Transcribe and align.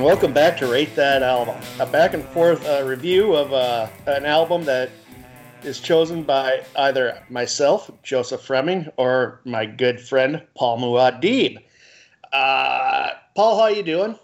And 0.00 0.06
welcome 0.06 0.32
back 0.32 0.56
to 0.56 0.66
Rate 0.66 0.96
That 0.96 1.22
Album, 1.22 1.62
a 1.78 1.84
back 1.84 2.14
and 2.14 2.24
forth 2.28 2.66
uh, 2.66 2.82
review 2.86 3.34
of 3.34 3.52
uh, 3.52 3.86
an 4.06 4.24
album 4.24 4.64
that 4.64 4.88
is 5.62 5.78
chosen 5.78 6.22
by 6.22 6.64
either 6.76 7.22
myself, 7.28 7.90
Joseph 8.02 8.40
Fremming, 8.40 8.90
or 8.96 9.42
my 9.44 9.66
good 9.66 10.00
friend 10.00 10.40
Paul 10.54 10.78
Muad'Dib. 10.78 11.58
Uh, 12.32 13.10
Paul, 13.36 13.60
how 13.60 13.66
you 13.66 13.82
doing? 13.82 14.18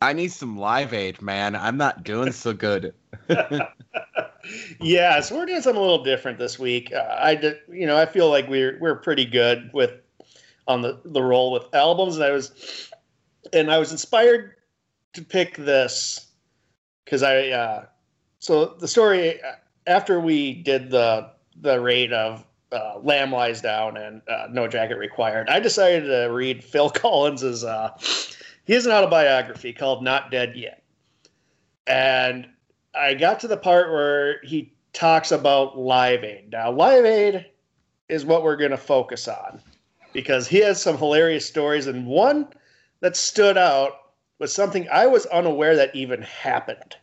I 0.00 0.12
need 0.12 0.30
some 0.30 0.56
Live 0.56 0.94
Aid, 0.94 1.20
man. 1.20 1.56
I'm 1.56 1.76
not 1.76 2.04
doing 2.04 2.30
so 2.30 2.52
good. 2.52 2.94
yeah, 4.80 5.18
so 5.18 5.36
we're 5.36 5.46
doing 5.46 5.60
something 5.60 5.80
a 5.80 5.84
little 5.84 6.04
different 6.04 6.38
this 6.38 6.56
week. 6.56 6.92
Uh, 6.92 7.16
I 7.18 7.34
did, 7.34 7.58
you 7.68 7.88
know, 7.88 7.98
I 7.98 8.06
feel 8.06 8.30
like 8.30 8.48
we're 8.48 8.78
we're 8.78 8.94
pretty 8.94 9.24
good 9.24 9.70
with 9.72 9.90
on 10.68 10.82
the 10.82 11.00
the 11.04 11.20
roll 11.20 11.50
with 11.50 11.74
albums, 11.74 12.14
and 12.14 12.24
I 12.24 12.30
was 12.30 12.92
and 13.52 13.72
I 13.72 13.78
was 13.78 13.90
inspired 13.90 14.55
to 15.16 15.22
pick 15.22 15.56
this 15.56 16.26
because 17.04 17.22
I 17.22 17.48
uh, 17.48 17.86
so 18.38 18.66
the 18.78 18.86
story 18.86 19.40
after 19.86 20.20
we 20.20 20.54
did 20.62 20.90
the 20.90 21.30
the 21.60 21.80
rate 21.80 22.12
of 22.12 22.44
uh, 22.70 22.98
Lamb 23.02 23.32
Lies 23.32 23.62
Down 23.62 23.96
and 23.96 24.20
uh, 24.28 24.48
No 24.50 24.68
Jacket 24.68 24.98
Required, 24.98 25.48
I 25.48 25.58
decided 25.58 26.06
to 26.06 26.30
read 26.30 26.62
Phil 26.72 26.90
Collins's. 26.90 27.64
Uh, 27.64 27.90
he 28.64 28.74
has 28.74 28.86
an 28.86 28.92
autobiography 28.92 29.72
called 29.72 30.02
Not 30.04 30.30
Dead 30.30 30.54
Yet, 30.54 30.82
and 31.86 32.46
I 32.94 33.14
got 33.14 33.40
to 33.40 33.48
the 33.48 33.56
part 33.56 33.90
where 33.90 34.40
he 34.42 34.74
talks 34.92 35.32
about 35.32 35.78
Live 35.78 36.24
Aid. 36.24 36.50
Now, 36.52 36.70
Live 36.70 37.04
Aid 37.04 37.46
is 38.08 38.24
what 38.24 38.42
we're 38.42 38.56
going 38.56 38.70
to 38.70 38.76
focus 38.76 39.28
on 39.28 39.60
because 40.12 40.46
he 40.46 40.58
has 40.58 40.82
some 40.82 40.98
hilarious 40.98 41.46
stories, 41.46 41.86
and 41.86 42.06
one 42.06 42.48
that 43.00 43.16
stood 43.16 43.56
out 43.56 43.92
was 44.38 44.54
something 44.54 44.88
I 44.90 45.06
was 45.06 45.26
unaware 45.26 45.76
that 45.76 45.94
even 45.94 46.22
happened. 46.22 46.96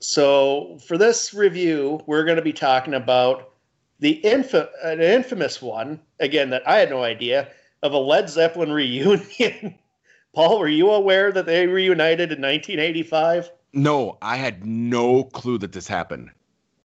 So, 0.00 0.78
for 0.86 0.96
this 0.96 1.34
review, 1.34 2.00
we're 2.06 2.24
going 2.24 2.36
to 2.36 2.42
be 2.42 2.52
talking 2.52 2.94
about 2.94 3.52
the 3.98 4.20
infa- 4.24 4.68
an 4.84 5.00
infamous 5.00 5.60
one, 5.60 6.00
again, 6.20 6.50
that 6.50 6.66
I 6.68 6.78
had 6.78 6.90
no 6.90 7.02
idea, 7.02 7.48
of 7.82 7.92
a 7.92 7.98
Led 7.98 8.30
Zeppelin 8.30 8.72
reunion. 8.72 9.78
Paul, 10.34 10.58
were 10.58 10.68
you 10.68 10.90
aware 10.90 11.32
that 11.32 11.46
they 11.46 11.66
reunited 11.66 12.30
in 12.30 12.40
1985? 12.40 13.50
No, 13.72 14.18
I 14.22 14.36
had 14.36 14.64
no 14.64 15.24
clue 15.24 15.58
that 15.58 15.72
this 15.72 15.88
happened. 15.88 16.30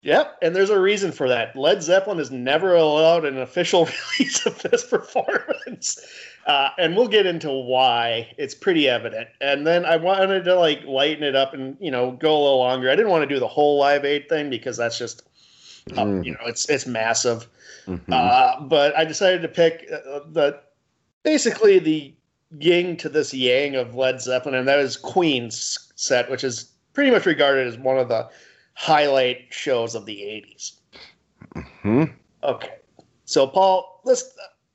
Yep, 0.08 0.38
and 0.40 0.56
there's 0.56 0.70
a 0.70 0.80
reason 0.80 1.12
for 1.12 1.28
that. 1.28 1.54
Led 1.54 1.82
Zeppelin 1.82 2.16
has 2.16 2.30
never 2.30 2.74
allowed 2.74 3.26
an 3.26 3.36
official 3.36 3.86
release 4.18 4.46
of 4.46 4.58
this 4.62 4.82
performance. 4.86 5.98
Uh, 6.46 6.70
and 6.78 6.96
we'll 6.96 7.08
get 7.08 7.26
into 7.26 7.50
why. 7.50 8.32
It's 8.38 8.54
pretty 8.54 8.88
evident. 8.88 9.28
And 9.42 9.66
then 9.66 9.84
I 9.84 9.96
wanted 9.96 10.46
to 10.46 10.54
like 10.54 10.82
lighten 10.84 11.22
it 11.22 11.36
up 11.36 11.52
and 11.52 11.76
you 11.78 11.90
know 11.90 12.12
go 12.12 12.30
a 12.30 12.40
little 12.42 12.56
longer. 12.56 12.90
I 12.90 12.96
didn't 12.96 13.10
want 13.10 13.28
to 13.28 13.34
do 13.34 13.38
the 13.38 13.46
whole 13.46 13.78
Live 13.78 14.06
Aid 14.06 14.30
thing 14.30 14.48
because 14.48 14.78
that's 14.78 14.96
just 14.96 15.24
uh, 15.92 16.04
mm. 16.04 16.24
you 16.24 16.32
know 16.32 16.40
it's 16.46 16.66
it's 16.70 16.86
massive. 16.86 17.46
Mm-hmm. 17.86 18.10
Uh, 18.10 18.62
but 18.62 18.96
I 18.96 19.04
decided 19.04 19.42
to 19.42 19.48
pick 19.48 19.90
uh, 19.92 20.20
the 20.32 20.58
basically 21.22 21.80
the 21.80 22.14
yin 22.58 22.96
to 22.96 23.10
this 23.10 23.34
yang 23.34 23.76
of 23.76 23.94
Led 23.94 24.22
Zeppelin, 24.22 24.54
and 24.54 24.68
that 24.68 24.78
is 24.78 24.96
Queen's 24.96 25.92
set, 25.96 26.30
which 26.30 26.44
is 26.44 26.72
pretty 26.94 27.10
much 27.10 27.26
regarded 27.26 27.66
as 27.66 27.76
one 27.76 27.98
of 27.98 28.08
the 28.08 28.26
highlight 28.78 29.44
shows 29.50 29.96
of 29.96 30.06
the 30.06 30.16
80s. 30.16 30.74
Mm-hmm. 31.56 32.04
Okay. 32.44 32.76
So, 33.24 33.44
Paul, 33.44 34.00
let's 34.04 34.32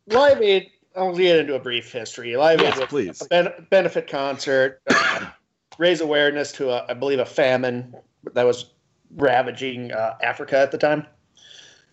Live 0.07 0.41
Aid. 0.41 0.69
I'll 0.93 1.15
get 1.15 1.39
into 1.39 1.55
a 1.55 1.59
brief 1.59 1.89
history. 1.89 2.35
Live 2.35 2.59
yes, 2.59 2.77
Aid 2.77 2.89
please. 2.89 3.21
a 3.21 3.25
ben- 3.29 3.67
benefit 3.69 4.07
concert, 4.07 4.81
uh, 4.89 5.27
raise 5.77 6.01
awareness 6.01 6.51
to, 6.51 6.69
a, 6.69 6.85
I 6.89 6.93
believe, 6.93 7.19
a 7.19 7.25
famine 7.25 7.95
that 8.33 8.43
was 8.43 8.73
ravaging 9.15 9.93
uh, 9.93 10.17
Africa 10.21 10.59
at 10.59 10.71
the 10.71 10.77
time. 10.77 11.07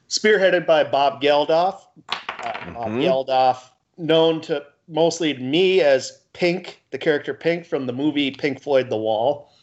Spearheaded 0.09 0.67
by 0.67 0.83
Bob 0.83 1.23
Geldof. 1.23 1.81
Uh, 2.09 2.15
mm-hmm. 2.17 2.75
Bob 2.75 2.91
Geldof, 2.91 3.71
known 3.99 4.41
to 4.43 4.65
mostly 4.89 5.35
me 5.35 5.81
as 5.81 6.23
Pink, 6.33 6.83
the 6.91 6.99
character 6.99 7.35
Pink 7.35 7.65
from 7.65 7.87
the 7.87 7.93
movie 7.93 8.33
Pink 8.33 8.61
Floyd 8.61 8.91
The 8.91 8.97
Wall. 8.97 9.55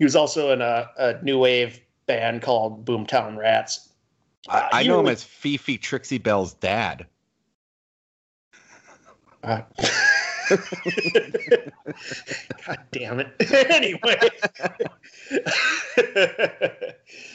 He 0.00 0.04
was 0.04 0.16
also 0.16 0.50
in 0.50 0.60
a, 0.60 0.90
a 0.98 1.22
new 1.22 1.38
wave 1.38 1.80
band 2.06 2.42
called 2.42 2.84
Boomtown 2.84 3.36
Rats. 3.36 3.88
Uh, 4.48 4.68
I, 4.72 4.82
know 4.82 5.00
him 5.00 5.08
as 5.08 5.24
Fifi 5.24 5.78
Trixibelle's 5.78 6.54
dad. 6.54 7.06
Uh, 9.42 9.62
God 12.66 12.78
damn 12.92 13.20
it. 13.20 13.28
anyway. 13.70 14.18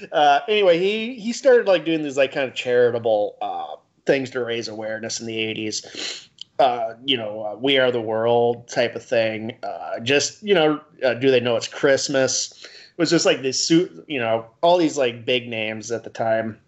uh, 0.11 0.39
anyway, 0.47 0.77
he 0.77 1.15
he 1.15 1.33
started 1.33 1.67
like 1.67 1.85
doing 1.85 2.03
these 2.03 2.17
like 2.17 2.31
kind 2.33 2.47
of 2.47 2.53
charitable 2.55 3.37
uh, 3.41 3.75
things 4.05 4.29
to 4.31 4.43
raise 4.43 4.67
awareness 4.67 5.19
in 5.19 5.27
the 5.27 5.37
80s. 5.37 6.27
Uh, 6.59 6.95
you 7.05 7.15
know, 7.15 7.41
uh, 7.43 7.55
we 7.55 7.77
are 7.77 7.91
the 7.91 8.01
world 8.01 8.67
type 8.67 8.95
of 8.95 9.03
thing. 9.03 9.57
Uh, 9.63 9.99
just, 10.01 10.43
you 10.43 10.53
know, 10.53 10.81
uh, 11.05 11.13
do 11.13 11.31
they 11.31 11.39
know 11.39 11.55
it's 11.55 11.69
Christmas? 11.69 12.67
Was 12.99 13.09
just 13.09 13.25
like 13.25 13.41
this 13.41 13.63
suit, 13.63 14.05
you 14.07 14.19
know, 14.19 14.45
all 14.61 14.77
these 14.77 14.97
like 14.97 15.25
big 15.25 15.47
names 15.47 15.89
at 15.89 16.03
the 16.03 16.09
time. 16.09 16.59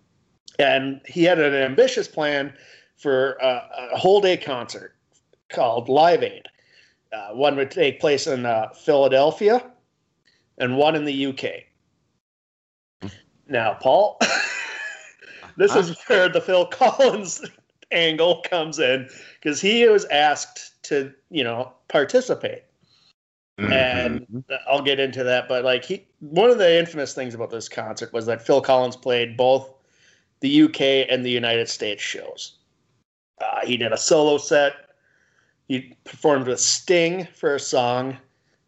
And 0.57 1.01
he 1.05 1.23
had 1.23 1.39
an 1.39 1.53
ambitious 1.53 2.07
plan 2.07 2.53
for 2.95 3.33
a 3.33 3.97
whole 3.97 4.21
day 4.21 4.37
concert 4.37 4.95
called 5.49 5.89
Live 5.89 6.23
Aid. 6.23 6.47
Uh, 7.11 7.33
one 7.33 7.57
would 7.57 7.69
take 7.69 7.99
place 7.99 8.27
in 8.27 8.45
uh, 8.45 8.69
Philadelphia 8.69 9.61
and 10.57 10.77
one 10.77 10.95
in 10.95 11.03
the 11.03 11.25
UK. 11.25 13.11
Now, 13.47 13.73
Paul, 13.73 14.17
this 15.57 15.75
is 15.75 15.97
where 16.07 16.29
the 16.29 16.39
Phil 16.39 16.65
Collins 16.67 17.43
angle 17.91 18.41
comes 18.49 18.79
in 18.79 19.09
because 19.35 19.59
he 19.59 19.85
was 19.87 20.05
asked 20.05 20.81
to, 20.83 21.13
you 21.29 21.43
know, 21.43 21.73
participate. 21.89 22.63
Mm-hmm. 23.61 23.73
And 23.73 24.43
I'll 24.67 24.81
get 24.81 24.99
into 24.99 25.23
that, 25.23 25.47
but 25.47 25.63
like 25.63 25.83
he, 25.85 26.05
one 26.19 26.49
of 26.49 26.57
the 26.57 26.79
infamous 26.79 27.13
things 27.13 27.33
about 27.33 27.49
this 27.49 27.69
concert 27.69 28.11
was 28.13 28.25
that 28.25 28.45
Phil 28.45 28.61
Collins 28.61 28.95
played 28.95 29.37
both 29.37 29.73
the 30.39 30.63
UK 30.63 31.07
and 31.09 31.23
the 31.25 31.29
United 31.29 31.69
States 31.69 32.01
shows. 32.01 32.57
Uh, 33.39 33.65
he 33.65 33.77
did 33.77 33.91
a 33.91 33.97
solo 33.97 34.37
set 34.37 34.73
he 35.71 35.95
performed 36.03 36.47
with 36.47 36.59
Sting 36.59 37.25
for 37.33 37.55
a 37.55 37.59
song 37.59 38.17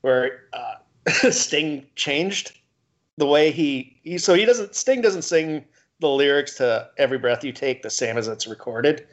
where 0.01 0.45
uh, 0.53 0.75
Sting 1.31 1.85
changed 1.95 2.57
the 3.17 3.25
way 3.25 3.51
he, 3.51 3.99
he 4.03 4.17
so 4.17 4.33
he 4.33 4.45
doesn't 4.45 4.73
Sting 4.73 5.01
doesn't 5.01 5.23
sing 5.23 5.65
the 5.99 6.07
lyrics 6.07 6.55
to 6.55 6.89
Every 6.97 7.17
Breath 7.17 7.43
You 7.43 7.51
Take 7.51 7.81
the 7.81 7.89
same 7.89 8.17
as 8.17 8.29
it's 8.29 8.47
recorded. 8.47 9.05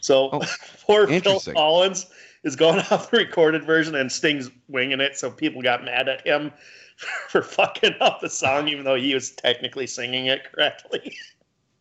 So 0.00 0.30
oh, 0.32 0.40
poor 0.86 1.06
Phil 1.06 1.38
Collins 1.40 2.06
is 2.44 2.56
going 2.56 2.78
off 2.90 3.10
the 3.10 3.18
recorded 3.18 3.64
version 3.64 3.94
and 3.94 4.10
Sting's 4.10 4.50
winging 4.68 5.00
it. 5.00 5.16
So 5.16 5.30
people 5.30 5.62
got 5.62 5.84
mad 5.84 6.08
at 6.08 6.26
him 6.26 6.52
for 7.28 7.42
fucking 7.42 7.96
up 8.00 8.20
the 8.20 8.30
song, 8.30 8.68
even 8.68 8.84
though 8.84 8.94
he 8.94 9.14
was 9.14 9.32
technically 9.32 9.86
singing 9.86 10.26
it 10.26 10.50
correctly. 10.52 11.16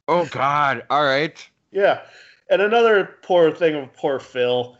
Oh 0.09 0.25
God! 0.25 0.83
All 0.89 1.05
right. 1.05 1.49
Yeah, 1.71 2.01
and 2.49 2.61
another 2.61 3.15
poor 3.21 3.53
thing 3.53 3.73
of 3.73 3.93
poor 3.93 4.19
Phil 4.19 4.77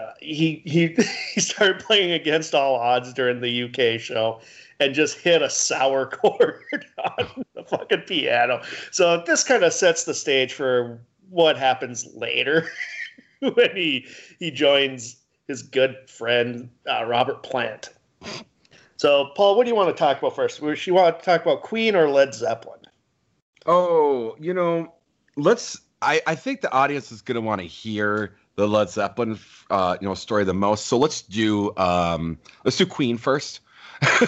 uh, 0.00 0.12
he 0.20 0.62
he 0.64 0.96
he 1.34 1.40
started 1.40 1.78
playing 1.78 2.12
against 2.12 2.54
all 2.54 2.74
odds 2.74 3.12
during 3.12 3.40
the 3.40 3.64
UK 3.64 4.00
show 4.00 4.40
and 4.80 4.94
just 4.94 5.18
hit 5.18 5.42
a 5.42 5.50
sour 5.50 6.06
chord 6.06 6.86
on 6.98 7.44
the 7.54 7.62
fucking 7.64 8.02
piano. 8.02 8.60
So 8.90 9.22
this 9.24 9.44
kind 9.44 9.62
of 9.62 9.72
sets 9.72 10.04
the 10.04 10.14
stage 10.14 10.52
for 10.52 11.00
what 11.30 11.56
happens 11.56 12.06
later 12.14 12.68
when 13.40 13.70
he 13.74 14.06
he 14.38 14.50
joins 14.50 15.16
his 15.48 15.62
good 15.62 15.96
friend 16.08 16.70
uh, 16.90 17.04
Robert 17.04 17.42
Plant. 17.42 17.90
So 18.96 19.30
Paul, 19.36 19.56
what 19.56 19.64
do 19.64 19.70
you 19.70 19.76
want 19.76 19.94
to 19.94 19.98
talk 19.98 20.18
about 20.18 20.34
first? 20.34 20.60
Do 20.60 20.74
you 20.84 20.94
want 20.94 21.18
to 21.18 21.24
talk 21.24 21.42
about 21.42 21.62
Queen 21.62 21.96
or 21.96 22.08
Led 22.08 22.34
Zeppelin? 22.34 22.80
Oh, 23.66 24.36
you 24.40 24.54
know, 24.54 24.94
let's. 25.36 25.80
I 26.02 26.20
I 26.26 26.34
think 26.34 26.60
the 26.60 26.72
audience 26.72 27.10
is 27.10 27.22
going 27.22 27.36
to 27.36 27.40
want 27.40 27.60
to 27.60 27.66
hear 27.66 28.36
the 28.56 28.68
Led 28.68 28.90
Zeppelin, 28.90 29.38
uh, 29.70 29.96
you 30.00 30.08
know, 30.08 30.14
story 30.14 30.44
the 30.44 30.54
most. 30.54 30.86
So 30.86 30.96
let's 30.96 31.22
do 31.22 31.76
um, 31.76 32.38
let's 32.64 32.76
do 32.76 32.86
Queen 32.86 33.18
first. 33.18 33.60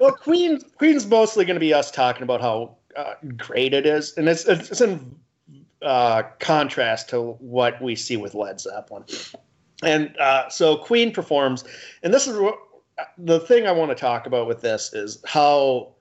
well, 0.00 0.12
Queen 0.12 0.60
Queen's 0.76 1.06
mostly 1.06 1.44
going 1.44 1.56
to 1.56 1.60
be 1.60 1.74
us 1.74 1.90
talking 1.90 2.22
about 2.22 2.40
how 2.40 2.76
uh, 2.96 3.14
great 3.36 3.72
it 3.72 3.86
is, 3.86 4.16
and 4.16 4.28
it's 4.28 4.44
it's 4.46 4.80
in 4.80 5.14
uh, 5.82 6.22
contrast 6.38 7.08
to 7.10 7.32
what 7.40 7.80
we 7.80 7.96
see 7.96 8.16
with 8.16 8.34
Led 8.34 8.60
Zeppelin. 8.60 9.04
And 9.82 10.16
uh, 10.18 10.48
so 10.48 10.76
Queen 10.76 11.12
performs, 11.12 11.64
and 12.02 12.12
this 12.12 12.26
is 12.26 12.38
what, 12.38 12.58
the 13.18 13.40
thing 13.40 13.66
I 13.66 13.72
want 13.72 13.90
to 13.90 13.94
talk 13.94 14.26
about 14.26 14.46
with 14.46 14.60
this 14.60 14.92
is 14.92 15.22
how 15.26 15.94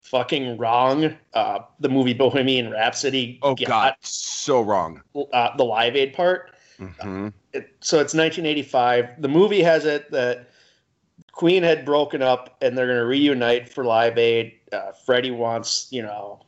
fucking 0.00 0.58
wrong 0.58 1.16
uh, 1.32 1.60
the 1.80 1.88
movie 1.88 2.14
Bohemian 2.14 2.70
Rhapsody. 2.70 3.38
Oh 3.42 3.54
God, 3.54 3.94
so 4.00 4.60
wrong. 4.60 5.00
Uh, 5.32 5.56
the 5.56 5.64
Live 5.64 5.96
Aid 5.96 6.12
part. 6.12 6.52
Mm-hmm. 6.78 7.28
It, 7.52 7.70
so 7.80 7.96
it's 7.96 8.14
1985. 8.14 9.22
The 9.22 9.28
movie 9.28 9.62
has 9.62 9.84
it 9.84 10.10
that 10.10 10.50
Queen 11.32 11.62
had 11.62 11.84
broken 11.84 12.22
up 12.22 12.56
and 12.60 12.76
they're 12.76 12.86
going 12.86 12.98
to 12.98 13.06
reunite 13.06 13.68
for 13.68 13.84
Live 13.84 14.18
Aid. 14.18 14.54
Uh, 14.72 14.92
Freddie 14.92 15.30
wants, 15.30 15.88
you 15.90 16.02
know, 16.02 16.44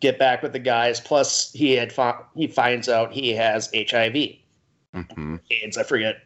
get 0.00 0.18
back 0.18 0.42
with 0.42 0.52
the 0.52 0.58
guys. 0.58 1.00
Plus, 1.00 1.52
he 1.52 1.72
had 1.72 1.92
fi- 1.92 2.20
he 2.34 2.46
finds 2.46 2.88
out 2.88 3.12
he 3.12 3.30
has 3.30 3.70
HIV, 3.74 4.16
Mm-hmm. 4.94 5.36
AIDS. 5.50 5.76
I 5.76 5.82
forget. 5.82 6.16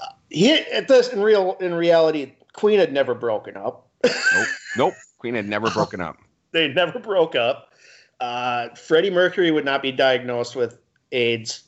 Uh, 0.00 0.06
he 0.30 0.52
at 0.52 0.88
this 0.88 1.08
in 1.08 1.20
real 1.20 1.56
in 1.60 1.74
reality, 1.74 2.32
Queen 2.52 2.78
had 2.78 2.92
never 2.92 3.14
broken 3.14 3.56
up. 3.56 3.88
Nope. 4.04 4.46
Nope. 4.76 4.94
Queen 5.18 5.34
had 5.34 5.48
never 5.48 5.70
broken 5.70 6.00
up. 6.00 6.16
they 6.52 6.68
never 6.68 6.98
broke 6.98 7.34
up. 7.34 7.72
Uh, 8.20 8.68
Freddie 8.74 9.10
Mercury 9.10 9.50
would 9.50 9.64
not 9.64 9.82
be 9.82 9.92
diagnosed 9.92 10.56
with 10.56 10.78
AIDS 11.12 11.64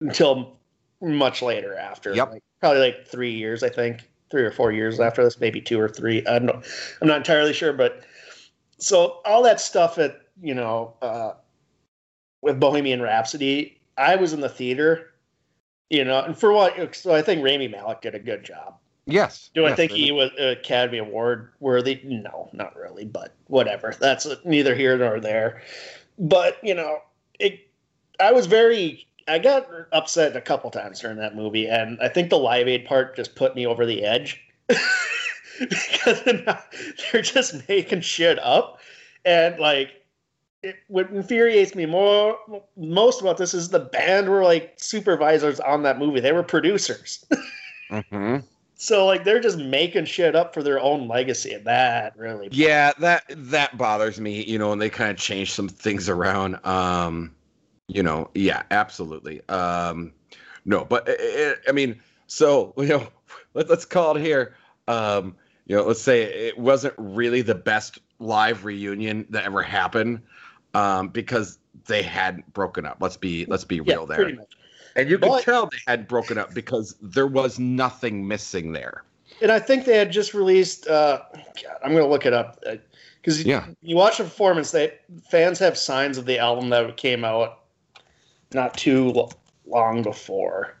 until 0.00 0.58
much 1.00 1.42
later 1.42 1.76
after. 1.76 2.14
Yep. 2.14 2.30
Like, 2.32 2.42
probably 2.60 2.80
like 2.80 3.06
three 3.06 3.32
years, 3.32 3.62
I 3.62 3.68
think, 3.68 4.08
three 4.30 4.42
or 4.42 4.50
four 4.50 4.72
years 4.72 4.98
after 5.00 5.22
this, 5.22 5.40
maybe 5.40 5.60
two 5.60 5.80
or 5.80 5.88
three. 5.88 6.26
I 6.26 6.38
don't 6.38 6.46
know. 6.46 6.62
I'm 7.00 7.08
not 7.08 7.18
entirely 7.18 7.52
sure, 7.52 7.72
but 7.72 8.02
so 8.78 9.20
all 9.24 9.42
that 9.42 9.60
stuff 9.60 9.98
at 9.98 10.20
you 10.40 10.54
know 10.54 10.94
uh, 11.02 11.32
with 12.42 12.60
Bohemian 12.60 13.02
Rhapsody, 13.02 13.80
I 13.96 14.16
was 14.16 14.32
in 14.32 14.40
the 14.40 14.48
theater, 14.48 15.12
you 15.90 16.04
know, 16.04 16.20
and 16.22 16.36
for 16.38 16.52
what? 16.52 16.94
So 16.94 17.14
I 17.14 17.22
think 17.22 17.44
Rami 17.44 17.68
Malek 17.68 18.00
did 18.02 18.14
a 18.14 18.18
good 18.18 18.44
job. 18.44 18.76
Yes. 19.06 19.50
Do 19.54 19.64
I 19.64 19.68
Yes, 19.68 19.76
think 19.76 19.92
they- 19.92 19.98
he 19.98 20.12
was 20.12 20.30
Academy 20.38 20.98
Award 20.98 21.52
worthy? 21.60 22.00
No, 22.04 22.50
not 22.52 22.74
really, 22.76 23.04
but 23.04 23.34
whatever. 23.46 23.94
That's 24.00 24.26
neither 24.44 24.74
here 24.74 24.98
nor 24.98 25.20
there. 25.20 25.62
But, 26.18 26.58
you 26.62 26.74
know, 26.74 26.98
it 27.38 27.60
I 28.18 28.32
was 28.32 28.46
very 28.46 29.06
I 29.28 29.38
got 29.38 29.68
upset 29.92 30.36
a 30.36 30.40
couple 30.40 30.70
times 30.70 31.00
during 31.00 31.16
that 31.18 31.34
movie, 31.36 31.66
and 31.68 31.98
I 32.00 32.08
think 32.08 32.30
the 32.30 32.38
Live 32.38 32.68
Aid 32.68 32.84
part 32.84 33.14
just 33.16 33.34
put 33.36 33.54
me 33.54 33.66
over 33.66 33.84
the 33.86 34.04
edge. 34.04 34.40
because 35.58 36.22
they're, 36.22 36.42
not- 36.44 36.66
they're 37.12 37.22
just 37.22 37.68
making 37.68 38.00
shit 38.00 38.38
up. 38.40 38.80
And 39.24 39.58
like 39.58 39.90
it, 40.62 40.76
what 40.88 41.10
infuriates 41.10 41.74
me 41.74 41.86
more 41.86 42.38
most 42.76 43.20
about 43.20 43.36
this 43.36 43.54
is 43.54 43.68
the 43.68 43.80
band 43.80 44.28
were 44.28 44.42
like 44.42 44.74
supervisors 44.76 45.60
on 45.60 45.82
that 45.82 45.98
movie. 45.98 46.20
They 46.20 46.32
were 46.32 46.42
producers. 46.42 47.24
Mhm. 47.88 48.42
So 48.74 49.06
like 49.06 49.22
they're 49.22 49.40
just 49.40 49.58
making 49.58 50.06
shit 50.06 50.34
up 50.34 50.52
for 50.52 50.62
their 50.62 50.80
own 50.80 51.06
legacy, 51.06 51.52
and 51.52 51.64
that 51.66 52.16
really 52.16 52.48
Yeah, 52.50 52.92
that 52.98 53.22
that 53.28 53.78
bothers 53.78 54.20
me, 54.20 54.44
you 54.44 54.58
know, 54.58 54.72
and 54.72 54.82
they 54.82 54.90
kind 54.90 55.12
of 55.12 55.16
changed 55.16 55.52
some 55.52 55.68
things 55.68 56.08
around. 56.08 56.58
Um, 56.66 57.34
you 57.86 58.02
know, 58.02 58.28
yeah, 58.34 58.64
absolutely. 58.72 59.40
Um, 59.48 60.12
no, 60.64 60.84
but 60.84 61.08
it, 61.08 61.20
it, 61.20 61.58
I 61.68 61.72
mean, 61.72 62.00
so 62.26 62.74
you 62.78 62.88
know, 62.88 63.08
let, 63.54 63.70
let's 63.70 63.84
call 63.84 64.16
it 64.16 64.20
here. 64.20 64.56
Um, 64.88 65.36
you 65.66 65.76
know, 65.76 65.84
let's 65.84 66.02
say 66.02 66.24
it 66.24 66.58
wasn't 66.58 66.94
really 66.98 67.42
the 67.42 67.54
best 67.54 68.00
live 68.18 68.64
reunion 68.64 69.26
that 69.30 69.44
ever 69.44 69.62
happened, 69.62 70.22
um, 70.76 71.08
because 71.08 71.58
they 71.86 72.02
hadn't 72.02 72.52
broken 72.52 72.84
up. 72.86 72.98
Let's 73.00 73.16
be 73.16 73.46
let's 73.46 73.64
be 73.64 73.76
yeah, 73.76 73.94
real 73.94 74.06
there. 74.06 74.32
And 74.96 75.10
you 75.10 75.18
can 75.18 75.28
But- 75.28 75.42
tell 75.42 75.66
they 75.66 75.78
hadn't 75.86 76.08
broken 76.08 76.38
up 76.38 76.54
because 76.54 76.96
there 77.02 77.26
was 77.26 77.58
nothing 77.58 78.26
missing 78.26 78.72
there. 78.72 79.04
And 79.42 79.50
I 79.52 79.58
think 79.58 79.84
they 79.84 79.96
had 79.96 80.10
just 80.12 80.32
released. 80.34 80.86
Uh, 80.88 81.20
God, 81.34 81.76
I'm 81.84 81.92
gonna 81.92 82.06
look 82.08 82.24
it 82.26 82.32
up 82.32 82.62
because 83.20 83.42
Yeah. 83.44 83.66
you 83.82 83.96
watch 83.96 84.18
the 84.18 84.24
performance. 84.24 84.70
They 84.70 84.94
fans 85.30 85.58
have 85.58 85.76
signs 85.76 86.16
of 86.18 86.24
the 86.26 86.38
album 86.38 86.70
that 86.70 86.96
came 86.96 87.24
out 87.24 87.60
not 88.52 88.74
too 88.76 89.10
lo- 89.10 89.30
long 89.66 90.02
before, 90.02 90.76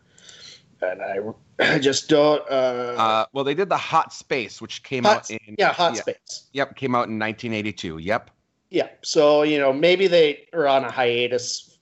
and 0.80 1.02
I, 1.02 1.18
I 1.74 1.78
just 1.78 2.08
don't. 2.08 2.42
Uh, 2.50 2.94
Uh, 2.96 3.26
well, 3.32 3.44
they 3.44 3.54
did 3.54 3.68
the 3.68 3.76
Hot 3.76 4.12
Space, 4.12 4.62
which 4.62 4.82
came 4.82 5.04
Hot- 5.04 5.16
out 5.18 5.30
in 5.30 5.56
yeah, 5.58 5.72
Hot 5.72 5.94
yeah. 5.94 6.00
Space. 6.00 6.44
Yep, 6.52 6.76
came 6.76 6.94
out 6.94 7.08
in 7.08 7.18
1982. 7.18 7.98
Yep. 7.98 8.30
Yeah. 8.70 8.88
So, 9.02 9.42
you 9.42 9.58
know, 9.58 9.72
maybe 9.72 10.06
they 10.06 10.46
are 10.52 10.66
on 10.66 10.84
a 10.84 10.90
hiatus, 10.90 11.78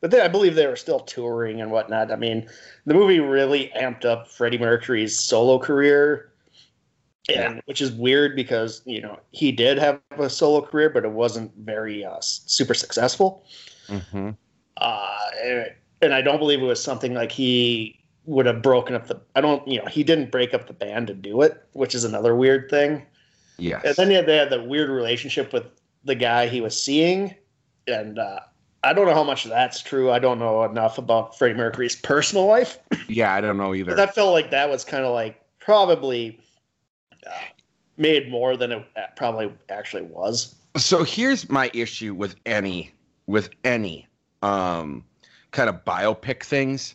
but 0.00 0.10
then 0.10 0.20
I 0.20 0.28
believe 0.28 0.54
they 0.54 0.66
were 0.66 0.76
still 0.76 1.00
touring 1.00 1.60
and 1.60 1.70
whatnot. 1.70 2.12
I 2.12 2.16
mean, 2.16 2.48
the 2.84 2.94
movie 2.94 3.20
really 3.20 3.72
amped 3.76 4.04
up 4.04 4.28
Freddie 4.28 4.58
Mercury's 4.58 5.18
solo 5.18 5.58
career. 5.58 6.32
And 7.34 7.60
which 7.64 7.80
is 7.80 7.90
weird 7.90 8.36
because, 8.36 8.82
you 8.84 9.00
know, 9.00 9.18
he 9.32 9.50
did 9.50 9.78
have 9.78 10.00
a 10.16 10.30
solo 10.30 10.60
career, 10.60 10.90
but 10.90 11.04
it 11.04 11.10
wasn't 11.10 11.50
very 11.56 12.04
uh, 12.04 12.18
super 12.20 12.72
successful. 12.74 13.44
Mm-hmm. 13.88 14.30
Uh, 14.76 15.16
and- 15.42 15.70
and 16.02 16.12
I 16.12 16.20
don't 16.20 16.38
believe 16.38 16.60
it 16.60 16.66
was 16.66 16.82
something 16.82 17.14
like 17.14 17.32
he 17.32 17.98
would 18.26 18.44
have 18.44 18.60
broken 18.60 18.94
up 18.94 19.06
the. 19.06 19.18
I 19.34 19.40
don't, 19.40 19.66
you 19.66 19.78
know, 19.78 19.86
he 19.86 20.04
didn't 20.04 20.30
break 20.30 20.52
up 20.52 20.66
the 20.66 20.74
band 20.74 21.06
to 21.06 21.14
do 21.14 21.40
it, 21.40 21.64
which 21.72 21.94
is 21.94 22.04
another 22.04 22.36
weird 22.36 22.68
thing. 22.68 23.06
Yeah. 23.56 23.80
And 23.82 23.96
then 23.96 24.08
they 24.08 24.14
had, 24.16 24.26
they 24.26 24.36
had 24.36 24.50
the 24.50 24.62
weird 24.62 24.90
relationship 24.90 25.54
with 25.54 25.64
the 26.06 26.14
guy 26.14 26.46
he 26.48 26.60
was 26.60 26.80
seeing, 26.80 27.34
and 27.86 28.18
uh, 28.18 28.40
I 28.82 28.92
don't 28.92 29.06
know 29.06 29.14
how 29.14 29.24
much 29.24 29.44
that's 29.44 29.82
true. 29.82 30.10
I 30.10 30.18
don't 30.18 30.38
know 30.38 30.64
enough 30.64 30.96
about 30.98 31.36
Freddie 31.36 31.54
Mercury's 31.54 31.96
personal 31.96 32.46
life, 32.46 32.78
yeah, 33.08 33.34
I 33.34 33.40
don't 33.40 33.58
know 33.58 33.74
either. 33.74 33.90
but 33.90 33.96
that 33.96 34.14
felt 34.14 34.32
like 34.32 34.50
that 34.50 34.70
was 34.70 34.84
kind 34.84 35.04
of 35.04 35.12
like 35.12 35.40
probably 35.58 36.40
uh, 37.26 37.30
made 37.96 38.30
more 38.30 38.56
than 38.56 38.72
it 38.72 38.86
probably 39.16 39.52
actually 39.68 40.02
was. 40.04 40.54
so 40.76 41.02
here's 41.02 41.50
my 41.50 41.70
issue 41.74 42.14
with 42.14 42.36
any 42.46 42.92
with 43.26 43.50
any 43.64 44.06
um 44.42 45.04
kind 45.50 45.68
of 45.68 45.84
biopic 45.84 46.42
things 46.44 46.94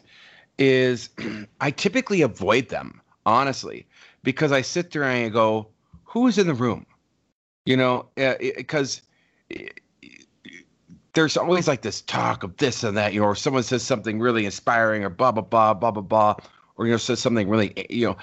is 0.57 1.09
I 1.61 1.71
typically 1.71 2.21
avoid 2.21 2.69
them, 2.69 3.01
honestly, 3.25 3.85
because 4.23 4.51
I 4.51 4.61
sit 4.61 4.91
there 4.91 5.03
and 5.03 5.25
I 5.25 5.29
go, 5.29 5.67
who's 6.05 6.37
in 6.37 6.47
the 6.47 6.53
room? 6.53 6.85
You 7.65 7.77
know, 7.77 8.07
because 8.15 9.01
there's 11.13 11.37
always 11.37 11.67
like 11.67 11.81
this 11.81 12.01
talk 12.01 12.43
of 12.43 12.55
this 12.57 12.83
and 12.83 12.97
that, 12.97 13.13
you 13.13 13.19
know, 13.19 13.27
or 13.27 13.35
someone 13.35 13.63
says 13.63 13.83
something 13.83 14.19
really 14.19 14.45
inspiring 14.45 15.03
or 15.03 15.09
blah 15.09 15.31
blah 15.31 15.43
blah 15.43 15.73
blah 15.73 15.91
blah 15.91 16.01
blah, 16.01 16.35
or 16.77 16.85
you 16.85 16.91
know 16.91 16.97
says 16.97 17.19
something 17.19 17.49
really, 17.49 17.73
you 17.89 18.07
know, 18.07 18.17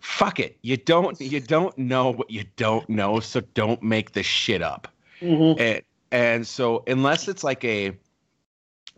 fuck 0.00 0.40
it. 0.40 0.58
You 0.62 0.76
don't 0.76 1.18
you 1.20 1.40
don't 1.40 1.76
know 1.78 2.10
what 2.10 2.30
you 2.30 2.44
don't 2.56 2.88
know, 2.88 3.20
so 3.20 3.40
don't 3.54 3.82
make 3.82 4.12
this 4.12 4.26
shit 4.26 4.62
up. 4.62 4.88
Mm-hmm. 5.20 5.60
And 5.60 5.82
and 6.10 6.46
so 6.46 6.82
unless 6.86 7.28
it's 7.28 7.44
like 7.44 7.64
a 7.64 7.96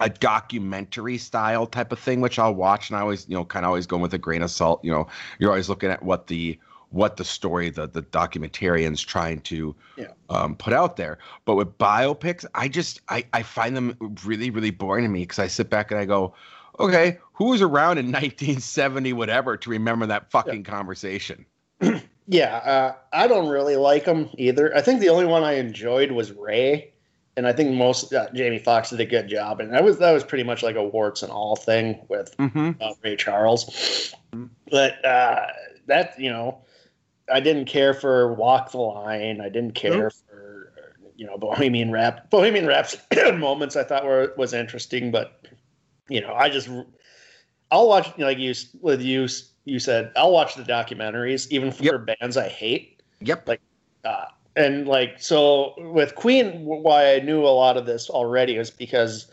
a 0.01 0.09
documentary 0.09 1.19
style 1.19 1.67
type 1.67 1.93
of 1.93 1.99
thing, 1.99 2.21
which 2.21 2.39
I'll 2.39 2.55
watch, 2.55 2.89
and 2.89 2.97
I 2.97 3.03
always, 3.03 3.29
you 3.29 3.35
know, 3.35 3.45
kind 3.45 3.67
of 3.67 3.69
always 3.69 3.87
going 3.87 4.01
with 4.01 4.15
a 4.15 4.19
grain 4.19 4.43
of 4.43 4.51
salt. 4.51 4.83
You 4.83 4.93
know, 4.93 5.07
you're 5.39 5.51
always 5.51 5.69
looking 5.69 5.91
at 5.91 6.03
what 6.03 6.27
the 6.27 6.59
what 6.91 7.17
the 7.17 7.25
story 7.25 7.71
the 7.71 7.87
the 7.87 8.03
documentarian's 8.03 9.01
trying 9.01 9.41
to 9.43 9.75
Yeah. 9.97 10.09
um, 10.29 10.57
put 10.57 10.73
out 10.73 10.97
there. 10.97 11.19
But 11.45 11.55
with 11.57 11.77
biopics, 11.79 12.45
I 12.55 12.69
just 12.69 13.01
I 13.09 13.25
I 13.33 13.43
find 13.43 13.77
them 13.77 13.97
really 14.25 14.51
really 14.51 14.71
boring 14.71 15.05
to 15.05 15.09
me 15.09 15.21
because 15.21 15.39
I 15.39 15.47
sit 15.47 15.71
back 15.71 15.91
and 15.91 16.01
I 16.01 16.05
go, 16.05 16.35
okay, 16.79 17.19
who 17.33 17.47
was 17.47 17.63
around 17.63 17.99
in 17.99 18.07
1970 18.13 19.13
whatever 19.13 19.57
to 19.57 19.71
remember 19.71 20.07
that 20.07 20.31
fucking 20.31 20.65
conversation? 20.65 21.47
Yeah, 22.27 22.57
uh, 22.59 22.95
I 23.13 23.27
don't 23.27 23.49
really 23.49 23.75
like 23.75 24.05
them 24.05 24.31
either. 24.39 24.77
I 24.77 24.83
think 24.83 25.01
the 25.01 25.09
only 25.09 25.27
one 25.27 25.43
I 25.43 25.55
enjoyed 25.55 26.13
was 26.13 26.31
Ray, 26.31 26.93
and 27.37 27.45
I 27.45 27.53
think 27.53 27.73
most 27.75 28.15
uh, 28.15 28.29
Jamie 28.33 28.61
Foxx 28.61 28.91
did 28.91 29.01
a 29.01 29.05
good 29.05 29.27
job, 29.27 29.59
and 29.59 29.73
that 29.73 29.83
was 29.83 29.99
that 29.99 30.13
was 30.13 30.23
pretty 30.23 30.45
much 30.45 30.63
like 30.63 30.77
a 30.77 30.85
warts 30.85 31.25
and 31.25 31.33
all 31.33 31.57
thing 31.57 31.99
with 32.09 32.37
Mm-hmm. 32.37 32.71
uh, 32.81 32.93
Ray 33.03 33.17
Charles. 33.17 34.15
Mhm. 34.33 34.49
But 34.71 35.05
uh, 35.05 35.47
that 35.89 36.21
you 36.21 36.31
know, 36.31 36.59
I 37.33 37.41
didn't 37.41 37.67
care 37.67 37.95
for 37.95 38.33
Walk 38.35 38.73
the 38.73 38.79
Line. 38.79 39.41
I 39.41 39.49
didn't 39.49 39.75
care 39.75 40.11
for 40.11 40.73
you 41.17 41.27
know 41.27 41.37
Bohemian 41.37 41.91
Rap. 41.93 42.31
Bohemian 42.31 42.67
Rap's 42.67 42.97
moments 43.35 43.77
I 43.77 43.85
thought 43.85 44.05
were 44.05 44.33
was 44.37 44.53
interesting, 44.53 45.11
but 45.11 45.47
you 46.09 46.21
know 46.21 46.35
I 46.35 46.49
just 46.49 46.69
I'll 47.71 47.89
watch 47.89 48.09
you 48.09 48.21
know, 48.21 48.27
like 48.27 48.39
you 48.39 48.55
with 48.81 49.03
you 49.03 49.29
you 49.65 49.79
said 49.79 50.13
I'll 50.17 50.33
watch 50.33 50.55
the 50.55 50.63
documentaries 50.63 51.49
even 51.51 51.71
for 51.71 51.85
Yep. 51.85 52.19
bands 52.21 52.37
I 52.37 52.49
hate. 52.49 53.03
Yep. 53.21 53.49
Like, 53.49 53.61
Uh, 54.05 54.25
and 54.57 54.89
like 54.89 55.21
so 55.21 55.75
with 55.93 56.15
Queen, 56.15 56.65
why 56.65 57.15
I 57.15 57.21
knew 57.21 57.43
a 57.45 57.49
lot 57.49 57.77
of 57.77 57.87
this 57.87 58.11
already 58.11 58.59
was 58.59 58.71
because 58.71 59.31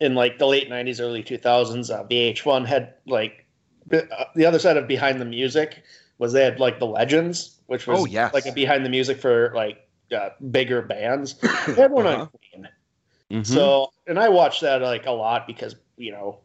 in 0.00 0.14
like 0.14 0.38
the 0.38 0.46
late 0.46 0.70
'90s, 0.70 1.00
early 1.00 1.22
2000s, 1.22 1.90
uh, 1.90 2.04
VH1 2.04 2.64
had 2.64 2.94
like 3.06 3.44
uh, 3.92 4.00
the 4.36 4.46
other 4.46 4.58
side 4.58 4.76
of 4.76 4.86
behind 4.86 5.20
the 5.20 5.24
music 5.24 5.82
was 6.18 6.32
they 6.32 6.44
had 6.44 6.60
like 6.60 6.78
the 6.78 6.86
legends, 6.86 7.58
which 7.66 7.86
was 7.86 8.00
Oh, 8.00 8.04
yes. 8.04 8.34
like 8.34 8.46
a 8.46 8.52
behind 8.52 8.84
the 8.84 8.90
music 8.90 9.18
for 9.18 9.52
like 9.54 9.88
uh, 10.14 10.30
bigger 10.50 10.82
bands. 10.82 11.34
They 11.66 11.74
had 11.82 11.90
one 11.92 12.06
Uh-huh. 12.06 12.20
on 12.22 12.28
Queen, 12.52 12.68
Mhm. 13.30 13.46
so 13.46 13.88
and 14.06 14.18
I 14.18 14.28
watched 14.28 14.62
that 14.62 14.80
like 14.82 15.06
a 15.06 15.10
lot 15.12 15.46
because 15.46 15.76
you 15.96 16.10
know 16.12 16.38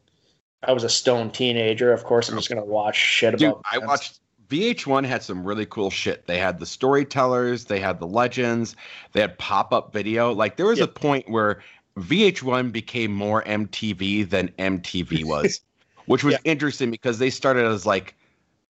I 0.64 0.72
was 0.74 0.84
a 0.84 0.90
stone 0.90 1.30
teenager. 1.32 1.92
Of 1.94 2.04
course, 2.04 2.30
I'm 2.30 2.36
just 2.36 2.50
gonna 2.50 2.64
watch 2.66 2.96
shit 2.98 3.38
Dude, 3.38 3.50
about. 3.50 3.62
I 3.72 3.78
bands. 3.80 3.88
watched 3.90 4.20
VH1 4.50 5.06
had 5.06 5.24
some 5.24 5.44
really 5.44 5.66
cool 5.66 5.90
shit. 5.90 6.28
They 6.28 6.38
had 6.38 6.60
the 6.60 6.66
storytellers, 6.66 7.66
they 7.66 7.80
had 7.80 8.00
the 8.00 8.06
legends, 8.08 8.76
they 9.14 9.22
had 9.22 9.38
pop-up 9.40 9.92
video. 9.94 10.32
Like 10.34 10.58
there 10.58 10.66
was 10.68 10.80
a 10.80 10.88
point 10.88 11.28
where 11.30 11.62
VH1 11.98 12.72
became 12.72 13.12
more 13.14 13.44
MTV 13.46 14.30
than 14.30 14.50
MTV 14.60 15.24
was, 15.26 15.62
which 16.06 16.24
was 16.24 16.34
Yeah. 16.34 16.40
interesting 16.52 16.92
because 16.92 17.18
they 17.20 17.30
started 17.30 17.66
as 17.66 17.86
like 17.86 18.16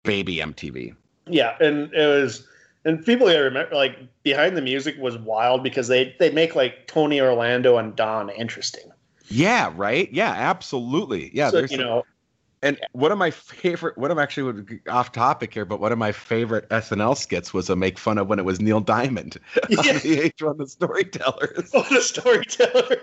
baby 0.10 0.38
MTV. 0.38 0.96
Yeah, 1.28 1.56
and 1.60 1.94
it 1.94 2.08
was, 2.08 2.48
and 2.86 3.06
people 3.06 3.28
I 3.28 3.36
remember 3.36 3.75
like 3.75 3.98
behind 4.24 4.58
the 4.58 4.62
music 4.62 4.96
was 5.00 5.18
wild 5.18 5.63
because 5.63 5.88
they 5.88 6.16
they 6.20 6.32
make 6.32 6.56
like 6.56 6.88
Tony 6.88 7.22
Orlando 7.22 7.78
and 7.78 7.96
Dawn 7.96 8.30
interesting. 8.32 8.92
Yeah, 9.28 9.72
right. 9.75 10.12
Yeah, 10.12 10.32
absolutely. 10.32 11.30
Yeah, 11.36 11.50
so, 11.51 11.58
there's 11.58 11.72
you 11.72 11.78
some- 11.78 11.86
know, 11.86 12.06
And 12.62 12.78
one 12.92 13.12
of 13.12 13.18
my 13.18 13.32
favorite, 13.32 13.98
one 13.98 14.12
of 14.12 14.20
actually 14.20 14.82
off 14.89 15.13
topic 15.13 15.54
here, 15.54 15.63
but 15.63 15.80
one 15.80 15.94
of 15.94 15.98
my 15.98 16.12
favorite 16.12 16.68
SNL 16.70 17.16
skits 17.18 17.54
was 17.54 17.70
a 17.70 17.75
make 17.75 17.98
fun 17.98 18.18
of 18.18 18.28
when 18.28 18.38
it 18.38 18.44
was 18.44 18.60
Neil 18.60 18.82
Diamond 18.82 19.38
on 19.56 19.70
the 19.70 19.75
VH1 19.78 20.58
the 20.58 20.68
Storytellers. 20.68 21.72
oh, 21.74 21.86
the 21.89 22.01
storyteller. 22.01 22.98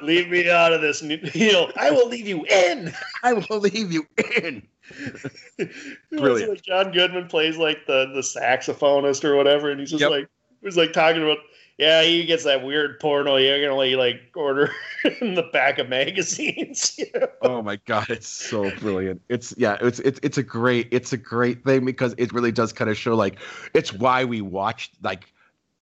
leave 0.02 0.30
me 0.30 0.48
out 0.48 0.72
of 0.72 0.80
this, 0.80 1.02
Neil. 1.02 1.70
I 1.76 1.90
will 1.90 2.08
leave 2.08 2.26
you 2.26 2.46
in. 2.46 2.94
I 3.22 3.34
will 3.34 3.58
leave 3.58 3.92
you 3.92 4.06
in. 4.42 4.62
Brilliant. 6.10 6.50
Like 6.52 6.62
John 6.62 6.92
Goodman 6.92 7.28
plays 7.28 7.58
like 7.58 7.86
the 7.86 8.06
the 8.14 8.20
saxophonist 8.22 9.22
or 9.24 9.36
whatever, 9.36 9.70
and 9.70 9.80
he's 9.80 9.90
just 9.90 10.00
Yep. 10.00 10.10
like 10.10 10.28
he's 10.62 10.76
like 10.78 10.92
talking 10.92 11.22
about. 11.22 11.38
Yeah, 11.80 12.02
he 12.02 12.26
gets 12.26 12.44
that 12.44 12.62
weird 12.62 13.00
porno 13.00 13.36
you're 13.36 13.58
gonna 13.58 13.74
like, 13.74 13.96
like 13.96 14.20
order 14.36 14.70
in 15.22 15.34
the 15.34 15.44
back 15.44 15.78
of 15.78 15.88
magazines. 15.88 16.94
you 16.98 17.06
know? 17.14 17.26
Oh 17.40 17.62
my 17.62 17.76
god, 17.86 18.10
it's 18.10 18.28
so 18.28 18.70
brilliant. 18.80 19.22
It's 19.30 19.54
yeah, 19.56 19.78
it's 19.80 19.98
it's 20.00 20.20
it's 20.22 20.36
a 20.36 20.42
great 20.42 20.88
it's 20.90 21.14
a 21.14 21.16
great 21.16 21.64
thing 21.64 21.86
because 21.86 22.14
it 22.18 22.34
really 22.34 22.52
does 22.52 22.74
kind 22.74 22.90
of 22.90 22.98
show 22.98 23.16
like 23.16 23.38
it's 23.72 23.94
why 23.94 24.26
we 24.26 24.42
watched 24.42 24.92
like 25.02 25.32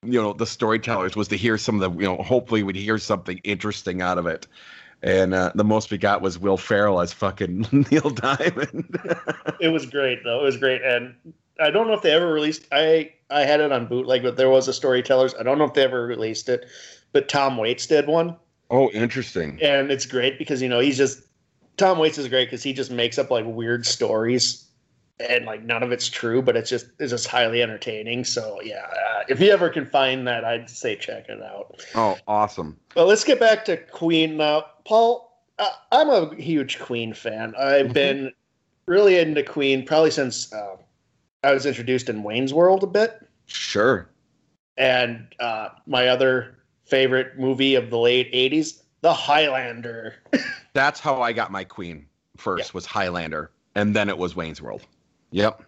you 0.03 0.21
know 0.21 0.33
the 0.33 0.47
storytellers 0.47 1.15
was 1.15 1.29
to 1.29 1.37
hear 1.37 1.57
some 1.57 1.81
of 1.81 1.93
the 1.93 2.03
you 2.03 2.09
know 2.09 2.21
hopefully 2.25 2.65
we'd 2.65 2.75
hear 2.75 2.99
something 2.99 3.41
interesting 3.45 4.03
out 4.03 4.19
of 4.19 4.27
it. 4.27 4.49
And 5.01 5.33
uh, 5.33 5.53
the 5.55 5.65
most 5.65 5.93
we 5.93 5.99
got 5.99 6.23
was 6.23 6.41
Will 6.41 6.57
Ferrell 6.57 7.01
as 7.01 7.13
fucking 7.13 7.69
Neil 7.91 8.11
Diamond. 8.11 8.99
It 9.61 9.69
was 9.69 9.87
great 9.87 10.25
though. 10.25 10.41
It 10.41 10.45
was 10.45 10.57
great, 10.57 10.83
and 10.83 11.15
I 11.61 11.71
don't 11.71 11.87
know 11.87 11.93
if 11.93 12.03
they 12.03 12.11
ever 12.11 12.33
released. 12.33 12.67
I 12.73 13.14
I 13.31 13.43
had 13.45 13.61
it 13.61 13.73
on 13.73 13.87
bootleg, 13.87 14.23
but 14.23 14.37
there 14.37 14.51
was 14.51 14.69
a 14.69 14.73
storytellers. 14.73 15.35
I 15.35 15.43
don't 15.43 15.59
know 15.59 15.65
if 15.65 15.75
they 15.75 15.83
ever 15.85 16.07
released 16.07 16.49
it, 16.49 16.67
but 17.13 17.29
Tom 17.29 17.57
Waits 17.57 17.87
did 17.87 18.07
one, 18.07 18.37
oh, 18.71 18.91
interesting. 18.91 19.59
and 19.63 19.91
it's 19.91 20.07
great 20.07 20.39
because 20.39 20.61
you 20.63 20.69
know 20.69 20.81
he's 20.81 20.97
just 20.99 21.23
Tom 21.77 21.99
Waits 21.99 22.19
is 22.19 22.29
great 22.29 22.47
because 22.47 22.63
he 22.63 22.73
just 22.73 22.91
makes 22.91 23.19
up 23.19 23.31
like 23.31 23.45
weird 23.47 23.87
stories, 23.87 24.67
and 25.19 25.45
like 25.47 25.63
none 25.65 25.83
of 25.83 25.91
it's 25.93 26.09
true, 26.09 26.43
but 26.43 26.57
it's 26.57 26.71
just 26.71 26.87
it's 26.99 27.11
just 27.11 27.27
highly 27.27 27.63
entertaining. 27.63 28.25
So 28.25 28.61
yeah, 28.63 28.85
uh, 28.87 29.23
if 29.29 29.41
you 29.41 29.51
ever 29.51 29.71
can 29.71 29.87
find 29.87 30.27
that, 30.29 30.45
I'd 30.45 30.69
say 30.69 30.95
check 30.97 31.29
it 31.29 31.43
out. 31.43 31.81
Oh, 31.95 32.17
awesome. 32.29 32.79
Well, 32.95 33.07
let's 33.07 33.25
get 33.25 33.41
back 33.41 33.65
to 33.65 33.77
Queen 33.77 34.37
now. 34.37 34.67
Paul, 34.85 35.41
uh, 35.59 35.69
I'm 35.91 36.11
a 36.11 36.35
huge 36.37 36.79
Queen 36.79 37.13
fan. 37.15 37.55
I've 37.59 37.87
Mhm. 37.89 37.93
been 37.95 38.33
really 38.87 39.19
into 39.19 39.43
Queen 39.43 39.85
probably 39.85 40.11
since 40.13 40.53
uh, 40.53 40.77
I 41.45 41.53
was 41.53 41.67
introduced 41.67 42.09
in 42.09 42.23
Wayne's 42.23 42.55
World 42.55 42.83
a 42.83 42.87
bit. 42.87 43.21
Sure. 43.47 44.09
And 44.77 45.27
uh, 45.39 45.69
my 45.87 46.09
other 46.09 46.57
favorite 46.85 47.39
movie 47.39 47.75
of 47.75 47.91
the 47.91 47.99
late 47.99 48.33
80s, 48.33 48.83
The 49.03 49.13
Highlander. 49.13 50.15
That's 50.73 51.01
how 51.01 51.21
I 51.21 51.33
got 51.33 51.53
my 51.53 51.65
queen 51.65 52.07
first 52.37 52.75
was 52.75 52.87
Highlander, 52.87 53.51
and 53.75 53.95
then 53.95 54.09
it 54.09 54.19
was 54.19 54.35
Wayne's 54.35 54.61
World. 54.61 54.87
Yep. 55.31 55.63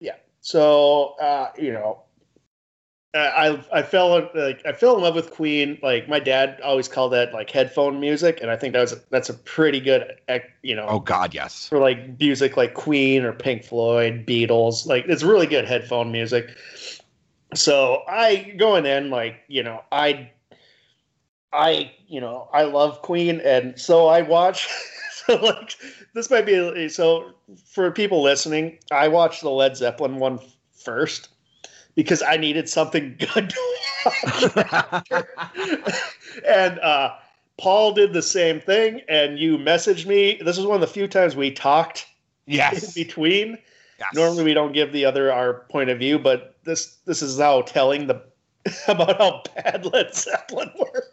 Yeah. 0.00 0.16
So, 0.40 1.14
uh, 1.20 1.50
you 1.56 1.72
know, 1.72 2.02
I 3.14 3.62
I 3.70 3.82
fell 3.82 4.16
in- 4.16 4.28
like 4.34 4.64
I 4.64 4.72
fell 4.72 4.96
in 4.96 5.02
love 5.02 5.14
with 5.14 5.30
Queen. 5.30 5.78
Like 5.82 6.08
my 6.08 6.18
dad 6.18 6.58
always 6.64 6.88
called 6.88 7.12
that 7.12 7.34
like 7.34 7.50
headphone 7.50 8.00
music, 8.00 8.38
and 8.40 8.50
I 8.50 8.56
think 8.56 8.72
that 8.72 8.80
was 8.80 8.98
that's 9.10 9.28
a 9.28 9.34
pretty 9.34 9.80
good 9.80 10.16
you 10.62 10.74
know 10.74 10.86
Oh 10.88 10.98
God, 11.00 11.34
yes. 11.34 11.68
for 11.68 11.78
like 11.78 12.18
music 12.18 12.56
like 12.56 12.72
Queen 12.72 13.22
or 13.22 13.32
Pink 13.32 13.64
Floyd, 13.64 14.24
Beatles. 14.26 14.86
Like 14.86 15.04
it's 15.08 15.22
really 15.22 15.46
good 15.46 15.66
headphone 15.66 16.10
music. 16.10 16.56
So 17.54 18.02
I 18.08 18.54
going 18.56 18.86
in 18.86 19.10
like 19.10 19.40
you 19.46 19.62
know 19.62 19.82
I 19.92 20.30
I 21.52 21.92
you 22.08 22.20
know 22.20 22.48
I 22.54 22.62
love 22.62 23.02
Queen, 23.02 23.40
and 23.40 23.78
so 23.78 24.06
I 24.06 24.22
watch. 24.22 24.66
so 25.26 25.36
like 25.36 25.76
this 26.14 26.30
might 26.30 26.46
be 26.46 26.88
so 26.88 27.34
for 27.66 27.90
people 27.90 28.22
listening. 28.22 28.78
I 28.90 29.08
watched 29.08 29.42
the 29.42 29.50
Led 29.50 29.76
Zeppelin 29.76 30.16
one 30.16 30.38
first 30.82 31.28
because 31.94 32.22
I 32.22 32.36
needed 32.36 32.68
something 32.68 33.16
good 33.18 33.50
to 33.50 33.56
watch 34.04 35.22
and 36.46 36.78
uh, 36.80 37.14
Paul 37.58 37.92
did 37.92 38.12
the 38.12 38.22
same 38.22 38.60
thing, 38.60 39.02
and 39.08 39.38
you 39.38 39.58
messaged 39.58 40.06
me. 40.06 40.40
This 40.44 40.58
is 40.58 40.66
one 40.66 40.74
of 40.74 40.80
the 40.80 40.86
few 40.86 41.06
times 41.06 41.36
we 41.36 41.50
talked 41.50 42.06
yes. 42.46 42.96
in 42.96 43.02
between. 43.04 43.58
yes. 43.98 44.08
Normally, 44.14 44.44
we 44.44 44.54
don't 44.54 44.72
give 44.72 44.92
the 44.92 45.04
other 45.04 45.32
our 45.32 45.66
point 45.70 45.90
of 45.90 45.98
view, 45.98 46.18
but 46.18 46.56
this 46.64 46.96
this 47.04 47.22
is 47.22 47.38
how 47.38 47.62
telling 47.62 48.06
the 48.06 48.22
about 48.88 49.18
how 49.18 49.42
bad 49.54 49.86
Led 49.86 50.14
Zeppelin 50.14 50.70
were. 50.78 51.04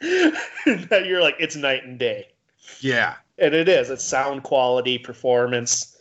that 0.00 1.04
you're 1.06 1.22
like 1.22 1.36
it's 1.38 1.56
night 1.56 1.84
and 1.84 1.98
day, 1.98 2.28
Yeah. 2.80 3.14
and 3.38 3.54
it 3.54 3.68
is. 3.68 3.90
It's 3.90 4.04
sound 4.04 4.42
quality, 4.42 4.98
performance, 4.98 5.96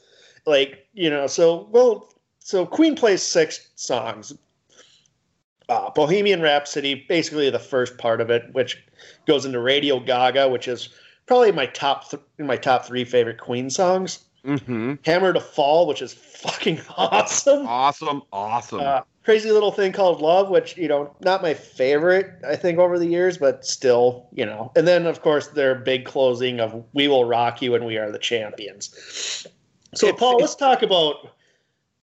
like 0.46 0.88
you 0.94 1.10
know. 1.10 1.27
So 1.27 1.68
well, 1.72 2.12
so 2.44 2.66
Queen 2.66 2.96
plays 2.96 3.22
six 3.24 3.70
songs. 3.76 4.34
Uh, 5.70 5.90
Bohemian 5.92 6.42
Rhapsody, 6.42 7.06
basically 7.08 7.50
the 7.50 7.58
first 7.58 7.98
part 7.98 8.20
of 8.20 8.30
it, 8.30 8.44
which 8.54 8.84
goes 9.26 9.46
into 9.46 9.60
Radio 9.60 10.00
Gaga, 10.00 10.50
which 10.50 10.68
is 10.68 10.90
probably 11.26 11.54
my 11.54 11.66
top 11.68 12.10
th- 12.10 12.22
my 12.38 12.58
top 12.58 12.86
three 12.86 13.06
favorite 13.06 13.38
Queen 13.40 13.70
songs. 13.70 14.26
Mm-hmm. 14.46 14.96
Hammer 15.06 15.32
to 15.32 15.40
Fall, 15.40 15.88
which 15.88 16.02
is 16.02 16.14
fucking 16.14 16.82
awesome. 16.98 17.66
Awesome. 17.66 18.24
Awesome. 18.34 18.82
Uh, 18.82 19.02
crazy 19.24 19.52
little 19.52 19.72
thing 19.72 19.94
called 19.94 20.22
Love, 20.22 20.50
which 20.50 20.76
you 20.76 20.90
know, 20.90 21.16
not 21.22 21.42
my 21.42 21.54
favorite, 21.54 22.30
I 22.46 22.58
think, 22.58 22.78
over 22.78 23.00
the 23.00 23.08
years, 23.08 23.38
but 23.38 23.66
still, 23.66 24.28
you 24.34 24.46
know. 24.46 24.70
And 24.76 24.86
then, 24.86 25.06
of 25.06 25.22
course, 25.22 25.48
their 25.48 25.76
big 25.76 26.04
closing 26.04 26.60
of 26.60 26.84
"We 26.92 27.08
Will 27.08 27.24
Rock 27.24 27.62
You" 27.62 27.74
and 27.74 27.86
"We 27.86 27.98
Are 27.98 28.12
the 28.12 28.20
Champions." 28.20 29.48
So, 29.94 30.08
It's- 30.08 30.20
Paul, 30.20 30.34
it's- 30.36 30.42
let's 30.42 30.56
talk 30.56 30.82
about 30.84 31.33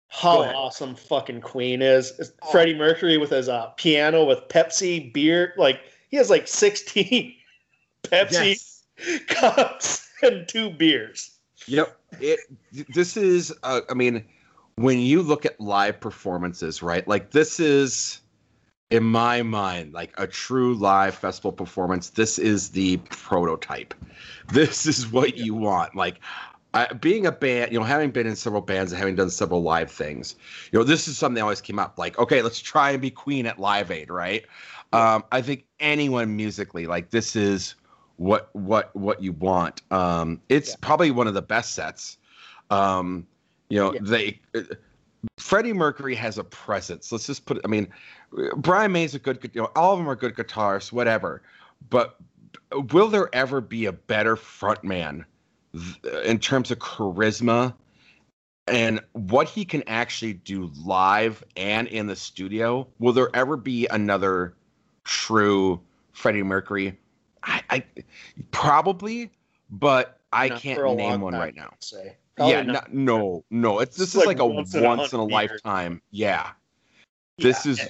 how 0.09 0.41
awesome 0.41 0.95
fucking 0.95 1.41
Queen 1.41 1.81
is. 1.81 2.13
It's 2.19 2.31
Freddie 2.51 2.75
Mercury 2.75 3.17
with 3.17 3.29
his 3.29 3.47
uh, 3.47 3.67
piano 3.77 4.25
with 4.25 4.39
Pepsi 4.49 5.13
beer, 5.13 5.53
like 5.55 5.81
he 6.09 6.17
has 6.17 6.29
like 6.29 6.47
sixteen 6.47 7.35
Pepsi 8.03 8.57
yes. 8.97 9.19
cups 9.27 10.09
and 10.21 10.47
two 10.47 10.71
beers. 10.71 11.37
Yep. 11.67 11.97
It. 12.19 12.39
This 12.93 13.15
is. 13.15 13.53
Uh, 13.63 13.81
I 13.89 13.93
mean, 13.93 14.25
when 14.75 14.99
you 14.99 15.21
look 15.21 15.45
at 15.45 15.59
live 15.61 15.99
performances, 15.99 16.81
right? 16.81 17.07
Like 17.07 17.29
this 17.29 17.59
is, 17.59 18.21
in 18.89 19.03
my 19.03 19.43
mind, 19.43 19.93
like 19.93 20.11
a 20.17 20.25
true 20.25 20.73
live 20.73 21.13
festival 21.13 21.51
performance. 21.51 22.09
This 22.09 22.39
is 22.39 22.69
the 22.69 22.97
prototype. 23.11 23.93
This 24.51 24.87
is 24.87 25.11
what 25.11 25.37
you 25.37 25.53
want. 25.53 25.95
Like. 25.95 26.19
I, 26.73 26.93
being 26.93 27.25
a 27.25 27.31
band, 27.31 27.71
you 27.71 27.79
know, 27.79 27.85
having 27.85 28.11
been 28.11 28.27
in 28.27 28.35
several 28.35 28.61
bands 28.61 28.91
and 28.91 28.99
having 28.99 29.15
done 29.15 29.29
several 29.29 29.63
live 29.63 29.91
things, 29.91 30.35
you 30.71 30.77
know, 30.77 30.83
this 30.85 31.07
is 31.07 31.17
something 31.17 31.35
that 31.35 31.41
always 31.41 31.61
came 31.61 31.79
up. 31.79 31.97
Like, 31.97 32.19
okay, 32.19 32.41
let's 32.41 32.59
try 32.59 32.91
and 32.91 33.01
be 33.01 33.09
Queen 33.09 33.45
at 33.47 33.57
Live 33.59 33.89
Aid, 33.89 34.11
right? 34.11 34.45
Um, 34.93 35.23
I 35.31 35.41
think 35.41 35.65
anyone 35.79 36.35
musically, 36.35 36.85
like, 36.85 37.09
this 37.09 37.35
is 37.35 37.75
what 38.17 38.53
what 38.53 38.95
what 38.95 39.23
you 39.23 39.33
want. 39.33 39.81
Um, 39.91 40.41
it's 40.49 40.69
Yeah. 40.71 40.75
probably 40.81 41.09
one 41.09 41.27
of 41.27 41.33
the 41.33 41.41
best 41.41 41.73
sets. 41.73 42.17
Um, 42.69 43.25
you 43.69 43.79
know, 43.79 43.93
Yeah. 43.93 43.99
they 44.03 44.41
uh, 44.53 44.61
Freddie 45.37 45.73
Mercury 45.73 46.15
has 46.15 46.37
a 46.37 46.43
presence. 46.43 47.11
Let's 47.11 47.25
just 47.25 47.45
put. 47.45 47.57
it 47.57 47.61
I 47.65 47.67
mean, 47.67 47.87
Brian 48.57 48.91
May's 48.91 49.15
a 49.15 49.19
good. 49.19 49.39
You 49.53 49.61
know, 49.61 49.71
all 49.75 49.93
of 49.93 49.99
them 49.99 50.07
are 50.09 50.15
good 50.15 50.35
guitarists, 50.35 50.91
whatever. 50.91 51.41
But 51.89 52.17
will 52.91 53.07
there 53.07 53.29
ever 53.33 53.61
be 53.61 53.85
a 53.85 53.91
better 53.93 54.35
frontman 54.35 55.25
in 56.25 56.39
terms 56.39 56.71
of 56.71 56.79
charisma 56.79 57.73
and 58.67 58.99
what 59.13 59.47
he 59.47 59.65
can 59.65 59.83
actually 59.87 60.33
do 60.33 60.71
live 60.85 61.43
and 61.57 61.87
in 61.87 62.07
the 62.07 62.15
studio? 62.15 62.87
Will 62.99 63.13
there 63.13 63.29
ever 63.33 63.57
be 63.57 63.87
another 63.87 64.53
true 65.03 65.79
Freddie 66.11 66.43
Mercury? 66.43 66.97
I, 67.43 67.61
I 67.69 67.83
probably, 68.51 69.31
but 69.69 70.19
I 70.31 70.49
Not 70.49 70.61
can't 70.61 70.97
name 70.97 71.21
one 71.21 71.33
time, 71.33 71.41
right 71.41 71.55
now. 71.55 71.73
Say. 71.79 72.15
Probably 72.35 72.53
yeah, 72.53 72.61
not. 72.63 72.93
no, 72.93 73.43
no. 73.49 73.79
It's 73.79 73.97
this 73.97 74.09
It's 74.09 74.15
is 74.15 74.19
like 74.19 74.27
like 74.27 74.39
a 74.39 74.45
once 74.45 74.73
once 74.73 75.13
in 75.13 75.19
in 75.19 75.19
a 75.19 75.33
a, 75.33 75.37
hundred 75.37 75.49
years. 75.49 75.61
lifetime. 75.63 76.01
Yeah, 76.11 76.51
this 77.37 77.65
Yeah. 77.65 77.71
is 77.71 77.89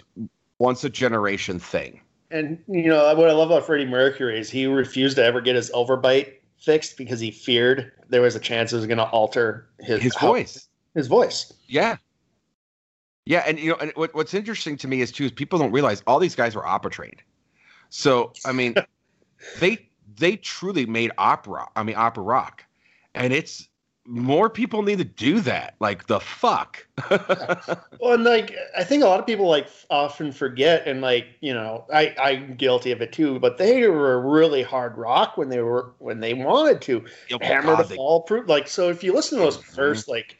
once 0.59 0.83
a 0.83 0.89
generation 0.89 1.59
thing. 1.59 2.01
And 2.31 2.63
you 2.67 2.87
know 2.87 3.13
what 3.15 3.29
I 3.29 3.33
love 3.33 3.49
about 3.49 3.65
Freddie 3.65 3.85
Mercury 3.85 4.39
is 4.39 4.49
he 4.49 4.67
refused 4.67 5.17
to 5.17 5.23
ever 5.23 5.41
get 5.41 5.55
his 5.55 5.71
overbite 5.71 6.33
fixed 6.59 6.97
because 6.97 7.19
he 7.19 7.31
feared 7.31 7.91
there 8.09 8.21
was 8.21 8.35
a 8.35 8.39
chance 8.39 8.73
it 8.73 8.77
was 8.77 8.85
going 8.85 8.97
to 8.97 9.05
alter 9.05 9.69
his 9.79 10.01
His 10.01 10.15
how- 10.15 10.27
voice. 10.27 10.67
His 10.95 11.07
voice. 11.07 11.53
Yeah. 11.67 11.97
Yeah, 13.25 13.43
and 13.45 13.59
you 13.59 13.69
know, 13.71 13.77
and 13.79 13.91
what, 13.95 14.13
what's 14.15 14.33
interesting 14.33 14.75
to 14.77 14.87
me 14.87 15.01
is 15.01 15.11
too 15.11 15.25
is 15.25 15.31
people 15.31 15.59
don't 15.59 15.71
realize 15.71 16.01
all 16.07 16.17
these 16.17 16.35
guys 16.35 16.55
were 16.55 16.65
opera 16.65 16.89
trained. 16.89 17.21
So 17.89 18.33
I 18.43 18.51
mean, 18.53 18.73
they 19.59 19.87
they 20.17 20.37
truly 20.37 20.87
made 20.87 21.11
opera. 21.17 21.67
I 21.75 21.83
mean, 21.83 21.95
opera 21.95 22.23
rock, 22.23 22.63
and 23.13 23.31
it's 23.31 23.67
more 24.09 24.49
people 24.49 24.81
need 24.81 24.97
to 24.97 25.03
do 25.03 25.39
that. 25.41 25.75
Like 25.79 26.07
the 26.07 26.19
fuck. 26.19 26.85
Well, 28.01 28.13
and 28.13 28.23
like 28.23 28.55
I 28.77 28.83
think 28.85 29.03
a 29.03 29.07
lot 29.07 29.19
of 29.19 29.25
people 29.25 29.47
like 29.49 29.67
often 29.89 30.31
forget, 30.31 30.87
and 30.87 31.01
like 31.01 31.27
you 31.41 31.53
know, 31.53 31.83
I 31.93 32.15
I'm 32.17 32.55
guilty 32.55 32.91
of 32.93 33.01
it 33.01 33.11
too. 33.11 33.39
But 33.39 33.57
they 33.57 33.87
were 33.87 34.21
really 34.21 34.63
hard 34.63 34.97
rock 34.97 35.35
when 35.37 35.49
they 35.49 35.59
were 35.61 35.91
when 35.99 36.21
they 36.21 36.33
wanted 36.33 36.81
to 36.83 37.03
Oh, 37.33 37.39
hammer 37.41 37.75
God, 37.75 37.83
to 37.83 37.89
they- 37.89 37.95
fall 37.97 38.21
proof. 38.21 38.47
Like 38.47 38.67
so, 38.69 38.89
if 38.89 39.03
you 39.03 39.11
listen 39.13 39.37
to 39.37 39.43
those 39.43 39.57
Mhm. 39.57 39.75
first 39.75 40.07
like 40.07 40.37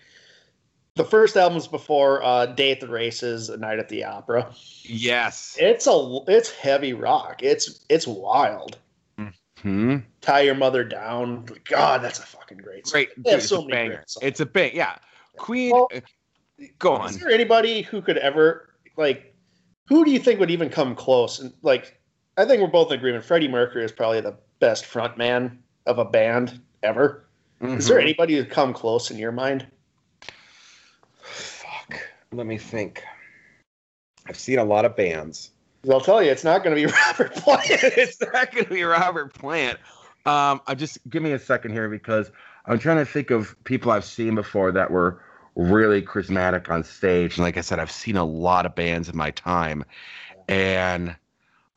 the 0.96 1.04
first 1.04 1.36
albums 1.36 1.68
before 1.68 2.24
uh, 2.24 2.46
Day 2.46 2.72
at 2.72 2.80
the 2.80 2.88
Races, 2.88 3.50
A 3.50 3.58
Night 3.58 3.80
at 3.80 3.90
the 3.90 4.06
Opera, 4.06 4.50
yes. 4.84 5.58
it's 5.60 5.86
a 5.86 6.20
it's 6.28 6.50
heavy 6.50 6.94
rock. 6.94 7.42
It's 7.44 7.84
it's 7.90 8.08
wild. 8.08 8.78
Hmm. 9.62 9.98
Tie 10.22 10.42
your 10.42 10.56
mother 10.56 10.84
down. 10.84 11.46
God, 11.66 12.02
that's 12.02 12.20
a 12.20 12.24
fucking 12.24 12.60
great. 12.60 12.88
Song. 12.88 12.94
Great. 12.94 13.16
Dude, 13.24 13.34
it's 13.36 13.48
so 13.48 13.58
a 13.58 13.62
many 13.62 13.72
banger. 13.72 13.96
great 13.96 14.10
songs. 14.10 14.24
It's 14.26 14.40
a 14.40 14.46
bang. 14.46 14.72
Yeah. 14.74 14.96
Queen. 15.38 15.72
Well, 15.72 15.90
uh, 15.94 16.00
go 16.78 16.94
on. 16.96 17.10
Is 17.10 17.20
there 17.20 17.30
anybody 17.32 17.82
who 17.82 18.02
could 18.02 18.18
ever 18.18 18.70
like? 18.98 19.36
Who 19.88 20.06
do 20.06 20.12
you 20.12 20.20
think 20.20 20.40
would 20.40 20.52
even 20.52 20.70
come 20.70 20.96
close? 20.96 21.40
And 21.40 21.54
like, 21.62 22.00
I 22.38 22.46
think 22.46 22.62
we're 22.62 22.68
both 22.68 22.92
in 22.92 22.98
agreement. 23.00 23.24
Freddie 23.26 23.48
Mercury 23.48 23.84
is 23.84 23.92
probably 23.92 24.22
the 24.22 24.36
best 24.60 24.86
frontman 24.86 25.58
of 25.86 25.98
a 26.00 26.06
band 26.06 26.62
ever. 26.84 27.26
Is 27.62 27.88
there 27.88 27.98
Mhm. 27.98 28.04
anybody 28.04 28.36
who'd 28.36 28.50
come 28.50 28.74
close 28.74 29.12
in 29.12 29.18
your 29.18 29.32
mind? 29.34 29.68
Fuck. 31.22 32.00
Let 32.32 32.46
me 32.46 32.58
think. 32.58 33.04
I've 34.28 34.38
seen 34.38 34.60
a 34.60 34.64
lot 34.64 34.86
of 34.86 34.96
bands. 34.96 35.52
I'll 35.90 36.02
tell 36.02 36.22
you, 36.22 36.32
it's 36.32 36.44
not 36.44 36.64
going 36.64 36.76
to 36.76 36.88
be 36.88 36.92
Robert 37.08 37.36
Plant. 37.36 37.66
it's 37.70 38.22
not 38.22 38.52
going 38.52 38.66
to 38.66 38.74
be 38.74 38.84
Robert 38.84 39.34
Plant. 39.34 39.80
Um, 40.26 40.62
I 40.68 40.76
just 40.76 40.98
give 41.10 41.24
me 41.24 41.32
a 41.32 41.40
second 41.40 41.72
here 41.72 41.90
because 41.90 42.32
I'm 42.66 42.80
trying 42.80 42.98
to 42.98 43.06
think 43.06 43.32
of 43.32 43.56
people 43.64 43.92
I've 43.92 44.06
seen 44.06 44.36
before 44.36 44.72
that 44.72 44.92
were 44.92 45.22
really 45.56 46.02
charismatic 46.02 46.70
on 46.70 46.84
stage. 46.84 47.38
And 47.38 47.44
like 47.44 47.58
I 47.58 47.62
said, 47.62 47.80
I've 47.80 47.92
seen 47.92 48.18
a 48.18 48.24
lot 48.24 48.66
of 48.66 48.76
bands 48.76 49.10
in 49.10 49.18
my 49.18 49.32
time, 49.32 49.86
and 50.48 51.16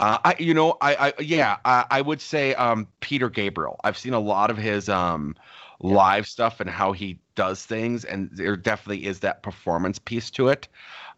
uh, 0.00 0.18
I, 0.24 0.34
you 0.38 0.52
know, 0.52 0.76
I, 0.80 0.94
I 0.94 1.12
yeah, 1.20 1.58
I, 1.64 1.84
I 1.90 2.00
would 2.00 2.20
say 2.20 2.54
um, 2.54 2.88
Peter 3.00 3.30
Gabriel. 3.30 3.78
I've 3.84 3.96
seen 3.96 4.14
a 4.14 4.20
lot 4.20 4.50
of 4.50 4.56
his 4.56 4.88
um, 4.88 5.36
live 5.80 6.26
stuff 6.26 6.60
and 6.60 6.68
how 6.68 6.92
he 6.92 7.20
does 7.36 7.64
things, 7.64 8.04
and 8.04 8.28
there 8.32 8.56
definitely 8.56 9.06
is 9.06 9.20
that 9.20 9.42
performance 9.42 9.98
piece 9.98 10.30
to 10.32 10.48
it. 10.48 10.68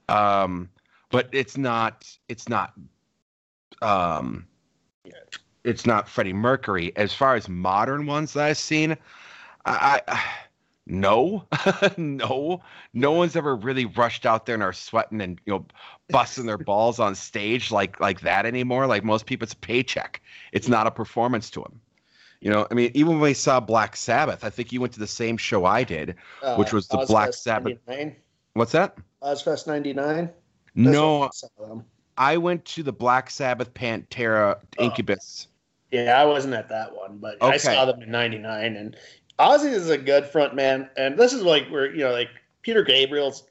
Um, 0.08 0.68
but 1.14 1.28
it's 1.33 1.56
not, 1.56 2.06
it's 2.28 2.49
not, 2.49 2.73
um, 3.83 4.47
it's 5.62 5.87
not 5.87 6.09
Freddie 6.09 6.33
Mercury. 6.33 6.92
As 6.97 7.14
far 7.14 7.37
as 7.37 7.49
modern 7.49 8.06
ones 8.06 8.33
that 8.33 8.44
I've 8.44 8.59
seen, 8.59 8.97
I, 9.64 10.00
I 10.06 10.23
no, 10.87 11.47
no, 11.97 12.61
no 12.92 13.12
one's 13.12 13.37
ever 13.37 13.56
really 13.56 13.87
rushed 13.87 14.26
out 14.26 14.44
there 14.44 14.55
and 14.55 14.62
are 14.62 14.72
sweating 14.72 15.20
and 15.20 15.40
you 15.46 15.55
know 15.55 15.66
busting 16.11 16.46
their 16.46 16.59
balls 16.59 17.00
on 17.00 17.14
stage 17.14 17.70
like 17.70 17.98
like 18.00 18.20
that 18.20 18.44
anymore. 18.44 18.87
Like 18.87 19.05
most 19.05 19.24
people, 19.24 19.44
it's 19.44 19.55
a 19.55 19.59
paycheck. 19.59 20.20
It's 20.53 20.68
not 20.68 20.87
a 20.87 20.90
performance 20.90 21.48
to 21.50 21.61
them. 21.61 21.81
You 22.40 22.50
know, 22.50 22.66
I 22.70 22.74
mean, 22.74 22.90
even 22.92 23.12
when 23.12 23.20
we 23.20 23.35
saw 23.35 23.59
Black 23.59 23.96
Sabbath, 23.96 24.44
I 24.44 24.50
think 24.50 24.70
you 24.70 24.81
went 24.81 24.92
to 24.94 25.00
the 25.00 25.07
same 25.07 25.38
show 25.38 25.64
I 25.64 25.83
did. 25.83 26.16
Uh, 26.42 26.57
Which 26.57 26.74
was 26.74 26.88
the 26.88 26.98
Ozzfest 26.98 27.07
Black 27.07 27.33
Sabbath- 27.33 27.79
99? 27.87 28.16
What's 28.53 28.72
that? 28.72 28.98
Ozzfest 29.22 29.66
'99. 29.66 30.31
No, 30.74 31.30
I 32.16 32.37
went 32.37 32.64
to 32.66 32.82
the 32.82 32.92
Black 32.92 33.30
Sabbath 33.30 33.72
Pantera 33.74 34.58
Oh. 34.78 34.84
Incubus. 34.84 35.48
Yeah, 35.90 36.20
I 36.20 36.24
wasn't 36.24 36.54
at 36.54 36.68
that 36.70 36.94
one, 36.94 37.18
but 37.18 37.40
I 37.40 37.56
saw 37.56 37.84
them 37.84 38.02
in 38.02 38.10
'99, 38.10 38.76
and 38.76 38.96
Ozzy 39.38 39.72
is 39.72 39.90
a 39.90 39.98
good 39.98 40.26
front 40.26 40.54
man. 40.54 40.88
And 40.96 41.16
this 41.16 41.32
is 41.32 41.42
like 41.42 41.68
where 41.68 41.92
you 41.92 42.04
know, 42.04 42.10
like 42.10 42.30
Peter 42.62 42.82
Gabriel's, 42.82 43.44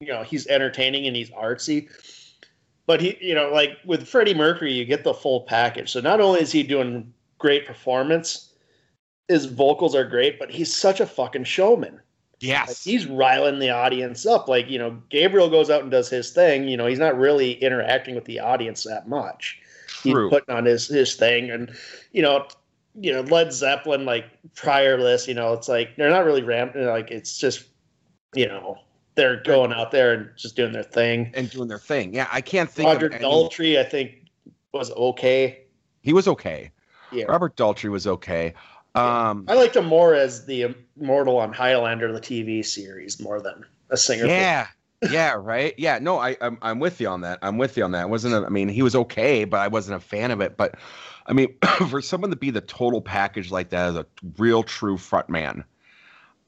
you 0.00 0.08
know, 0.08 0.22
he's 0.22 0.46
entertaining 0.46 1.06
and 1.06 1.16
he's 1.16 1.30
artsy, 1.30 1.88
but 2.86 3.00
he, 3.00 3.16
you 3.20 3.34
know, 3.34 3.50
like 3.50 3.78
with 3.84 4.06
Freddie 4.06 4.34
Mercury, 4.34 4.72
you 4.72 4.84
get 4.84 5.04
the 5.04 5.14
full 5.14 5.42
package. 5.42 5.90
So 5.90 6.00
not 6.00 6.20
only 6.20 6.40
is 6.40 6.52
he 6.52 6.62
doing 6.62 7.12
great 7.38 7.66
performance, 7.66 8.52
his 9.28 9.46
vocals 9.46 9.94
are 9.94 10.04
great, 10.04 10.38
but 10.38 10.50
he's 10.50 10.74
such 10.74 11.00
a 11.00 11.06
fucking 11.06 11.44
showman. 11.44 12.00
Like, 12.42 12.48
Yes. 12.48 12.84
he's 12.84 13.06
riling 13.06 13.58
the 13.58 13.70
audience 13.70 14.26
up. 14.26 14.46
Like, 14.48 14.68
you 14.68 14.78
know, 14.78 15.00
Gabriel 15.08 15.48
goes 15.48 15.70
out 15.70 15.82
and 15.82 15.90
does 15.90 16.10
his 16.10 16.30
thing. 16.32 16.68
You 16.68 16.76
know, 16.76 16.86
he's 16.86 16.98
not 16.98 17.16
really 17.18 17.52
interacting 17.54 18.14
with 18.14 18.26
the 18.26 18.40
audience 18.40 18.84
that 18.84 19.08
much. 19.08 19.58
True. 19.88 20.28
He's 20.28 20.30
putting 20.38 20.54
on 20.54 20.64
his 20.66 20.86
his 20.86 21.14
thing, 21.14 21.50
and 21.50 21.74
you 22.12 22.20
know, 22.22 22.46
you 23.00 23.12
know, 23.12 23.22
Led 23.22 23.52
Zeppelin, 23.52 24.04
like 24.04 24.26
prior 24.54 24.98
list, 25.00 25.28
you 25.28 25.34
know, 25.34 25.54
it's 25.54 25.68
like 25.68 25.96
they're 25.96 26.10
not 26.10 26.24
really 26.26 26.42
ramping. 26.42 26.84
Like 26.84 27.10
it's 27.10 27.38
just, 27.38 27.64
you 28.34 28.46
know, 28.46 28.78
they're 29.14 29.42
going 29.42 29.72
out 29.72 29.90
there 29.90 30.12
and 30.12 30.30
just 30.36 30.56
doing 30.56 30.72
their 30.72 30.82
thing. 30.82 31.30
and 31.34 31.48
doing 31.50 31.68
their 31.68 31.78
thing. 31.78 32.12
Yeah, 32.14 32.28
I 32.30 32.42
can't 32.42 32.70
think 32.70 32.88
Roger 32.88 33.06
of 33.06 33.12
any- 33.14 33.24
Daltrey, 33.24 33.78
I 33.78 33.84
think, 33.84 34.26
was 34.72 34.90
okay. 34.92 35.62
He 36.02 36.12
was 36.12 36.28
okay. 36.28 36.70
Yeah. 37.12 37.24
Robert 37.24 37.56
Daltrey 37.56 37.90
was 37.90 38.06
okay. 38.06 38.52
Yeah. 38.96 39.30
Um, 39.30 39.44
I 39.46 39.54
liked 39.54 39.76
him 39.76 39.86
more 39.86 40.14
as 40.14 40.46
the 40.46 40.74
immortal 40.96 41.38
on 41.38 41.52
Highlander, 41.52 42.12
the 42.12 42.20
TV 42.20 42.64
series, 42.64 43.20
more 43.20 43.40
than 43.40 43.64
a 43.90 43.96
singer. 43.96 44.22
for- 44.24 44.28
yeah, 44.28 44.68
yeah, 45.10 45.34
right. 45.34 45.74
Yeah, 45.76 45.98
no, 46.00 46.18
I, 46.18 46.36
I'm, 46.40 46.58
I'm 46.62 46.78
with 46.78 47.00
you 47.00 47.08
on 47.08 47.20
that. 47.20 47.38
I'm 47.42 47.58
with 47.58 47.76
you 47.76 47.84
on 47.84 47.92
that. 47.92 48.02
I 48.02 48.06
wasn't. 48.06 48.34
A, 48.34 48.46
I 48.46 48.48
mean, 48.48 48.68
he 48.68 48.82
was 48.82 48.94
okay, 48.96 49.44
but 49.44 49.60
I 49.60 49.68
wasn't 49.68 49.96
a 49.96 50.00
fan 50.00 50.30
of 50.30 50.40
it. 50.40 50.56
But 50.56 50.76
I 51.26 51.34
mean, 51.34 51.54
for 51.90 52.00
someone 52.00 52.30
to 52.30 52.36
be 52.36 52.50
the 52.50 52.62
total 52.62 53.02
package 53.02 53.50
like 53.50 53.68
that 53.70 53.88
as 53.90 53.96
a 53.96 54.06
real 54.38 54.62
true 54.62 54.96
front 54.96 55.28
man, 55.28 55.64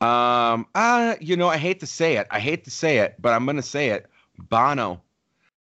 um, 0.01 0.67
uh, 0.75 1.17
you 1.21 1.37
know, 1.37 1.49
I 1.49 1.59
hate 1.59 1.81
to 1.81 1.87
say 1.87 2.17
it. 2.17 2.27
I 2.31 2.41
hate 2.41 2.65
to 2.65 2.71
say 2.71 2.99
it, 2.99 3.17
but 3.21 3.35
I'm 3.35 3.45
gonna 3.45 3.63
say 3.63 3.91
it. 3.91 4.07
Bono. 4.39 5.03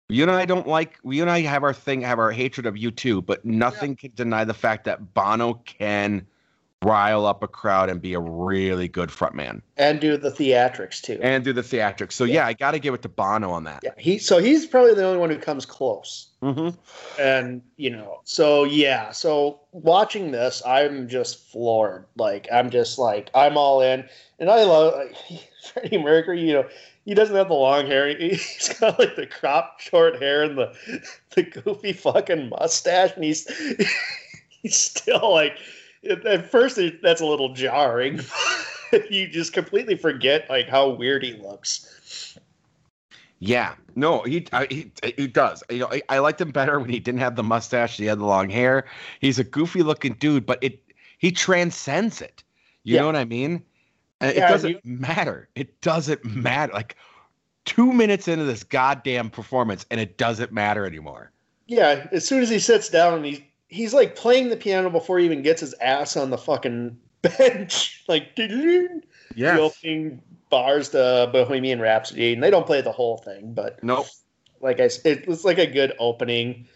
You 0.09 0.25
and 0.25 0.33
I 0.33 0.45
don't 0.45 0.66
like. 0.66 0.99
You 1.05 1.23
and 1.23 1.31
I 1.31 1.40
have 1.42 1.62
our 1.62 1.73
thing, 1.73 2.01
have 2.03 2.18
our 2.18 2.33
hatred 2.33 2.66
of 2.66 2.75
U2. 2.75 3.25
But 3.25 3.45
nothing 3.45 3.95
can 3.97 4.11
deny 4.14 4.45
the 4.45 4.53
fact 4.53 4.85
that 4.85 5.14
Bono 5.14 5.55
can 5.64 6.27
rile 6.83 7.25
up 7.27 7.42
a 7.42 7.49
crowd 7.49 7.88
and 7.88 8.01
be 8.01 8.14
a 8.14 8.21
really 8.21 8.88
good 8.88 9.11
front 9.11 9.35
man 9.35 9.62
and 9.77 10.01
do 10.01 10.16
the 10.16 10.31
theatrics 10.31 11.01
too. 11.01 11.18
and 11.23 11.45
do 11.45 11.53
the 11.53 11.62
theatrics. 11.62 12.12
So 12.12 12.25
yeah, 12.25 12.47
I 12.47 12.53
got 12.53 12.73
to 12.73 12.79
give 12.79 12.92
it 12.95 13.03
to 13.03 13.09
Bono 13.09 13.51
on 13.51 13.64
that. 13.64 13.81
yeah, 13.83 13.92
he 13.99 14.18
so 14.18 14.38
he's 14.38 14.66
probably 14.66 14.95
the 14.95 15.05
only 15.05 15.18
one 15.18 15.31
who 15.31 15.38
comes 15.38 15.64
close. 15.64 16.29
Mm-hmm. 16.42 16.71
And 17.21 17.62
you 17.77 17.90
know, 17.90 18.21
so 18.25 18.64
yeah, 18.64 19.12
so 19.12 19.61
watching 19.73 20.33
this, 20.33 20.62
I'm 20.66 21.09
just 21.09 21.38
floored. 21.51 22.07
Like 22.16 22.49
I'm 22.53 22.71
just 22.71 22.99
like 22.99 23.31
I'm 23.35 23.57
all 23.57 23.81
in, 23.81 24.05
and 24.38 24.51
I 24.51 24.64
love 24.64 24.95
like, 24.95 25.49
Freddie 25.73 25.99
Mercury. 26.03 26.40
You 26.40 26.55
know, 26.55 26.68
he 27.05 27.14
doesn't 27.14 27.37
have 27.37 27.49
the 27.49 27.55
long 27.55 27.87
hair. 27.87 28.09
He- 28.09 28.31
He's 28.31 28.77
got 28.81 28.99
like 28.99 29.14
the 29.14 29.27
crop 29.27 29.79
short 29.79 30.21
hair 30.21 30.42
and 30.42 30.59
the 30.59 30.75
the 31.37 31.45
goofy 31.45 31.92
fucking 31.92 32.49
mustache, 32.49 33.14
and 33.14 33.23
he's 33.23 33.47
he's 34.49 34.77
still 34.79 35.33
like. 35.33 35.57
At 36.09 36.51
first, 36.51 36.79
it, 36.79 37.01
that's 37.03 37.21
a 37.21 37.27
little 37.27 37.55
jarring. 37.55 38.21
you 39.11 39.29
just 39.29 39.53
completely 39.53 39.97
forget 39.97 40.49
like 40.51 40.69
how 40.69 40.88
weird 40.91 41.23
he 41.23 41.35
looks. 41.35 42.38
Yeah, 43.38 43.75
no, 43.97 44.23
he 44.23 44.47
I, 44.53 44.67
he 44.71 44.93
he 45.17 45.27
does. 45.27 45.65
You 45.71 45.81
know, 45.81 45.88
I, 45.91 46.03
I 46.09 46.19
liked 46.19 46.41
him 46.41 46.51
better 46.51 46.79
when 46.79 46.88
he 46.91 47.01
didn't 47.01 47.21
have 47.21 47.35
the 47.37 47.43
mustache. 47.43 47.97
He 47.97 48.05
had 48.07 48.19
the 48.21 48.25
long 48.25 48.49
hair. 48.51 48.87
He's 49.21 49.38
a 49.38 49.45
goofy 49.45 49.83
looking 49.83 50.15
dude, 50.15 50.47
but 50.47 50.59
it 50.62 50.81
he 51.19 51.33
transcends 51.33 52.21
it. 52.23 52.43
You 52.85 52.95
Yeah. 52.95 53.01
know 53.01 53.07
what 53.07 53.17
I 53.17 53.25
mean? 53.25 53.62
Uh, 54.21 54.27
yeah, 54.27 54.31
it 54.47 54.49
doesn't 54.49 54.71
you- 54.71 54.81
matter. 54.85 55.49
It 55.57 55.81
doesn't 55.81 56.25
matter. 56.25 56.73
Like 56.73 56.97
two 57.65 57.93
minutes 57.93 58.29
into 58.29 58.45
this 58.45 58.62
goddamn 58.62 59.31
performance, 59.31 59.87
and 59.91 60.01
it 60.01 60.19
doesn't 60.19 60.53
matter 60.53 60.87
anymore. 60.87 61.31
Yeah, 61.67 62.07
as 62.12 62.27
soon 62.27 62.43
as 62.43 62.51
he 62.51 62.59
sits 62.59 62.88
down 62.88 63.15
and 63.15 63.25
he's 63.25 63.41
he's 63.73 63.95
like 63.95 64.15
playing 64.15 64.51
the 64.51 64.57
piano 64.57 64.91
before 64.91 65.19
he 65.19 65.25
even 65.25 65.41
gets 65.43 65.61
his 65.63 65.75
ass 65.81 66.17
on 66.17 66.31
the 66.31 66.39
fucking 66.39 66.97
bench, 67.23 68.05
like 68.07 68.37
the 68.37 69.01
opening 69.39 70.21
bars 70.51 70.91
to 70.91 71.31
Bohemian 71.33 71.81
Rhapsody, 71.81 72.35
and 72.35 72.43
they 72.43 72.51
don't 72.51 72.67
play 72.67 72.83
the 72.83 72.93
whole 72.93 73.17
thing, 73.19 73.55
but 73.55 73.83
Nope. 73.83 74.07
like 74.61 74.79
I, 74.81 74.91
it 75.05 75.27
was 75.27 75.45
like 75.45 75.59
a 75.59 75.67
good 75.67 75.95
opening. 75.99 76.67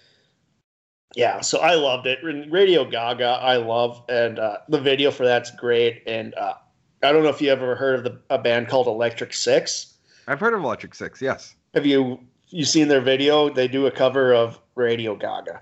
Yeah, 1.14 1.40
so 1.40 1.58
I 1.60 1.74
loved 1.74 2.06
it. 2.06 2.18
Radio 2.50 2.84
Gaga, 2.84 3.38
I 3.40 3.56
love, 3.56 4.02
and 4.08 4.38
uh, 4.38 4.58
the 4.68 4.80
video 4.80 5.10
for 5.10 5.24
that's 5.24 5.50
great. 5.50 6.02
And 6.06 6.34
uh, 6.34 6.54
I 7.02 7.12
don't 7.12 7.22
know 7.22 7.28
if 7.30 7.40
you 7.40 7.50
ever 7.50 7.74
heard 7.74 7.98
of 7.98 8.04
the, 8.04 8.20
a 8.30 8.38
band 8.38 8.68
called 8.68 8.86
Electric 8.86 9.32
Six. 9.32 9.94
I've 10.26 10.40
heard 10.40 10.54
of 10.54 10.62
Electric 10.62 10.94
Six. 10.94 11.22
Yes, 11.22 11.54
Have 11.74 11.86
you 11.86 12.18
you 12.48 12.64
seen 12.64 12.88
their 12.88 13.00
video? 13.00 13.48
They 13.50 13.68
do 13.68 13.86
a 13.86 13.90
cover 13.90 14.34
of 14.34 14.58
Radio 14.74 15.14
Gaga. 15.16 15.60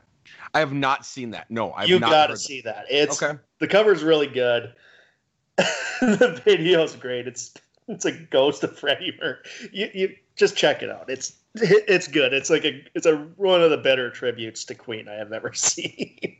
I 0.55 0.61
have 0.61 0.73
not 0.73 1.05
seen 1.05 1.31
that. 1.31 1.51
No, 1.51 1.73
I've 1.73 1.89
you 1.89 1.99
not 1.99 2.11
got 2.11 2.27
to 2.29 2.37
see 2.37 2.61
that. 2.63 2.87
It's. 2.89 3.23
Okay. 3.23 3.39
the 3.59 3.67
cover's 3.69 4.03
really 4.03 4.29
good. 4.29 4.73
the 5.57 6.41
video's 6.45 6.97
great. 6.97 7.27
It's 7.27 7.53
it's 7.89 8.05
a 8.05 8.13
ghost 8.13 8.65
of 8.65 8.79
Freddie 8.79 9.17
Mercury. 9.21 9.71
You, 9.73 9.91
you 9.93 10.17
just 10.37 10.57
check 10.57 10.83
it 10.83 10.91
out. 10.91 11.05
It's 11.09 11.35
it's 11.57 12.09
good. 12.09 12.33
It's 12.33 12.51
like 12.51 12.65
a 12.65 12.85
it's 12.95 13.07
a 13.07 13.17
one 13.37 13.63
of 13.63 13.71
the 13.71 13.77
better 13.77 14.11
tributes 14.11 14.65
to 14.67 14.75
Queen 14.75 15.09
I 15.09 15.15
have 15.15 15.33
ever 15.33 15.53
seen. 15.55 16.37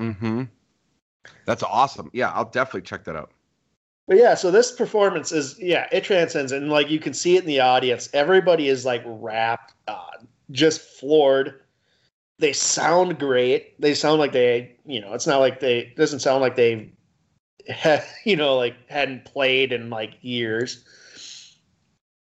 Mm-hmm. 0.00 0.44
That's 1.46 1.62
awesome. 1.62 2.10
Yeah, 2.12 2.30
I'll 2.30 2.50
definitely 2.50 2.82
check 2.82 3.04
that 3.04 3.16
out. 3.16 3.30
but 4.08 4.16
yeah, 4.16 4.34
so 4.34 4.50
this 4.50 4.72
performance 4.72 5.32
is 5.32 5.58
yeah, 5.58 5.86
it 5.92 6.04
transcends 6.04 6.52
and 6.52 6.68
like 6.68 6.90
you 6.90 6.98
can 6.98 7.14
see 7.14 7.36
it 7.36 7.40
in 7.40 7.46
the 7.46 7.60
audience. 7.60 8.08
Everybody 8.12 8.68
is 8.68 8.84
like 8.84 9.02
wrapped, 9.06 9.74
uh, 9.88 10.10
just 10.50 10.80
floored. 10.80 11.61
They 12.38 12.52
sound 12.52 13.18
great. 13.18 13.80
They 13.80 13.94
sound 13.94 14.18
like 14.18 14.32
they, 14.32 14.76
you 14.84 15.00
know, 15.00 15.12
it's 15.12 15.26
not 15.26 15.40
like 15.40 15.60
they 15.60 15.92
doesn't 15.96 16.20
sound 16.20 16.40
like 16.40 16.56
they 16.56 16.92
you 18.24 18.36
know, 18.36 18.56
like 18.56 18.74
hadn't 18.88 19.24
played 19.24 19.72
in 19.72 19.90
like 19.90 20.14
years. 20.20 20.84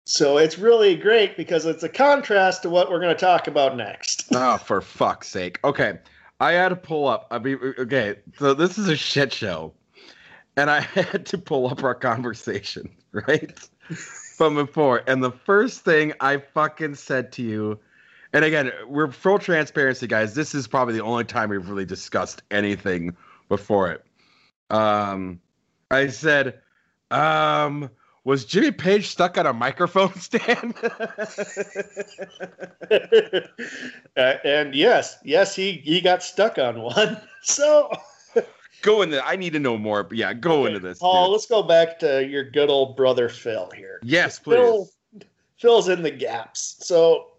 So 0.06 0.38
it's 0.38 0.58
really 0.58 0.96
great 0.96 1.38
because 1.38 1.66
it's 1.66 1.84
a 1.84 1.90
contrast 1.90 2.64
to 2.64 2.70
what 2.70 2.90
we're 2.90 3.00
going 3.00 3.16
to 3.16 3.20
talk 3.20 3.48
about 3.48 3.78
next. 3.78 4.26
oh, 4.34 4.58
for 4.66 4.82
fuck's 4.82 5.28
sake. 5.28 5.60
Okay. 5.64 6.00
I 6.40 6.54
had 6.54 6.70
to 6.70 6.76
pull 6.76 7.08
up. 7.08 7.28
I 7.32 7.40
mean, 7.40 7.60
uh, 7.62 7.82
okay. 7.82 8.16
So 8.38 8.54
this 8.54 8.78
is 8.78 8.90
a 8.90 8.96
shit 8.96 9.32
show. 9.32 9.74
And 10.58 10.70
I 10.70 10.82
had 10.96 11.26
to 11.28 11.38
pull 11.38 11.68
up 11.68 11.84
our 11.84 11.96
conversation, 11.96 12.90
right? 13.12 13.58
From 14.36 14.56
before. 14.56 15.04
And 15.08 15.24
the 15.24 15.32
first 15.32 15.82
thing 15.82 16.14
I 16.20 16.38
fucking 16.38 16.96
said 16.96 17.32
to 17.34 17.44
you, 17.44 17.80
and 18.34 18.46
again, 18.46 18.72
we're 18.88 19.12
full 19.12 19.40
transparency, 19.40 20.08
guys. 20.08 20.36
This 20.36 20.56
is 20.56 20.68
probably 20.68 20.94
the 20.94 21.04
only 21.04 21.26
time 21.26 21.50
we've 21.50 21.68
really 21.68 21.86
discussed 21.86 22.44
anything 22.52 23.16
before 23.50 23.92
it. 23.92 24.06
Um, 24.70 25.42
I 25.90 26.08
said, 26.08 26.60
um, 27.10 27.90
was 28.24 28.46
Jimmy 28.46 28.72
Page 28.72 29.10
stuck 29.10 29.38
on 29.38 29.46
a 29.46 29.54
microphone 29.54 30.14
stand? 30.20 30.76
uh, 34.18 34.34
and 34.46 34.74
yes, 34.74 35.18
yes, 35.24 35.56
he 35.56 35.74
he 35.84 36.00
got 36.02 36.24
stuck 36.24 36.58
on 36.58 36.82
one. 36.82 37.20
So 37.44 37.92
go 38.84 39.02
into. 39.02 39.26
I 39.26 39.36
need 39.36 39.54
to 39.54 39.60
know 39.60 39.76
more. 39.76 40.04
But 40.04 40.20
yeah, 40.20 40.32
go 40.32 40.68
into 40.68 40.78
this. 40.78 41.00
Paul, 41.00 41.26
dude. 41.26 41.32
let's 41.32 41.48
go 41.48 41.64
back 41.64 41.98
to 42.02 42.24
your 42.24 42.44
good 42.44 42.70
old 42.70 42.96
brother 42.96 43.30
Phil 43.30 43.72
here. 43.76 44.00
Yes, 44.04 44.38
please. 44.38 44.58
Phil 44.58 44.88
fills 45.58 45.90
in 45.90 46.04
the 46.04 46.12
gaps. 46.12 46.76
So 46.82 47.32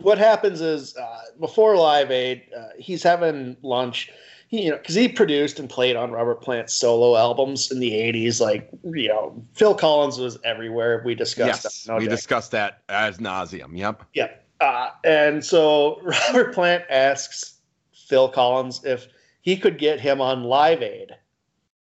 what 0.00 0.18
happens 0.18 0.60
is 0.60 0.96
uh, 0.96 1.22
before 1.40 1.76
Live 1.76 2.10
Aid, 2.10 2.42
uh, 2.56 2.68
he's 2.78 3.02
having 3.02 3.56
lunch. 3.62 4.10
He, 4.48 4.64
you 4.64 4.70
know, 4.70 4.78
because 4.78 4.94
he 4.94 5.08
produced 5.08 5.58
and 5.58 5.68
played 5.68 5.96
on 5.96 6.10
Robert 6.10 6.40
Plant's 6.40 6.72
solo 6.72 7.16
albums 7.16 7.70
in 7.70 7.80
the 7.80 7.92
'80s. 7.92 8.40
Like, 8.40 8.68
you 8.84 9.08
know, 9.08 9.44
Phil 9.54 9.74
Collins 9.74 10.18
was 10.18 10.38
everywhere. 10.44 11.02
We 11.04 11.14
discussed 11.14 11.64
yes, 11.64 11.84
that. 11.84 11.92
No 11.92 11.98
we 11.98 12.04
doubt. 12.04 12.10
discussed 12.10 12.50
that 12.52 12.82
as 12.88 13.18
nauseum. 13.18 13.76
Yep. 13.76 14.04
Yep. 14.14 14.44
Uh, 14.60 14.90
and 15.04 15.44
so 15.44 16.00
Robert 16.02 16.54
Plant 16.54 16.84
asks 16.90 17.58
Phil 17.92 18.28
Collins 18.28 18.84
if 18.84 19.08
he 19.42 19.56
could 19.56 19.78
get 19.78 20.00
him 20.00 20.20
on 20.20 20.44
Live 20.44 20.82
Aid. 20.82 21.12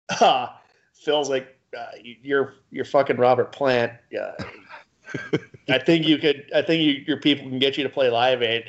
Uh, 0.21 0.47
Phil's 0.95 1.29
like, 1.29 1.59
uh, 1.77 1.87
"You're 2.01 2.55
you're 2.71 2.85
fucking 2.85 3.17
Robert 3.17 3.51
Plant. 3.51 3.93
I 5.69 5.79
think 5.79 6.07
you 6.07 6.19
could. 6.19 6.51
I 6.55 6.63
think 6.63 6.83
you, 6.83 7.05
your 7.07 7.19
people 7.19 7.49
can 7.49 7.59
get 7.59 7.77
you 7.77 7.83
to 7.83 7.91
play 7.91 8.09
Live 8.09 8.43
Aid." 8.43 8.65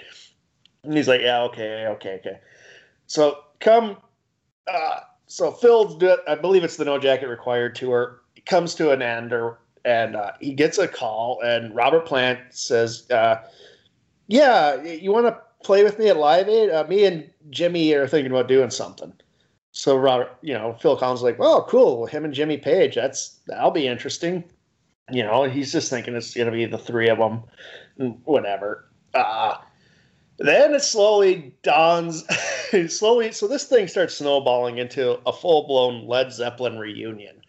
And 0.83 0.95
he's 0.95 1.07
like, 1.07 1.21
"Yeah, 1.21 1.43
okay, 1.43 1.88
okay, 1.88 2.15
okay." 2.15 2.39
So 3.05 3.39
come. 3.60 3.97
Uh, 4.67 4.99
so 5.27 5.51
Phil's 5.51 5.95
do. 5.97 6.17
I 6.27 6.36
believe 6.36 6.63
it's 6.63 6.77
the 6.77 6.86
No 6.86 6.97
Jacket 6.97 7.27
Required 7.27 7.75
tour. 7.75 8.21
It 8.36 8.45
comes 8.45 8.73
to 8.75 8.91
an 8.91 9.01
end, 9.01 9.31
or 9.33 9.60
and 9.86 10.15
uh, 10.15 10.31
he 10.39 10.53
gets 10.53 10.77
a 10.77 10.88
call, 10.88 11.39
and 11.41 11.75
Robert 11.75 12.05
Plant 12.05 12.39
says, 12.49 13.10
uh, 13.12 13.41
"Yeah, 14.27 14.81
you 14.83 15.12
want 15.12 15.27
to 15.27 15.38
play 15.63 15.83
with 15.83 15.99
me 15.99 16.10
at 16.10 16.17
Live 16.17 16.49
Aid? 16.49 16.71
Uh, 16.71 16.86
me 16.88 17.05
and 17.05 17.29
Jimmy 17.49 17.93
are 17.93 18.07
thinking 18.07 18.31
about 18.31 18.47
doing 18.47 18.69
something." 18.69 19.13
So 19.71 19.95
Robert, 19.95 20.36
you 20.41 20.55
know, 20.55 20.75
Phil 20.81 20.97
Collins 20.97 21.19
is 21.19 21.23
like, 21.23 21.38
"Well, 21.38 21.63
cool, 21.65 22.07
him 22.07 22.25
and 22.25 22.33
Jimmy 22.33 22.57
Page. 22.57 22.95
That's 22.95 23.39
that'll 23.45 23.71
be 23.71 23.88
interesting." 23.88 24.43
You 25.12 25.24
know, 25.24 25.43
he's 25.43 25.72
just 25.72 25.89
thinking 25.89 26.15
it's 26.15 26.34
going 26.34 26.48
to 26.48 26.52
be 26.52 26.65
the 26.65 26.78
three 26.78 27.08
of 27.10 27.17
them, 27.17 27.43
whatever. 28.26 28.89
Uh, 29.13 29.58
then 30.38 30.74
it 30.74 30.84
slowly 30.84 31.56
dawns, 31.63 32.26
slowly. 32.88 33.32
So 33.32 33.48
this 33.48 33.65
thing 33.65 33.88
starts 33.88 34.15
snowballing 34.15 34.78
into 34.78 35.20
a 35.26 35.32
full 35.32 35.65
blown 35.65 36.08
Led 36.08 36.32
Zeppelin 36.32 36.78
reunion. 36.78 37.41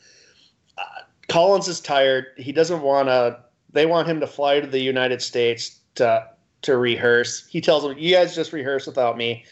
Uh, 0.78 1.02
Collins 1.28 1.68
is 1.68 1.80
tired. 1.80 2.26
He 2.36 2.52
doesn't 2.52 2.80
want 2.80 3.08
to. 3.08 3.40
They 3.72 3.86
want 3.86 4.08
him 4.08 4.20
to 4.20 4.26
fly 4.26 4.60
to 4.60 4.66
the 4.66 4.80
United 4.80 5.20
States 5.20 5.80
to 5.96 6.28
to 6.62 6.76
rehearse. 6.76 7.46
He 7.48 7.60
tells 7.60 7.82
them, 7.82 7.98
"You 7.98 8.14
guys 8.14 8.34
just 8.34 8.52
rehearse 8.52 8.86
without 8.86 9.18
me. 9.18 9.44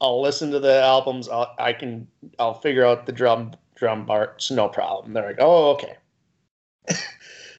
I'll 0.00 0.20
listen 0.20 0.50
to 0.50 0.58
the 0.58 0.82
albums. 0.82 1.28
I'll, 1.28 1.54
I 1.58 1.72
can. 1.72 2.08
I'll 2.38 2.54
figure 2.54 2.84
out 2.84 3.06
the 3.06 3.12
drum 3.12 3.52
drum 3.76 4.06
parts. 4.06 4.50
No 4.50 4.68
problem." 4.68 5.12
They're 5.12 5.26
like, 5.26 5.36
"Oh, 5.38 5.72
okay." 5.72 5.96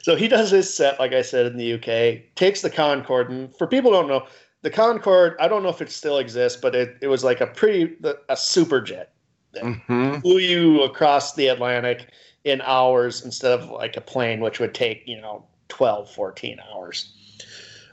so 0.04 0.16
he 0.16 0.28
does 0.28 0.52
his 0.52 0.72
set, 0.72 1.00
like 1.00 1.14
I 1.14 1.24
said, 1.24 1.48
in 1.48 1.58
the 1.58 1.74
UK. 1.74 2.36
Takes 2.36 2.62
the 2.62 2.70
Concorde, 2.70 3.32
and 3.32 3.56
for 3.56 3.66
people 3.66 3.92
who 3.92 3.98
don't 3.98 4.08
know, 4.08 4.28
the 4.62 4.70
Concorde. 4.70 5.36
I 5.40 5.48
don't 5.48 5.64
know 5.64 5.70
if 5.70 5.82
it 5.82 5.90
still 5.90 6.20
exists, 6.20 6.60
but 6.62 6.76
it, 6.76 6.98
it 7.02 7.08
was 7.08 7.24
like 7.24 7.42
a 7.42 7.48
pretty 7.48 7.96
a 8.30 8.38
super 8.38 8.80
jet 8.80 9.14
Mm-hmm. 9.56 10.20
flew 10.20 10.40
you 10.40 10.84
across 10.84 11.36
the 11.36 11.48
Atlantic 11.48 12.08
in 12.44 12.62
hours 12.62 13.24
instead 13.24 13.58
of 13.58 13.70
like 13.70 13.96
a 13.96 14.02
plane, 14.02 14.42
which 14.42 14.60
would 14.60 14.74
take, 14.74 15.04
you 15.06 15.20
know, 15.22 15.46
12, 15.70 16.10
14 16.12 16.60
hours. 16.74 17.14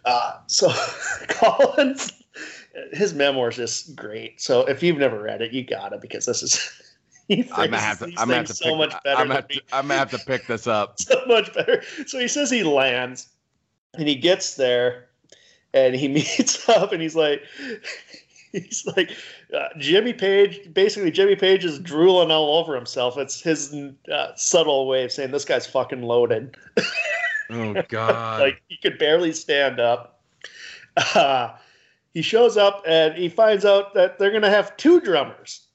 Uh, 0.04 0.38
so 0.46 0.68
Collins, 1.28 2.12
his 2.92 3.14
memoir 3.14 3.50
is 3.50 3.56
just 3.56 3.94
great. 3.94 4.40
So 4.40 4.62
if 4.66 4.82
you've 4.82 4.98
never 4.98 5.22
read 5.22 5.42
it, 5.42 5.52
you 5.52 5.64
got 5.64 5.92
it 5.92 6.00
because 6.00 6.26
this 6.26 6.42
is. 6.42 6.82
He 7.30 7.48
I'm 7.52 7.70
gonna 7.70 7.78
have 7.78 8.00
to. 8.00 8.06
I'm 8.06 8.14
gonna 8.14 8.34
have 8.34 8.46
to 8.46 8.54
things 8.54 8.70
pick. 8.72 8.76
much 8.76 9.02
better. 9.04 9.20
I'm 9.20 9.28
gonna 9.28 9.42
to. 9.42 9.62
I'm 9.72 9.86
gonna 9.86 10.00
have 10.00 10.10
to 10.10 10.18
pick 10.18 10.48
this 10.48 10.66
up. 10.66 10.98
so 11.00 11.22
much 11.28 11.54
better. 11.54 11.80
So 12.04 12.18
he 12.18 12.26
says 12.26 12.50
he 12.50 12.64
lands 12.64 13.28
and 13.94 14.08
he 14.08 14.16
gets 14.16 14.56
there 14.56 15.10
and 15.72 15.94
he 15.94 16.08
meets 16.16 16.68
up 16.68 16.92
and 16.92 17.00
he's 17.00 17.14
like, 17.14 17.44
he's 18.50 18.84
like, 18.96 19.12
uh, 19.56 19.68
Jimmy 19.78 20.12
Page, 20.12 20.74
basically, 20.74 21.12
Jimmy 21.12 21.36
Page 21.36 21.64
is 21.64 21.78
drooling 21.78 22.32
all 22.32 22.58
over 22.58 22.74
himself. 22.74 23.16
It's 23.16 23.40
his 23.40 23.72
uh, 24.12 24.34
subtle 24.34 24.88
way 24.88 25.04
of 25.04 25.12
saying 25.12 25.30
this 25.30 25.44
guy's 25.44 25.68
fucking 25.68 26.02
loaded. 26.02 26.56
Oh 27.48 27.80
God. 27.88 28.40
like 28.40 28.60
he 28.66 28.76
could 28.76 28.98
barely 28.98 29.32
stand 29.32 29.78
up. 29.78 30.20
Uh, 31.14 31.50
he 32.12 32.22
shows 32.22 32.56
up 32.56 32.82
and 32.88 33.14
he 33.14 33.28
finds 33.28 33.64
out 33.64 33.94
that 33.94 34.18
they're 34.18 34.32
to 34.40 34.50
have 34.50 34.76
two 34.76 35.00
drummers. 35.00 35.68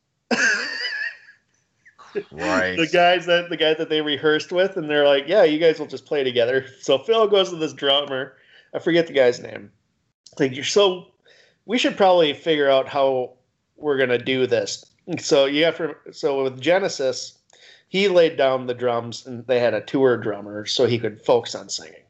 Right. 2.32 2.76
the 2.78 2.88
guys 2.88 3.26
that 3.26 3.50
the 3.50 3.58
guy 3.58 3.74
that 3.74 3.90
they 3.90 4.02
rehearsed 4.02 4.52
with, 4.52 4.78
and 4.78 4.90
they're 4.90 5.08
like, 5.08 5.28
"Yeah, 5.28 5.44
you 5.44 5.60
guys 5.60 5.80
will 5.80 5.88
just 5.88 6.06
play 6.06 6.24
together." 6.24 6.66
So 6.82 7.00
Phil 7.00 7.28
goes 7.28 7.50
to 7.50 7.56
this 7.56 7.74
drummer. 7.74 8.36
I 8.74 8.80
forget 8.80 9.08
the 9.08 9.14
guy's 9.14 9.40
name. 9.40 9.72
Like, 10.40 10.56
you're 10.56 10.66
so. 10.66 11.08
We 11.66 11.78
should 11.78 11.98
probably 11.98 12.34
figure 12.34 12.70
out 12.70 12.88
how 12.88 13.34
we're 13.76 13.98
gonna 13.98 14.20
do 14.20 14.46
this. 14.46 14.86
So 15.20 15.46
you 15.46 15.66
have 15.66 15.78
to. 15.78 15.96
So 16.12 16.44
with 16.44 16.62
Genesis, 16.62 17.38
he 17.88 18.08
laid 18.08 18.38
down 18.38 18.68
the 18.68 18.74
drums, 18.74 19.26
and 19.26 19.46
they 19.48 19.60
had 19.60 19.74
a 19.74 19.82
tour 19.82 20.18
drummer, 20.18 20.66
so 20.66 20.86
he 20.86 21.00
could 21.00 21.22
focus 21.22 21.56
on 21.56 21.70
singing. 21.70 22.04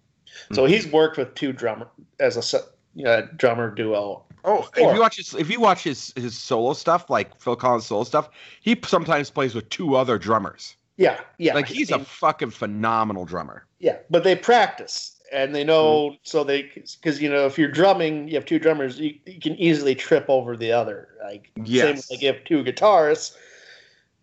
So 0.53 0.65
he's 0.65 0.87
worked 0.87 1.17
with 1.17 1.33
two 1.35 1.53
drummer 1.53 1.87
as 2.19 2.53
a 2.53 3.07
uh, 3.07 3.27
drummer 3.35 3.73
duo. 3.73 4.23
Oh, 4.45 4.69
if 4.75 4.93
you 4.93 5.01
watch 5.01 5.17
his 5.17 5.33
if 5.33 5.49
you 5.49 5.59
watch 5.59 5.83
his 5.83 6.13
his 6.15 6.37
solo 6.37 6.73
stuff, 6.73 7.09
like 7.09 7.39
Phil 7.39 7.55
Collins 7.55 7.87
solo 7.87 8.03
stuff, 8.03 8.29
he 8.61 8.79
sometimes 8.85 9.29
plays 9.29 9.55
with 9.55 9.67
two 9.69 9.95
other 9.95 10.17
drummers. 10.17 10.75
Yeah, 10.97 11.19
yeah. 11.37 11.53
Like 11.53 11.67
he's 11.67 11.91
a 11.91 11.99
fucking 11.99 12.51
phenomenal 12.51 13.25
drummer. 13.25 13.65
Yeah, 13.79 13.97
but 14.09 14.23
they 14.23 14.35
practice 14.35 15.19
and 15.33 15.53
they 15.53 15.63
know 15.63 16.09
mm-hmm. 16.09 16.15
so 16.23 16.43
they 16.43 16.71
because 16.73 17.21
you 17.21 17.29
know 17.29 17.45
if 17.45 17.57
you're 17.57 17.71
drumming, 17.71 18.27
you 18.27 18.35
have 18.35 18.45
two 18.45 18.59
drummers, 18.59 18.99
you, 18.99 19.15
you 19.25 19.39
can 19.39 19.55
easily 19.55 19.95
trip 19.95 20.25
over 20.29 20.55
the 20.55 20.71
other. 20.71 21.09
Like 21.23 21.51
same 21.57 21.65
Yes. 21.65 21.95
with, 21.97 22.11
like 22.11 22.21
you 22.21 22.27
have 22.27 22.43
two 22.45 22.63
guitarists, 22.63 23.35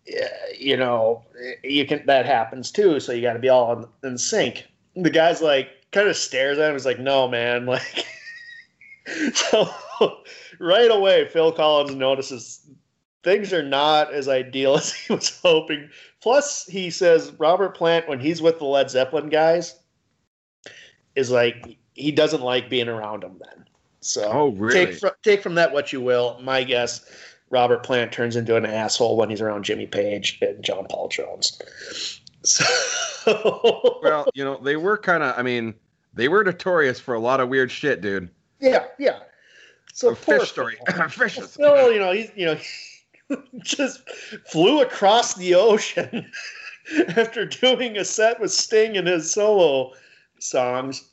yeah, 0.07 0.27
you 0.57 0.77
know 0.77 1.23
you 1.63 1.85
can 1.85 2.05
that 2.05 2.25
happens 2.25 2.71
too. 2.71 2.99
So 2.99 3.11
you 3.11 3.21
got 3.21 3.33
to 3.33 3.39
be 3.39 3.49
all 3.49 3.73
in, 3.73 4.09
in 4.09 4.17
sync. 4.17 4.67
The 4.95 5.09
guy's 5.09 5.41
like 5.41 5.69
kind 5.91 6.07
of 6.07 6.15
stares 6.15 6.57
at 6.57 6.69
him. 6.69 6.75
He's 6.75 6.85
like, 6.85 6.99
"No, 6.99 7.27
man!" 7.27 7.65
Like 7.73 8.05
so 9.33 9.69
right 10.59 10.91
away, 10.91 11.27
Phil 11.27 11.51
Collins 11.51 11.95
notices 11.95 12.67
things 13.23 13.53
are 13.53 13.63
not 13.63 14.13
as 14.13 14.27
ideal 14.27 14.75
as 14.77 14.93
he 14.93 15.13
was 15.13 15.39
hoping. 15.41 15.89
Plus, 16.21 16.65
he 16.65 16.89
says 16.89 17.31
Robert 17.39 17.75
Plant, 17.75 18.07
when 18.07 18.19
he's 18.19 18.41
with 18.41 18.59
the 18.59 18.65
Led 18.65 18.89
Zeppelin 18.89 19.29
guys, 19.29 19.79
is 21.15 21.29
like 21.31 21.77
he 21.93 22.11
doesn't 22.11 22.41
like 22.41 22.69
being 22.69 22.87
around 22.89 23.23
them. 23.23 23.39
Then, 23.43 23.65
so 24.01 24.29
Oh, 24.31 24.47
really? 24.51 24.85
take 24.85 24.95
from, 24.99 25.11
take 25.21 25.41
from 25.43 25.55
that 25.55 25.71
what 25.73 25.93
you 25.93 26.01
will. 26.01 26.39
My 26.41 26.63
guess, 26.63 27.05
Robert 27.49 27.83
Plant 27.83 28.11
turns 28.11 28.35
into 28.35 28.55
an 28.55 28.65
asshole 28.65 29.15
when 29.17 29.29
he's 29.29 29.41
around 29.41 29.63
Jimmy 29.63 29.85
Page 29.85 30.39
and 30.41 30.63
John 30.63 30.85
Paul 30.89 31.07
Jones. 31.09 31.59
So, 32.45 32.65
Well, 34.03 34.27
you 34.33 34.43
know, 34.43 34.57
they 34.61 34.75
were 34.75 34.97
kind 34.97 35.23
of. 35.23 35.33
I 35.39 35.43
mean, 35.43 35.73
they 36.13 36.27
were 36.27 36.43
notorious 36.43 36.99
for 36.99 37.13
a 37.13 37.19
lot 37.19 37.39
of 37.39 37.47
weird 37.47 37.71
shit, 37.71 38.01
dude. 38.01 38.29
yeah, 38.59 38.87
yeah. 38.99 39.19
So 39.93 40.09
A 40.09 40.15
poor 40.15 40.39
fish 40.41 40.49
story. 40.49 40.77
Fishes. 41.09 41.55
Phil, 41.55 41.93
you 41.93 41.99
know, 41.99 42.11
he's 42.11 42.31
you 42.35 42.45
know 42.47 42.57
just 43.63 44.09
flew 44.47 44.81
across 44.81 45.35
the 45.35 45.55
ocean 45.55 46.29
after 47.15 47.45
doing 47.45 47.97
a 47.97 48.03
set 48.03 48.39
with 48.39 48.51
Sting 48.51 48.97
and 48.97 49.07
his 49.07 49.31
solo 49.31 49.93
songs, 50.39 51.09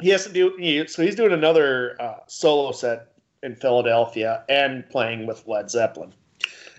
he 0.00 0.08
has 0.08 0.24
to 0.24 0.32
do. 0.32 0.56
He, 0.58 0.86
so 0.86 1.02
he's 1.02 1.16
doing 1.16 1.32
another 1.32 2.00
uh, 2.00 2.20
solo 2.26 2.72
set 2.72 3.12
in 3.42 3.54
Philadelphia 3.56 4.44
and 4.48 4.88
playing 4.88 5.26
with 5.26 5.46
Led 5.46 5.70
Zeppelin. 5.70 6.14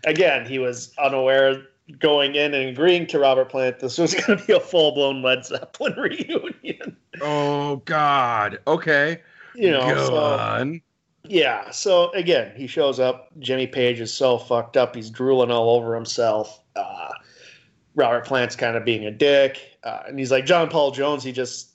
Again, 0.05 0.45
he 0.45 0.57
was 0.57 0.93
unaware 0.97 1.67
going 1.99 2.35
in 2.35 2.53
and 2.53 2.69
agreeing 2.69 3.05
to 3.07 3.19
Robert 3.19 3.49
Plant 3.49 3.79
this 3.79 3.99
was 3.99 4.15
going 4.15 4.39
to 4.39 4.45
be 4.45 4.53
a 4.53 4.59
full 4.59 4.93
blown 4.93 5.21
Led 5.21 5.45
Zeppelin 5.45 5.93
reunion. 5.93 6.95
Oh 7.21 7.77
God. 7.85 8.59
Okay. 8.67 9.21
You 9.53 9.71
know, 9.71 9.93
Go 9.93 10.05
so 10.07 10.17
on. 10.17 10.81
Yeah. 11.29 11.69
So 11.71 12.11
again, 12.11 12.51
he 12.55 12.67
shows 12.67 12.99
up. 12.99 13.29
Jimmy 13.39 13.67
Page 13.67 13.99
is 13.99 14.13
so 14.13 14.37
fucked 14.37 14.77
up. 14.77 14.95
He's 14.95 15.09
drooling 15.09 15.51
all 15.51 15.69
over 15.69 15.95
himself. 15.95 16.61
Uh, 16.75 17.11
Robert 17.95 18.25
Plant's 18.25 18.55
kind 18.55 18.75
of 18.75 18.83
being 18.83 19.05
a 19.05 19.11
dick, 19.11 19.77
uh, 19.83 20.03
and 20.07 20.19
he's 20.19 20.31
like 20.31 20.45
John 20.45 20.69
Paul 20.69 20.91
Jones. 20.91 21.23
He 21.23 21.31
just, 21.31 21.71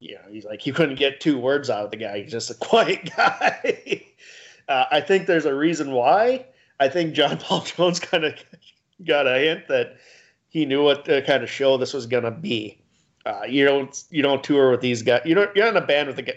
you 0.00 0.14
know, 0.14 0.20
he's 0.30 0.44
like 0.44 0.60
he 0.60 0.72
couldn't 0.72 0.96
get 0.96 1.20
two 1.20 1.38
words 1.38 1.70
out 1.70 1.84
of 1.84 1.90
the 1.90 1.96
guy. 1.96 2.20
He's 2.22 2.32
just 2.32 2.50
a 2.50 2.54
quiet 2.60 3.10
guy. 3.16 4.04
uh, 4.68 4.84
I 4.90 5.00
think 5.00 5.26
there's 5.26 5.46
a 5.46 5.54
reason 5.54 5.92
why. 5.92 6.46
I 6.80 6.88
think 6.88 7.14
John 7.14 7.36
Paul 7.40 7.62
Jones 7.62 8.00
kind 8.00 8.24
of 8.24 8.34
got 9.04 9.26
a 9.26 9.38
hint 9.38 9.68
that 9.68 9.96
he 10.48 10.64
knew 10.66 10.82
what 10.82 11.04
kind 11.04 11.42
of 11.42 11.50
show 11.50 11.76
this 11.76 11.94
was 11.94 12.06
gonna 12.06 12.30
be. 12.30 12.80
Uh, 13.26 13.42
you 13.46 13.64
don't 13.64 14.04
you 14.10 14.22
don't 14.22 14.42
tour 14.42 14.70
with 14.70 14.80
these 14.80 15.02
guys. 15.02 15.22
You 15.24 15.34
don't 15.34 15.54
you're 15.54 15.66
not 15.66 15.76
in 15.76 15.82
a 15.82 15.86
band 15.86 16.08
with 16.08 16.18
a 16.18 16.34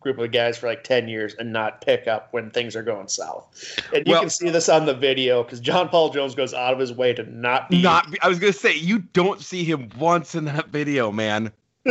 group 0.00 0.18
of 0.18 0.32
guys 0.32 0.58
for 0.58 0.66
like 0.66 0.82
ten 0.82 1.08
years 1.08 1.34
and 1.34 1.52
not 1.52 1.80
pick 1.82 2.08
up 2.08 2.28
when 2.32 2.50
things 2.50 2.74
are 2.74 2.82
going 2.82 3.06
south. 3.08 3.46
And 3.94 4.06
you 4.06 4.12
Well- 4.12 4.22
can 4.22 4.30
see 4.30 4.48
this 4.50 4.68
on 4.68 4.86
the 4.86 4.94
video 4.94 5.42
because 5.42 5.60
John 5.60 5.88
Paul 5.88 6.10
Jones 6.10 6.34
goes 6.34 6.54
out 6.54 6.72
of 6.72 6.78
his 6.78 6.92
way 6.92 7.12
to 7.12 7.22
not 7.24 7.68
be 7.70 7.82
Not. 7.82 8.06
I 8.22 8.28
was 8.28 8.38
gonna 8.38 8.52
say 8.52 8.74
you 8.74 9.00
don't 9.00 9.40
see 9.40 9.62
him 9.64 9.90
once 9.98 10.34
in 10.34 10.46
that 10.46 10.68
video, 10.68 11.12
man. 11.12 11.52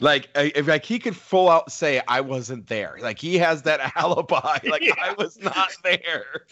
like, 0.00 0.28
if 0.34 0.66
like 0.66 0.84
he 0.84 0.98
could 0.98 1.16
full 1.16 1.48
out 1.48 1.70
say 1.70 2.00
I 2.08 2.20
wasn't 2.20 2.66
there. 2.66 2.96
Like 3.00 3.18
he 3.18 3.38
has 3.38 3.62
that 3.62 3.92
alibi. 3.96 4.58
Like 4.64 4.82
Yeah. 4.82 4.94
I 5.00 5.12
was 5.12 5.38
not 5.40 5.70
there. 5.82 6.46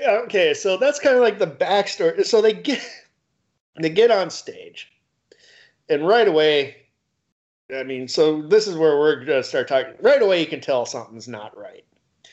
Yeah, 0.00 0.12
okay, 0.24 0.54
so 0.54 0.76
that's 0.76 1.00
kind 1.00 1.16
of 1.16 1.22
like 1.22 1.38
the 1.40 1.46
backstory. 1.46 2.24
So 2.24 2.40
they 2.40 2.52
get 2.52 2.80
they 3.80 3.90
get 3.90 4.10
on 4.12 4.30
stage, 4.30 4.92
and 5.88 6.06
right 6.06 6.28
away, 6.28 6.76
I 7.74 7.82
mean, 7.82 8.08
so 8.08 8.42
this 8.42 8.66
is 8.66 8.76
where 8.76 8.98
we're 8.98 9.24
gonna 9.24 9.42
start 9.42 9.68
talking. 9.68 9.94
Right 10.00 10.22
away, 10.22 10.40
you 10.40 10.46
can 10.46 10.60
tell 10.60 10.86
something's 10.86 11.28
not 11.28 11.56
right. 11.56 11.84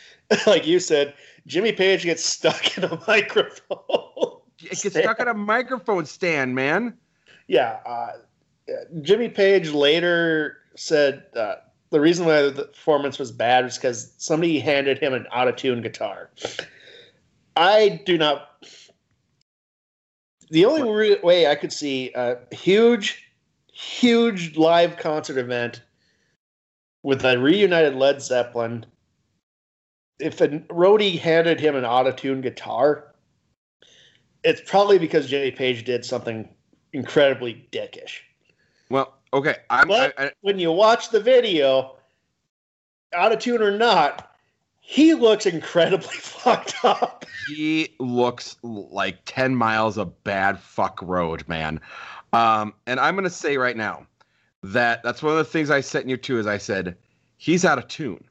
like 0.48 0.66
you 0.66 0.80
said, 0.80 1.14
Jimmy 1.46 1.72
Page 1.72 2.04
gets 2.04 2.24
stuck 2.24 2.78
in 2.78 2.86
a 2.86 3.00
microphone. 3.08 4.40
It 4.60 4.82
gets 4.82 4.98
stuck 4.98 5.20
on 5.20 5.28
a 5.28 5.34
microphone 5.34 6.06
stand, 6.06 6.56
man. 6.56 6.98
yeah, 7.48 7.80
uh, 7.86 8.12
Jimmy 9.02 9.30
Page 9.30 9.70
later 9.72 10.58
said 10.76 11.26
uh, 11.36 11.56
the 11.92 12.00
reason 12.00 12.26
why 12.26 12.50
the 12.50 12.64
performance 12.66 13.20
was 13.20 13.32
bad 13.32 13.66
was 13.66 13.78
because 13.78 14.14
somebody 14.18 14.60
handed 14.60 15.00
him 15.00 15.14
an 15.14 15.28
out 15.32 15.48
of 15.48 15.56
tune 15.56 15.82
guitar. 15.82 16.30
I 17.56 18.02
do 18.06 18.18
not. 18.18 18.50
The 20.50 20.66
only 20.66 20.90
re- 20.90 21.20
way 21.24 21.48
I 21.48 21.56
could 21.56 21.74
see 21.74 22.12
a 22.14 22.38
huge, 22.54 23.25
huge 23.76 24.56
live 24.56 24.96
concert 24.96 25.38
event 25.38 25.82
with 27.04 27.26
a 27.26 27.38
reunited 27.38 27.94
Led 27.94 28.22
Zeppelin, 28.22 28.86
if 30.18 30.40
a 30.40 30.48
roadie 30.48 31.20
handed 31.20 31.60
him 31.60 31.76
an 31.76 31.84
out 31.84 32.08
of 32.08 32.16
tune 32.16 32.40
guitar, 32.40 33.14
it's 34.46 34.62
probably 34.66 34.98
because 34.98 35.28
Jimmy 35.28 35.52
Page 35.52 35.84
did 35.84 36.06
something 36.06 36.48
incredibly 36.94 37.68
dickish. 37.74 38.22
Well, 38.90 39.14
okay. 39.34 39.58
I'm. 39.70 39.92
I, 39.92 40.14
But 40.16 40.20
I, 40.20 40.32
when 40.42 40.58
you 40.58 40.72
watch 40.72 41.10
the 41.10 41.20
video, 41.20 41.98
out 43.14 43.34
of 43.34 43.40
tune 43.40 43.62
or 43.62 43.78
not, 43.78 44.36
he 44.80 45.14
looks 45.16 45.46
incredibly 45.46 46.08
fucked 46.16 46.76
up. 46.86 47.26
he 47.48 47.90
looks 48.00 48.56
like 48.64 49.18
10 49.26 49.56
miles 49.56 49.98
of 49.98 50.24
bad 50.24 50.60
fuck 50.60 51.02
road, 51.02 51.46
man. 51.50 51.82
Um, 52.36 52.74
and 52.86 53.00
I'm 53.00 53.16
gonna 53.16 53.30
say 53.30 53.58
right 53.58 53.78
now 53.78 54.06
that 54.64 55.04
that's 55.04 55.24
one 55.24 55.32
of 55.32 55.38
the 55.38 55.46
things 55.46 55.70
I 55.70 55.80
sent 55.80 56.10
you 56.10 56.18
to 56.18 56.38
is 56.38 56.48
I 56.48 56.58
said 56.58 56.98
he's 57.38 57.64
out 57.64 57.78
of 57.78 57.88
tune. 57.88 58.24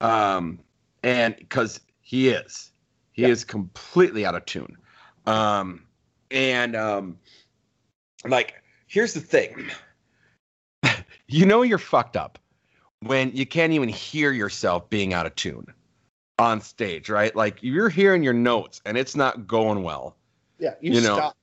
Um, 0.00 0.58
and 1.04 1.36
because 1.36 1.80
he 2.00 2.28
is, 2.28 2.72
he 3.12 3.22
Yeah. 3.22 3.28
is 3.28 3.44
completely 3.44 4.26
out 4.26 4.34
of 4.34 4.44
tune. 4.44 4.76
Um, 5.26 5.84
and 6.32 6.74
um, 6.74 7.18
like 8.24 8.54
here's 8.88 9.14
the 9.14 9.20
thing, 9.20 9.70
you 11.28 11.46
know 11.46 11.62
you're 11.62 11.78
fucked 11.78 12.16
up 12.16 12.38
when 13.00 13.30
you 13.32 13.46
can't 13.46 13.72
even 13.72 13.88
hear 13.88 14.32
yourself 14.32 14.90
being 14.90 15.14
out 15.14 15.26
of 15.26 15.34
tune 15.36 15.66
on 16.40 16.60
stage, 16.60 17.08
right? 17.08 17.34
Like 17.36 17.58
you're 17.62 17.88
hearing 17.88 18.24
your 18.24 18.32
notes 18.32 18.80
and 18.84 18.98
it's 18.98 19.14
not 19.14 19.46
going 19.46 19.84
well. 19.84 20.16
Yeah, 20.58 20.74
you, 20.80 20.94
You 20.94 21.02
know, 21.02 21.14
stop. 21.16 21.36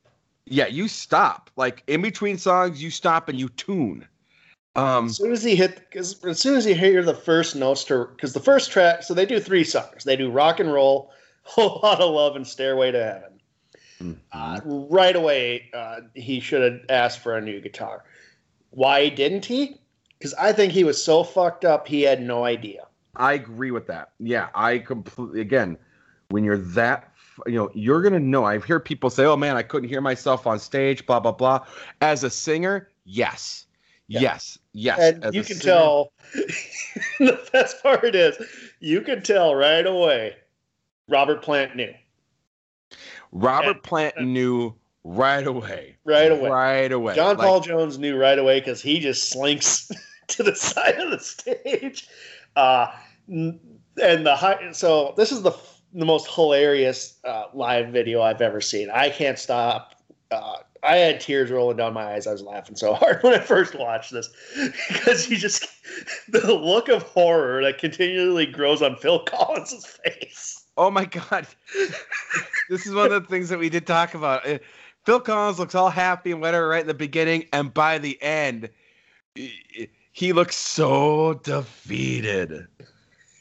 Yeah, 0.45 0.67
you 0.67 0.87
stop. 0.87 1.49
Like 1.55 1.83
in 1.87 2.01
between 2.01 2.37
songs, 2.37 2.81
you 2.81 2.89
stop 2.91 3.29
and 3.29 3.39
you 3.39 3.49
tune. 3.49 4.07
Um, 4.75 5.05
As 5.05 5.17
soon 5.17 5.31
as 5.31 5.43
he 5.43 5.55
hit, 5.55 5.75
because 5.89 6.23
as 6.25 6.39
soon 6.39 6.55
as 6.55 6.65
you 6.65 6.73
hear 6.75 7.03
the 7.03 7.13
first 7.13 7.55
notes 7.55 7.83
to, 7.85 8.05
because 8.05 8.33
the 8.33 8.39
first 8.39 8.71
track, 8.71 9.03
so 9.03 9.13
they 9.13 9.25
do 9.25 9.39
three 9.39 9.63
songs. 9.63 10.03
They 10.03 10.15
do 10.15 10.31
rock 10.31 10.59
and 10.59 10.73
roll, 10.73 11.11
whole 11.43 11.79
lot 11.83 12.01
of 12.01 12.11
love, 12.11 12.35
and 12.35 12.45
Stairway 12.47 12.91
to 12.91 13.03
Heaven. 13.03 13.39
mhm. 14.01 14.17
Uh, 14.31 14.59
right 14.65 15.15
away, 15.15 15.69
uh, 15.73 16.01
he 16.15 16.39
should 16.39 16.61
have 16.73 16.81
asked 16.89 17.19
for 17.19 17.37
a 17.37 17.41
new 17.41 17.61
guitar. 17.61 18.03
Why 18.71 19.09
didn't 19.09 19.45
he? 19.45 19.79
Because 20.17 20.33
I 20.35 20.51
think 20.53 20.73
he 20.73 20.83
was 20.83 21.03
so 21.03 21.23
fucked 21.23 21.65
up, 21.65 21.87
he 21.87 22.01
had 22.01 22.21
no 22.21 22.43
idea. 22.45 22.87
I 23.15 23.33
agree 23.33 23.69
with 23.71 23.85
that. 23.87 24.13
Yeah, 24.19 24.49
I 24.55 24.79
completely. 24.79 25.41
Again, 25.41 25.77
when 26.29 26.43
you're 26.43 26.57
that, 26.57 27.03
f- 27.03 27.12
you 27.47 27.53
know, 27.55 27.69
you're 27.73 28.01
gonna 28.01 28.19
know. 28.19 28.45
I've 28.45 28.63
heard 28.63 28.85
people 28.85 29.09
say, 29.09 29.25
"Oh 29.25 29.35
man, 29.37 29.55
I 29.57 29.63
couldn't 29.63 29.89
hear 29.89 30.01
myself 30.01 30.45
on 30.47 30.59
stage." 30.59 31.05
Blah 31.05 31.19
blah 31.19 31.31
blah. 31.31 31.65
As 32.01 32.23
a 32.23 32.29
singer, 32.29 32.89
yes, 33.05 33.65
Yeah. 34.07 34.21
yes, 34.21 34.57
yes. 34.73 34.99
and 34.99 35.23
As 35.23 35.35
you 35.35 35.43
can 35.43 35.55
singer- 35.57 35.73
tell. 35.73 36.13
the 37.19 37.49
best 37.51 37.81
part 37.83 38.15
is, 38.15 38.37
you 38.79 39.01
can 39.01 39.21
tell 39.23 39.55
right 39.55 39.85
away. 39.85 40.35
Robert 41.09 41.41
Plant 41.41 41.75
knew 41.75 41.93
Robert 43.31 43.69
and- 43.71 43.83
Plant 43.83 44.15
knew 44.21 44.73
right 45.03 45.45
away. 45.45 45.95
right 46.05 46.31
away. 46.31 46.49
Right 46.49 46.91
away. 46.91 47.15
John 47.15 47.35
Like, 47.37 47.45
Paul 47.47 47.59
Jones 47.59 47.97
knew 47.97 48.15
right 48.17 48.39
away 48.39 48.59
because 48.61 48.81
he 48.81 48.99
just 48.99 49.29
slinks 49.29 49.91
to 50.29 50.43
the 50.43 50.55
side 50.55 50.97
of 50.99 51.11
the 51.11 51.19
stage. 51.19 52.07
Uh, 52.55 52.87
and 53.27 53.59
the 54.25 54.35
high, 54.35 54.71
so 54.71 55.13
this 55.17 55.31
is 55.31 55.41
the 55.41 55.51
the 55.93 56.05
most 56.05 56.27
hilarious 56.29 57.17
uh, 57.23 57.45
live 57.53 57.89
video 57.89 58.21
I've 58.21 58.41
ever 58.41 58.61
seen. 58.61 58.89
I 58.89 59.09
can't 59.09 59.37
stop. 59.37 59.95
Uh, 60.31 60.57
I 60.81 60.97
had 60.97 61.21
tears 61.21 61.49
rolling 61.51 61.77
down 61.77 61.93
my 61.93 62.13
eyes. 62.13 62.27
I 62.27 62.31
was 62.31 62.41
laughing 62.41 62.75
so 62.75 62.93
hard 62.95 63.21
when 63.23 63.33
I 63.33 63.39
first 63.39 63.75
watched 63.75 64.11
this 64.11 64.29
because 64.89 65.29
you 65.29 65.37
just 65.37 65.67
the 66.29 66.53
look 66.53 66.89
of 66.89 67.03
horror 67.03 67.63
that 67.63 67.77
continually 67.77 68.45
grows 68.45 68.81
on 68.81 68.95
Phil 68.97 69.19
Collins's 69.23 69.85
face. 69.85 70.65
Oh 70.75 70.89
my 70.89 71.05
god. 71.05 71.47
this 72.69 72.85
is 72.87 72.93
one 72.95 73.11
of 73.11 73.23
the 73.23 73.29
things 73.29 73.49
that 73.49 73.59
we 73.59 73.69
did 73.69 73.85
talk 73.85 74.15
about. 74.15 74.47
Uh, 74.47 74.57
Phil 75.05 75.19
Collins 75.19 75.59
looks 75.59 75.75
all 75.75 75.89
happy 75.89 76.31
and 76.31 76.41
whatever 76.41 76.67
right 76.67 76.81
in 76.81 76.87
the 76.87 76.93
beginning, 76.93 77.45
and 77.53 77.73
by 77.73 77.97
the 77.99 78.19
end, 78.21 78.69
he- 79.35 79.89
he 80.11 80.31
looks 80.33 80.55
so 80.55 81.35
defeated. 81.43 82.67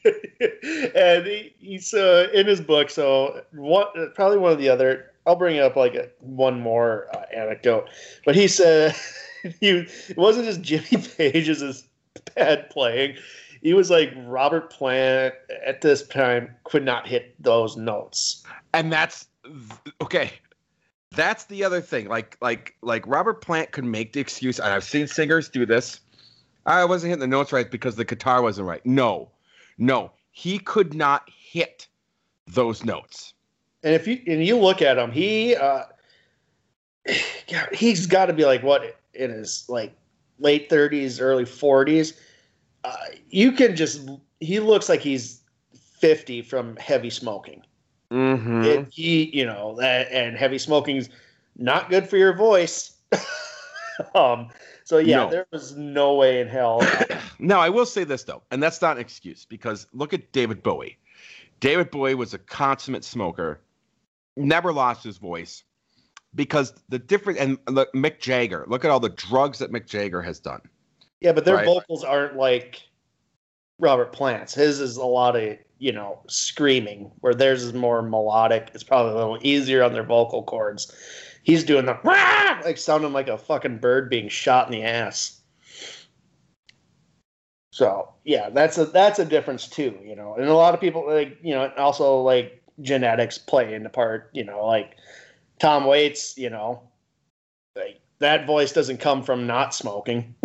and 0.95 1.27
he, 1.27 1.55
he's 1.59 1.95
uh, 1.95 2.29
in 2.35 2.47
his 2.47 2.61
book. 2.61 2.91
So 2.91 3.43
one, 3.53 3.87
probably 4.15 4.38
one 4.38 4.53
of 4.53 4.59
the 4.59 4.69
other. 4.69 5.11
I'll 5.27 5.37
bring 5.37 5.61
up 5.61 5.77
like 5.77 5.95
a, 5.95 6.09
one 6.19 6.61
more 6.61 7.07
uh, 7.15 7.25
anecdote, 7.35 7.88
but 8.25 8.35
he 8.35 8.49
said 8.49 8.97
he 9.61 9.87
it 10.09 10.17
wasn't 10.17 10.47
just 10.47 10.62
Jimmy 10.62 11.03
Page's 11.17 11.85
bad 12.35 12.71
playing. 12.71 13.17
He 13.62 13.75
was 13.75 13.91
like 13.91 14.12
Robert 14.27 14.71
Plant 14.71 15.35
at 15.65 15.81
this 15.81 16.07
time 16.09 16.55
could 16.65 16.85
not 16.85 17.07
hit 17.07 17.35
those 17.41 17.77
notes. 17.77 18.43
And 18.75 18.93
that's 18.93 19.29
okay. 20.01 20.33
That's 21.12 21.45
the 21.45 21.62
other 21.62 21.81
thing. 21.81 22.09
Like 22.09 22.37
like 22.41 22.75
like 22.83 23.07
Robert 23.07 23.41
Plant 23.41 23.71
could 23.71 23.85
make 23.85 24.12
the 24.15 24.21
excuse, 24.21 24.59
and 24.59 24.73
I've 24.73 24.83
seen 24.85 25.07
singers 25.07 25.49
do 25.49 25.65
this. 25.65 26.01
I 26.67 26.85
wasn't 26.85 27.11
hitting 27.11 27.21
the 27.21 27.27
notes 27.27 27.53
right 27.53 27.71
because 27.71 27.97
the 27.97 28.05
guitar 28.05 28.43
wasn't 28.43 28.67
right. 28.67 28.85
No, 28.87 29.31
no, 29.79 30.13
he 30.31 30.59
could 30.59 30.95
not 30.95 31.29
hit 31.29 31.87
those 32.47 32.85
notes. 32.85 33.35
And 33.83 33.95
if 33.95 34.07
you 34.07 34.21
and 34.27 34.45
you 34.45 34.59
look 34.59 34.83
at 34.83 34.99
him, 34.99 35.11
he 35.11 35.57
uh, 35.57 35.85
he's 37.73 38.07
got 38.07 38.27
to 38.27 38.33
be 38.33 38.45
like 38.45 38.63
what 38.63 38.97
in 39.15 39.31
his 39.31 39.65
like 39.69 39.95
late 40.39 40.69
thirties, 40.71 41.21
early 41.21 41.45
forties. 41.45 42.15
Uh, 42.85 42.97
you 43.31 43.53
can 43.53 43.77
just 43.77 44.09
he 44.41 44.61
looks 44.61 44.89
like 44.89 45.01
he's 45.01 45.41
fifty 45.99 46.43
from 46.43 46.77
heavy 46.77 47.11
smoking. 47.11 47.63
Mm-hmm. 48.11 48.63
It, 48.65 48.89
he, 48.91 49.37
you 49.37 49.47
know, 49.47 49.75
that 49.79 50.11
and 50.13 50.37
heavy 50.37 50.59
smoking's 50.59 51.09
not 51.57 51.89
good 51.89 52.09
for 52.09 52.17
your 52.19 52.35
voice. 52.35 52.93
um, 54.15 54.49
so 54.85 54.99
yeah, 54.99 55.25
No. 55.25 55.31
there 55.31 55.47
was 55.51 55.77
no 55.77 56.15
way 56.15 56.41
in 56.41 56.49
hell. 56.49 56.81
Now, 57.43 57.61
I 57.61 57.69
will 57.69 57.87
say 57.87 58.05
this 58.05 58.23
though, 58.23 58.43
and 58.51 58.63
that's 58.63 58.81
not 58.81 58.97
an 58.97 59.01
excuse 59.01 59.45
because 59.45 59.87
look 59.93 60.15
at 60.15 60.33
David 60.33 60.63
Bowie. 60.63 60.97
David 61.61 61.91
Bowie 61.91 62.15
was 62.15 62.35
a 62.35 62.39
consummate 62.39 63.05
smoker, 63.05 63.61
never 64.37 64.73
lost 64.73 65.03
his 65.05 65.19
voice 65.19 65.65
because 66.35 66.73
the 66.89 66.99
different 66.99 67.39
and 67.39 67.59
look, 67.69 67.93
Mick 67.95 68.21
Jagger. 68.21 68.65
Look 68.69 68.85
at 68.85 68.91
all 68.91 69.01
the 69.01 69.11
drugs 69.11 69.59
that 69.59 69.73
Mick 69.73 69.87
Jagger 69.87 70.23
has 70.23 70.39
done. 70.41 70.61
yeah, 71.21 71.33
but 71.33 71.45
their 71.45 71.57
Right. 71.57 71.67
vocals 71.67 72.03
aren't 72.03 72.37
like 72.37 72.81
Robert 73.79 74.13
Plant's. 74.13 74.55
His 74.55 74.81
is 74.81 74.97
a 74.97 75.05
lot 75.05 75.37
of 75.37 75.57
you 75.79 75.93
know 75.93 76.21
screaming, 76.29 77.11
where 77.21 77.35
theirs 77.35 77.63
is 77.65 77.73
more 77.75 78.03
melodic. 78.03 78.71
It's 78.75 78.85
probably 78.85 79.13
a 79.13 79.17
little 79.17 79.39
easier 79.43 79.83
on 79.83 79.93
their 79.93 80.05
vocal 80.05 80.45
cords. 80.45 80.93
He's 81.43 81.65
doing 81.65 81.87
the 81.87 81.99
"Rah!" 82.05 82.61
like 82.65 82.79
sounding 82.79 83.13
like 83.13 83.29
a 83.29 83.37
fucking 83.39 83.79
bird 83.79 84.09
being 84.11 84.29
shot 84.29 84.67
in 84.67 84.73
the 84.73 84.85
ass. 84.85 85.42
So 87.73 88.13
yeah, 88.25 88.51
that's 88.51 88.77
a 88.77 88.85
that's 88.85 89.19
a 89.19 89.25
difference 89.25 89.67
too, 89.67 89.99
you 90.05 90.15
know. 90.15 90.35
And 90.35 90.47
a 90.47 90.55
lot 90.55 90.75
of 90.75 90.81
people 90.81 91.07
like 91.07 91.39
you 91.43 91.55
know 91.55 91.73
also 91.79 92.21
like 92.21 92.63
genetics 92.83 93.39
play 93.39 93.75
into 93.75 93.89
part, 93.89 94.29
you 94.35 94.45
know, 94.45 94.65
like 94.67 94.97
Tom 95.59 95.87
Waits, 95.87 96.37
you 96.37 96.51
know, 96.51 96.83
like 97.75 97.99
that 98.19 98.47
voice 98.47 98.73
doesn't 98.73 98.99
come 98.99 99.23
from 99.23 99.47
not 99.47 99.75
smoking. 99.75 100.35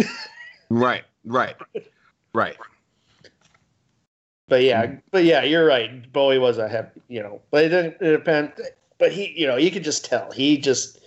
Right, 0.69 1.05
right, 1.23 1.55
right. 2.33 2.57
But 4.49 4.63
yeah, 4.63 4.85
mm-hmm. 4.85 4.95
but 5.11 5.23
yeah, 5.23 5.43
you're 5.43 5.65
right. 5.65 6.11
Bowie 6.11 6.39
was 6.39 6.57
a 6.57 6.67
heavy, 6.67 7.01
you 7.07 7.23
know, 7.23 7.41
but 7.51 7.63
it 7.63 7.69
didn't 7.69 7.93
it 8.01 8.11
depend. 8.11 8.51
But 8.97 9.13
he, 9.13 9.33
you 9.39 9.47
know, 9.47 9.55
you 9.55 9.71
could 9.71 9.85
just 9.85 10.03
tell. 10.03 10.29
He 10.29 10.57
just, 10.57 10.99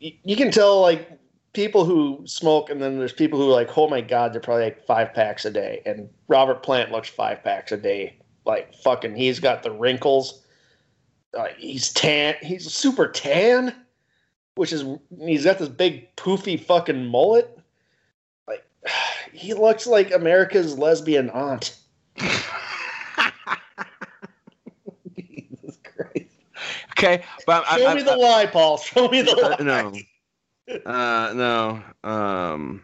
you, 0.00 0.10
you 0.24 0.34
can 0.34 0.50
tell 0.50 0.80
like 0.80 1.16
people 1.56 1.84
who 1.86 2.22
smoke, 2.26 2.68
and 2.70 2.80
then 2.82 2.98
there's 2.98 3.12
people 3.14 3.38
who 3.40 3.48
are 3.48 3.52
like, 3.54 3.76
oh 3.78 3.88
my 3.88 4.02
god, 4.02 4.32
they're 4.32 4.40
probably 4.40 4.64
like 4.64 4.86
five 4.86 5.12
packs 5.14 5.44
a 5.46 5.50
day. 5.50 5.80
And 5.86 6.08
Robert 6.28 6.62
Plant 6.62 6.92
looks 6.92 7.08
five 7.08 7.42
packs 7.42 7.72
a 7.72 7.76
day, 7.78 8.18
like 8.44 8.74
fucking. 8.74 9.16
He's 9.16 9.40
got 9.40 9.62
the 9.62 9.70
wrinkles. 9.72 10.44
Uh, 11.36 11.46
he's 11.56 11.90
tan. 11.92 12.36
He's 12.42 12.70
super 12.72 13.08
tan, 13.08 13.74
which 14.54 14.72
is 14.72 14.84
he's 15.18 15.44
got 15.44 15.58
this 15.58 15.70
big 15.70 16.14
poofy 16.16 16.60
fucking 16.62 17.06
mullet. 17.06 17.58
Like 18.46 18.64
he 19.32 19.54
looks 19.54 19.86
like 19.86 20.12
America's 20.12 20.78
lesbian 20.78 21.30
aunt. 21.30 21.76
Jesus 25.16 25.78
Christ. 25.82 26.36
Okay, 26.92 27.24
but 27.46 27.64
Show 27.78 27.86
I, 27.86 27.94
me 27.94 28.02
the 28.02 28.16
lie, 28.16 28.46
Paul. 28.46 28.76
Show 28.78 29.08
me 29.08 29.22
the 29.22 29.32
Uh, 29.36 29.56
lie. 29.58 29.64
no. 29.64 29.92
Uh, 30.68 31.32
no. 31.34 31.82
Um, 32.08 32.82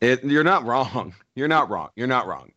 it, 0.00 0.24
you're 0.24 0.44
not 0.44 0.64
wrong. 0.64 1.14
You're 1.36 1.48
not 1.48 1.68
wrong. 1.68 1.90
You're 1.96 2.06
not 2.06 2.28
wrong. 2.28 2.52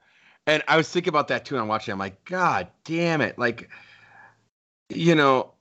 And 0.45 0.61
I 0.67 0.77
was 0.77 0.87
thinking 0.87 1.09
about 1.09 1.29
that 1.29 1.45
too. 1.45 1.55
And 1.55 1.63
I'm 1.63 1.67
watching. 1.67 1.91
I'm 1.91 1.97
like, 1.97 2.23
God 2.25 2.67
damn 2.83 3.21
it! 3.21 3.39
Like, 3.39 3.71
you 4.89 5.15
know, 5.15 5.53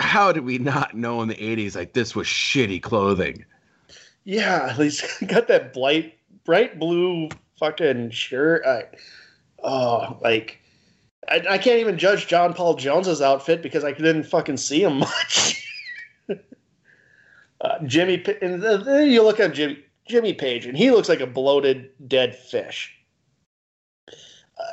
how 0.00 0.32
did 0.32 0.44
we 0.44 0.56
not 0.56 0.94
know 0.94 1.20
in 1.20 1.28
the 1.28 1.34
'80s 1.34 1.76
like 1.76 1.92
this 1.92 2.16
was 2.16 2.26
shitty 2.26 2.82
clothing? 2.82 3.44
Yeah, 4.24 4.68
at 4.70 4.78
least 4.78 5.04
got 5.26 5.48
that 5.48 5.74
bright, 5.74 6.14
bright 6.44 6.78
blue 6.78 7.28
fucking 7.58 8.10
shirt. 8.10 8.62
I, 8.66 8.84
oh, 9.62 10.18
like 10.22 10.60
I, 11.28 11.42
I 11.50 11.58
can't 11.58 11.78
even 11.78 11.98
judge 11.98 12.26
John 12.26 12.54
Paul 12.54 12.74
Jones's 12.74 13.20
outfit 13.20 13.62
because 13.62 13.84
I 13.84 13.92
didn't 13.92 14.24
fucking 14.24 14.56
see 14.56 14.82
him 14.82 14.98
much. 14.98 15.61
Uh, 17.62 17.78
Jimmy, 17.86 18.22
and 18.42 18.62
then 18.62 19.08
you 19.10 19.22
look 19.22 19.40
at 19.40 19.54
Jimmy, 19.54 19.78
Jimmy 20.06 20.34
Page, 20.34 20.66
and 20.66 20.76
he 20.76 20.90
looks 20.90 21.08
like 21.08 21.20
a 21.20 21.26
bloated 21.26 21.90
dead 22.08 22.36
fish. 22.36 22.94
Uh, 24.08 24.12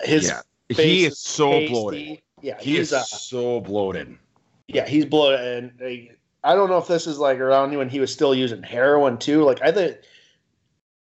his 0.03 0.27
yeah, 0.27 0.41
face 0.75 0.85
he 0.85 1.05
is 1.05 1.19
so 1.19 1.51
pasty. 1.51 1.67
bloated. 1.69 2.21
Yeah, 2.41 2.57
He 2.59 2.71
he's 2.77 2.87
is 2.87 2.93
uh, 2.93 3.03
so 3.03 3.61
bloated. 3.61 4.17
yeah, 4.67 4.87
he's 4.87 5.05
bloated, 5.05 5.39
and 5.79 5.81
uh, 5.81 6.13
I 6.43 6.55
don't 6.55 6.69
know 6.69 6.77
if 6.77 6.87
this 6.87 7.05
is 7.07 7.17
like 7.19 7.39
around 7.39 7.75
when 7.77 7.89
he 7.89 7.99
was 7.99 8.11
still 8.11 8.33
using 8.33 8.63
heroin 8.63 9.17
too. 9.17 9.43
Like 9.43 9.61
I 9.61 9.71
think, 9.71 9.97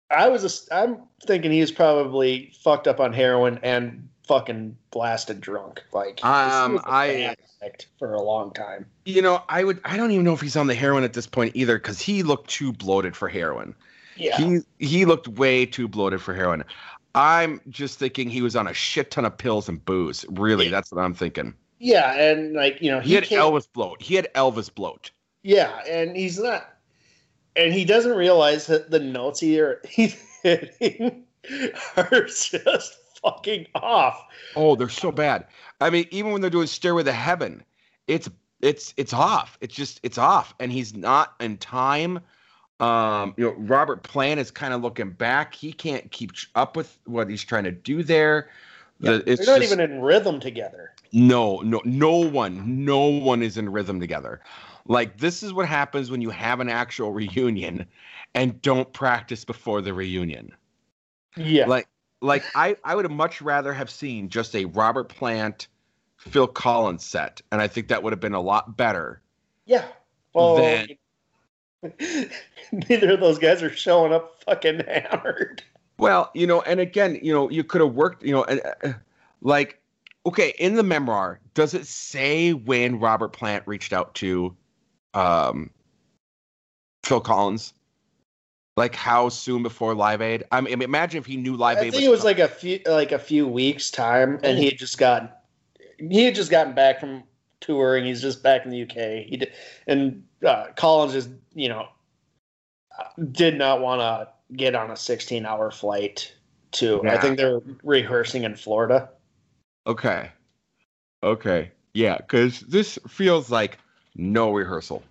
I 0.09 0.29
was, 0.29 0.67
a, 0.71 0.75
I'm 0.75 1.03
thinking 1.25 1.51
he 1.51 1.61
was 1.61 1.71
probably 1.71 2.51
fucked 2.63 2.87
up 2.87 2.99
on 2.99 3.13
heroin 3.13 3.59
and 3.63 4.07
fucking 4.27 4.77
blasted 4.91 5.41
drunk. 5.41 5.83
Like 5.93 6.19
he 6.19 6.23
Um, 6.25 6.81
I- 6.85 7.35
for 7.97 8.13
a 8.13 8.21
long 8.21 8.53
time. 8.53 8.85
You 9.05 9.21
know, 9.21 9.43
I 9.49 9.63
would. 9.63 9.79
I 9.83 9.97
don't 9.97 10.11
even 10.11 10.23
know 10.23 10.33
if 10.33 10.41
he's 10.41 10.55
on 10.55 10.67
the 10.67 10.75
heroin 10.75 11.03
at 11.03 11.13
this 11.13 11.25
point 11.27 11.55
either, 11.55 11.77
because 11.77 11.99
he 11.99 12.21
looked 12.23 12.49
too 12.49 12.71
bloated 12.71 13.15
for 13.15 13.27
heroin. 13.27 13.73
Yeah, 14.15 14.37
He 14.37 14.59
he 14.79 15.05
looked 15.05 15.27
way 15.27 15.65
too 15.65 15.87
bloated 15.87 16.21
for 16.21 16.33
heroin. 16.33 16.63
I'm 17.15 17.59
just 17.69 17.97
thinking 17.99 18.29
he 18.29 18.41
was 18.41 18.55
on 18.55 18.67
a 18.67 18.73
shit 18.73 19.09
ton 19.11 19.25
of 19.25 19.35
pills 19.37 19.67
and 19.69 19.83
booze. 19.83 20.23
Really, 20.29 20.65
Yeah. 20.65 20.71
that's 20.71 20.91
what 20.91 21.01
I'm 21.01 21.13
thinking. 21.15 21.53
yeah, 21.79 22.13
and 22.15 22.53
like 22.53 22.81
you 22.81 22.91
know, 22.91 22.99
He, 22.99 23.13
had 23.15 23.23
can't- 23.25 23.41
Elvis 23.41 23.67
bloat. 23.71 24.01
He 24.01 24.15
had 24.15 24.27
Elvis 24.35 24.73
bloat. 24.73 25.11
Yeah, 25.43 25.79
and 25.87 26.15
he's 26.17 26.37
not, 26.39 26.67
and 27.55 27.73
he 27.73 27.85
doesn't 27.85 28.15
realize 28.15 28.67
that 28.67 28.91
the 28.91 28.99
notes 28.99 29.39
he 29.39 29.59
are 29.59 29.81
he's 29.89 30.15
hitting 30.43 31.23
are 31.95 32.25
just 32.25 32.97
fucking 33.27 33.67
off. 33.75 34.25
Oh, 34.55 34.75
they're 34.75 34.89
so 34.89 35.11
bad. 35.11 35.45
I 35.81 35.89
mean, 35.89 36.05
even 36.11 36.31
when 36.31 36.41
they're 36.41 36.49
doing 36.49 36.67
Stairway 36.67 37.03
to 37.03 37.11
Heaven, 37.11 37.63
it's 38.07 38.29
it's 38.61 38.93
it's 38.97 39.13
off. 39.13 39.57
It's 39.61 39.75
just 39.75 39.99
it's 40.03 40.17
off, 40.17 40.53
and 40.59 40.71
he's 40.71 40.95
not 40.95 41.35
in 41.39 41.57
time. 41.57 42.19
Um, 42.79 43.33
you 43.37 43.45
know, 43.45 43.55
Robert 43.57 44.03
Plant 44.03 44.39
is 44.39 44.51
kind 44.51 44.73
of 44.73 44.81
looking 44.81 45.09
back. 45.11 45.53
He 45.55 45.73
can't 45.73 46.09
keep 46.11 46.31
up 46.55 46.75
with 46.75 46.99
what 47.05 47.29
he's 47.29 47.43
trying 47.43 47.63
to 47.63 47.71
do 47.71 48.03
there. 48.03 48.49
The- 48.99 49.23
They're 49.25 49.35
not 49.37 49.59
just- 49.59 49.63
even 49.63 49.79
in 49.79 50.01
rhythm 50.01 50.39
together. 50.39 50.93
No, 51.13 51.61
no, 51.61 51.81
no 51.85 52.17
one, 52.17 52.83
no 52.85 53.05
one 53.07 53.41
is 53.41 53.57
in 53.57 53.71
rhythm 53.71 53.99
together. 53.99 54.41
Like 54.85 55.17
this 55.17 55.41
is 55.43 55.53
what 55.53 55.67
happens 55.67 56.11
when 56.11 56.21
you 56.21 56.29
have 56.29 56.59
an 56.59 56.69
actual 56.69 57.11
reunion 57.21 57.85
and 58.35 58.61
don't 58.61 58.91
practice 58.93 59.43
before 59.45 59.81
the 59.81 59.93
reunion. 59.93 60.51
Yeah, 61.35 61.65
Like, 61.67 61.87
like 62.21 62.43
I, 62.55 62.75
I 62.83 62.95
would 62.95 63.05
have 63.05 63.11
much 63.11 63.41
rather 63.41 63.73
have 63.73 63.89
seen 63.89 64.29
just 64.29 64.55
a 64.55 64.65
Robert 64.65 65.09
Plant, 65.09 65.67
Phil 66.17 66.47
Collins 66.47 67.05
set, 67.05 67.41
and 67.51 67.61
I 67.61 67.67
think 67.67 67.87
that 67.89 68.03
would 68.03 68.13
have 68.13 68.19
been 68.19 68.33
a 68.33 68.41
lot 68.41 68.77
better. 68.77 69.21
yeah. 69.65 69.85
Well, 70.33 70.55
Then- 70.57 70.87
neither 72.71 73.13
of 73.13 73.19
those 73.19 73.39
guys 73.39 73.63
are 73.63 73.71
showing 73.71 74.13
up 74.13 74.43
fucking 74.43 74.81
hammered. 74.87 75.63
Well, 75.99 76.29
you 76.33 76.45
know, 76.45 76.61
and 76.61 76.79
again, 76.79 77.19
you 77.23 77.33
know, 77.33 77.49
you 77.49 77.63
could 77.63 77.81
have 77.81 77.93
worked, 77.93 78.23
you 78.23 78.31
know, 78.33 78.43
and 78.43 78.61
uh, 78.83 78.93
like, 79.41 79.79
okay, 80.25 80.53
in 80.59 80.75
the 80.75 80.83
memoir, 80.83 81.39
does 81.53 81.73
it 81.73 81.87
say 81.87 82.53
when 82.53 82.99
Robert 82.99 83.29
Plant 83.29 83.63
reached 83.67 83.93
out 83.93 84.13
to, 84.15 84.55
um, 85.13 85.71
Phil 87.03 87.21
Collins? 87.21 87.73
Like 88.77 88.95
how 88.95 89.29
soon 89.29 89.63
before 89.63 89.95
Live 89.95 90.21
Aid? 90.21 90.43
I 90.51 90.61
mean, 90.61 90.83
imagine 90.83 91.17
if 91.17 91.25
he 91.25 91.35
knew 91.35 91.55
Live 91.55 91.79
I 91.79 91.85
Aid. 91.85 91.93
think 91.93 92.03
it 92.03 92.09
was 92.09 92.23
like 92.23 92.37
a 92.37 92.47
few 92.47 92.79
like 92.85 93.11
a 93.11 93.17
few 93.17 93.47
weeks 93.47 93.89
time, 93.89 94.39
and 94.43 94.59
he 94.59 94.65
had 94.65 94.77
just 94.77 94.99
gotten 94.99 95.29
he 95.97 96.25
had 96.25 96.35
just 96.35 96.51
gotten 96.51 96.75
back 96.75 96.99
from 96.99 97.23
touring. 97.59 98.05
He's 98.05 98.21
just 98.21 98.43
back 98.43 98.65
in 98.65 98.71
the 98.71 98.83
UK. 98.83 99.25
He 99.25 99.37
did, 99.37 99.51
and 99.87 100.23
uh, 100.45 100.67
Collins 100.75 101.13
just 101.13 101.29
you 101.55 101.69
know 101.69 101.87
did 103.31 103.57
not 103.57 103.81
want 103.81 104.01
to 104.01 104.27
get 104.55 104.75
on 104.75 104.91
a 104.91 104.95
16 104.95 105.43
hour 105.43 105.71
flight 105.71 106.31
to. 106.73 107.03
I 107.07 107.17
think 107.17 107.37
they're 107.37 107.61
rehearsing 107.83 108.43
in 108.43 108.55
Florida. 108.55 109.09
okay, 109.87 110.29
okay, 111.23 111.71
yeah, 111.95 112.17
because 112.17 112.59
this 112.59 112.99
feels 113.07 113.49
like 113.49 113.79
no 114.15 114.51
rehearsal. 114.51 115.01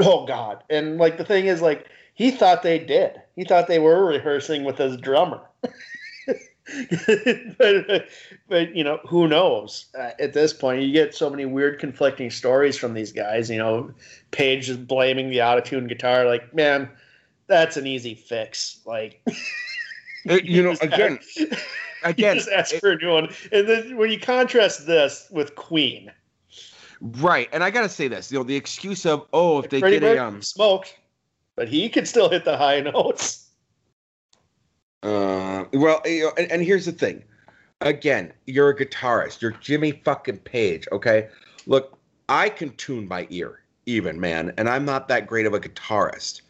Oh 0.00 0.26
God! 0.26 0.62
And 0.70 0.98
like 0.98 1.18
the 1.18 1.24
thing 1.24 1.46
is, 1.46 1.60
like 1.60 1.88
he 2.22 2.30
thought 2.30 2.62
they 2.62 2.78
did. 2.78 3.20
He 3.34 3.44
thought 3.44 3.66
they 3.66 3.80
were 3.80 4.04
rehearsing 4.04 4.62
with 4.62 4.78
his 4.78 4.96
drummer. 4.96 5.40
but, 7.58 8.06
but 8.48 8.76
you 8.76 8.84
know, 8.84 9.00
who 9.08 9.26
knows? 9.26 9.86
Uh, 9.98 10.10
at 10.20 10.32
this 10.32 10.52
point, 10.52 10.82
you 10.82 10.92
get 10.92 11.16
so 11.16 11.28
many 11.28 11.46
weird, 11.46 11.80
conflicting 11.80 12.30
stories 12.30 12.76
from 12.76 12.94
these 12.94 13.10
guys. 13.10 13.50
You 13.50 13.58
know, 13.58 13.92
Page 14.30 14.70
is 14.70 14.76
blaming 14.76 15.30
the 15.30 15.38
autotune 15.38 15.88
guitar. 15.88 16.24
Like, 16.24 16.54
man, 16.54 16.88
that's 17.48 17.76
an 17.76 17.88
easy 17.88 18.14
fix. 18.14 18.80
Like, 18.86 19.20
Uh, 20.30 20.34
you 20.44 20.62
know, 20.62 20.70
again, 20.80 21.18
ask- 21.20 21.60
again, 22.04 22.36
just 22.36 22.48
ask 22.48 22.72
it- 22.74 22.78
for 22.78 22.92
a 22.92 22.96
new 22.96 23.10
one. 23.10 23.34
And 23.50 23.68
then 23.68 23.96
when 23.96 24.08
you 24.08 24.20
contrast 24.20 24.86
this 24.86 25.26
with 25.32 25.56
Queen, 25.56 26.12
right? 27.00 27.48
And 27.52 27.64
I 27.64 27.70
gotta 27.70 27.88
say 27.88 28.06
this, 28.06 28.30
you 28.30 28.38
know, 28.38 28.44
the 28.44 28.54
excuse 28.54 29.04
of 29.04 29.26
oh, 29.32 29.58
if 29.58 29.68
they 29.68 29.80
Freddie 29.80 29.98
get 29.98 30.04
a 30.04 30.14
Mercury 30.14 30.36
um, 30.36 30.42
smoked, 30.42 30.96
but 31.56 31.68
he 31.68 31.88
could 31.88 32.08
still 32.08 32.28
hit 32.28 32.44
the 32.44 32.56
high 32.56 32.80
notes. 32.80 33.50
Uh, 35.02 35.64
well, 35.72 36.00
you 36.04 36.24
know, 36.24 36.32
and, 36.38 36.50
and 36.50 36.62
here's 36.62 36.86
the 36.86 36.92
thing. 36.92 37.24
Again, 37.80 38.32
you're 38.46 38.70
a 38.70 38.76
guitarist. 38.76 39.42
You're 39.42 39.50
Jimmy 39.60 39.92
fucking 40.04 40.38
Page. 40.38 40.86
Okay, 40.92 41.28
look, 41.66 41.98
I 42.28 42.48
can 42.48 42.70
tune 42.76 43.08
my 43.08 43.26
ear. 43.30 43.60
even, 43.86 44.20
man, 44.20 44.52
and 44.56 44.68
I'm 44.68 44.84
not 44.84 45.08
that 45.08 45.26
great 45.26 45.46
of 45.46 45.54
a 45.54 45.60
guitarist. 45.60 46.42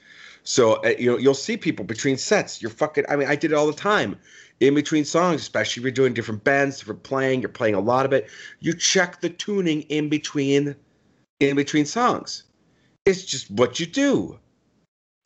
So 0.45 0.75
uh, 0.85 0.95
you 0.99 1.11
know, 1.11 1.19
you'll 1.19 1.35
see 1.35 1.57
people 1.57 1.85
between 1.85 2.17
sets. 2.17 2.61
You're 2.61 2.71
fucking. 2.71 3.05
I 3.09 3.17
mean, 3.17 3.29
I 3.29 3.37
did 3.37 3.53
it 3.53 3.55
all 3.55 3.67
the 3.67 3.73
time. 3.73 4.17
In 4.61 4.75
between 4.75 5.05
songs, 5.05 5.41
especially 5.41 5.81
if 5.81 5.85
you're 5.85 5.91
doing 5.91 6.15
different 6.15 6.45
bends, 6.45 6.79
different 6.79 7.03
playing, 7.03 7.41
you're 7.41 7.49
playing 7.49 7.75
a 7.75 7.81
lot 7.81 8.07
of 8.07 8.13
it. 8.13 8.29
You 8.61 8.75
check 8.75 9.21
the 9.21 9.29
tuning 9.29 9.83
in 9.83 10.09
between, 10.09 10.77
in 11.41 11.57
between 11.57 11.85
songs. 11.85 12.45
It's 13.05 13.25
just 13.25 13.51
what 13.51 13.81
you 13.81 13.87
do. 13.87 14.39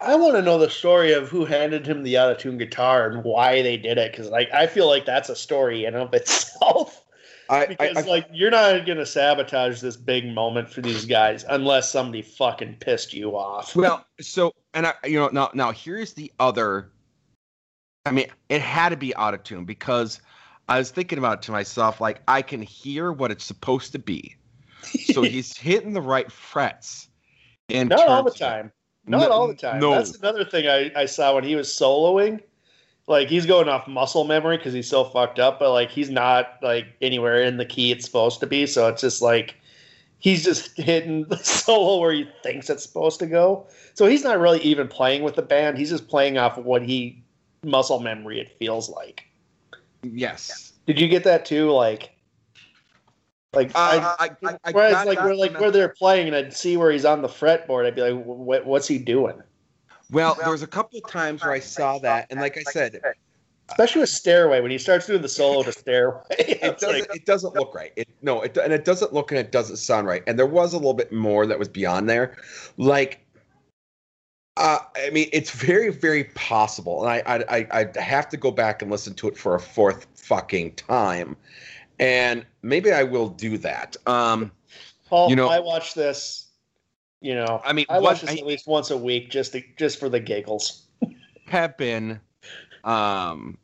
I 0.00 0.14
want 0.14 0.34
to 0.36 0.42
know 0.42 0.58
the 0.58 0.68
story 0.68 1.12
of 1.12 1.28
who 1.28 1.44
handed 1.44 1.86
him 1.86 2.02
the 2.02 2.18
out 2.18 2.30
of 2.30 2.38
autotune 2.38 2.58
guitar 2.58 3.08
and 3.08 3.24
why 3.24 3.62
they 3.62 3.76
did 3.76 3.96
it 3.96 4.12
because, 4.12 4.28
like, 4.28 4.52
I 4.52 4.66
feel 4.66 4.86
like 4.86 5.06
that's 5.06 5.30
a 5.30 5.36
story 5.36 5.86
in 5.86 5.94
of 5.94 6.12
itself. 6.12 7.02
I, 7.48 7.66
because 7.66 7.96
I, 7.96 8.00
I, 8.00 8.04
like 8.04 8.26
you're 8.32 8.50
not 8.50 8.86
gonna 8.86 9.06
sabotage 9.06 9.80
this 9.80 9.96
big 9.96 10.26
moment 10.26 10.68
for 10.68 10.80
these 10.80 11.04
guys 11.04 11.44
unless 11.48 11.90
somebody 11.90 12.20
fucking 12.22 12.78
pissed 12.80 13.14
you 13.14 13.36
off. 13.36 13.76
well, 13.76 14.04
so 14.20 14.52
and 14.74 14.88
I, 14.88 14.94
you 15.04 15.20
know, 15.20 15.28
now 15.32 15.50
now 15.54 15.70
here's 15.70 16.12
the 16.12 16.32
other. 16.40 16.90
I 18.04 18.10
mean, 18.10 18.26
it 18.48 18.60
had 18.60 18.88
to 18.88 18.96
be 18.96 19.14
out 19.14 19.32
of 19.32 19.44
autotune 19.44 19.64
because 19.64 20.20
I 20.68 20.78
was 20.78 20.90
thinking 20.90 21.18
about 21.18 21.38
it 21.38 21.42
to 21.42 21.52
myself, 21.52 22.00
like 22.00 22.20
I 22.26 22.42
can 22.42 22.62
hear 22.62 23.12
what 23.12 23.30
it's 23.30 23.44
supposed 23.44 23.92
to 23.92 24.00
be, 24.00 24.34
so 25.04 25.22
he's 25.22 25.56
hitting 25.56 25.92
the 25.92 26.02
right 26.02 26.30
frets. 26.30 27.08
In 27.68 27.88
not 27.88 28.08
all 28.08 28.22
the 28.24 28.30
time. 28.30 28.72
Not 29.06 29.28
No- 29.28 29.30
all 29.30 29.48
the 29.48 29.54
time. 29.54 29.80
no. 29.80 29.92
That's 29.92 30.16
another 30.16 30.44
thing 30.44 30.66
I, 30.68 30.90
I 30.94 31.06
saw 31.06 31.34
when 31.34 31.44
he 31.44 31.54
was 31.54 31.68
soloing. 31.68 32.40
Like 33.08 33.28
he's 33.28 33.46
going 33.46 33.68
off 33.68 33.86
muscle 33.86 34.24
memory 34.24 34.56
because 34.56 34.72
he's 34.72 34.88
so 34.88 35.04
fucked 35.04 35.38
up, 35.38 35.60
but 35.60 35.70
like 35.70 35.90
he's 35.90 36.10
not 36.10 36.58
like 36.60 36.86
anywhere 37.00 37.40
in 37.40 37.56
the 37.56 37.64
key 37.64 37.92
it's 37.92 38.04
supposed 38.04 38.40
to 38.40 38.46
be. 38.48 38.66
So 38.66 38.88
it's 38.88 39.00
just 39.00 39.22
like 39.22 39.54
he's 40.18 40.42
just 40.44 40.76
hitting 40.76 41.24
the 41.24 41.36
solo 41.36 42.00
where 42.00 42.12
he 42.12 42.28
thinks 42.42 42.68
it's 42.68 42.82
supposed 42.82 43.20
to 43.20 43.26
go. 43.26 43.64
So 43.94 44.06
he's 44.06 44.24
not 44.24 44.40
really 44.40 44.60
even 44.62 44.88
playing 44.88 45.22
with 45.22 45.36
the 45.36 45.42
band. 45.42 45.78
He's 45.78 45.90
just 45.90 46.08
playing 46.08 46.36
off 46.36 46.58
what 46.58 46.82
he 46.82 47.22
muscle 47.62 48.00
memory 48.00 48.40
it 48.40 48.50
feels 48.58 48.90
like. 48.90 49.24
Yes. 50.02 50.72
Did 50.86 51.00
you 51.00 51.06
get 51.06 51.22
that 51.24 51.44
too? 51.44 51.70
Like, 51.70 52.10
like 53.56 53.70
Uh, 53.74 54.14
I, 54.18 54.24
I, 54.24 54.50
I, 54.50 54.58
I 54.64 54.72
whereas 54.72 54.92
got 54.92 55.06
like 55.06 55.18
that 55.18 55.24
where 55.24 55.34
like 55.34 55.60
where 55.60 55.70
they're 55.70 55.88
playing 55.88 56.28
and 56.28 56.36
I'd 56.36 56.54
see 56.54 56.76
where 56.76 56.90
he's 56.92 57.04
on 57.04 57.22
the 57.22 57.28
fretboard, 57.28 57.86
I'd 57.86 57.94
be 57.94 58.02
like, 58.02 58.24
what, 58.24 58.66
what's 58.66 58.86
he 58.86 58.98
doing? 58.98 59.42
Well, 60.10 60.36
there 60.40 60.50
was 60.50 60.62
a 60.62 60.68
couple 60.68 61.00
of 61.02 61.10
times 61.10 61.42
where 61.42 61.52
I 61.52 61.58
saw 61.58 61.98
that, 61.98 62.28
and 62.30 62.40
like 62.40 62.56
I 62.56 62.62
said, 62.70 63.00
Especially 63.68 64.02
with 64.02 64.10
Stairway 64.10 64.60
when 64.60 64.70
he 64.70 64.78
starts 64.78 65.06
doing 65.06 65.22
the 65.22 65.28
solo 65.28 65.64
to 65.64 65.72
Stairway. 65.72 66.22
it 66.30 66.78
doesn't 66.78 67.00
like, 67.00 67.16
it 67.16 67.26
doesn't 67.26 67.54
look 67.54 67.74
right. 67.74 67.92
It 67.96 68.08
no, 68.22 68.42
it 68.42 68.56
and 68.56 68.72
it 68.72 68.84
doesn't 68.84 69.12
look 69.12 69.32
and 69.32 69.40
it 69.40 69.50
doesn't 69.50 69.78
sound 69.78 70.06
right. 70.06 70.22
And 70.26 70.38
there 70.38 70.46
was 70.46 70.72
a 70.72 70.76
little 70.76 70.94
bit 70.94 71.12
more 71.12 71.46
that 71.46 71.58
was 71.58 71.68
beyond 71.68 72.08
there, 72.08 72.36
like. 72.76 73.20
Uh, 74.58 74.78
I 74.96 75.10
mean, 75.10 75.28
it's 75.34 75.50
very, 75.50 75.90
very 75.90 76.24
possible, 76.24 77.04
and 77.04 77.10
I, 77.10 77.22
I, 77.26 77.58
I, 77.58 77.90
I 77.94 78.00
have 78.00 78.26
to 78.30 78.38
go 78.38 78.50
back 78.50 78.80
and 78.80 78.90
listen 78.90 79.12
to 79.16 79.28
it 79.28 79.36
for 79.36 79.54
a 79.54 79.60
fourth 79.60 80.06
fucking 80.14 80.76
time, 80.76 81.36
and 81.98 82.44
maybe 82.62 82.92
I 82.92 83.02
will 83.02 83.28
do 83.28 83.58
that. 83.58 83.96
Um, 84.06 84.52
Paul, 85.08 85.30
you 85.30 85.36
know- 85.36 85.48
I 85.48 85.60
watch 85.60 85.94
this. 85.94 86.44
You 87.20 87.34
know, 87.34 87.60
I 87.64 87.72
mean, 87.72 87.86
I 87.88 87.98
watch 87.98 88.22
what 88.22 88.28
this 88.28 88.30
I- 88.30 88.40
at 88.40 88.46
least 88.46 88.66
once 88.66 88.90
a 88.90 88.96
week 88.96 89.30
just 89.30 89.52
to, 89.52 89.62
just 89.76 89.98
for 89.98 90.08
the 90.08 90.20
giggles. 90.20 90.82
have 91.46 91.76
been, 91.76 92.20
um, 92.84 93.56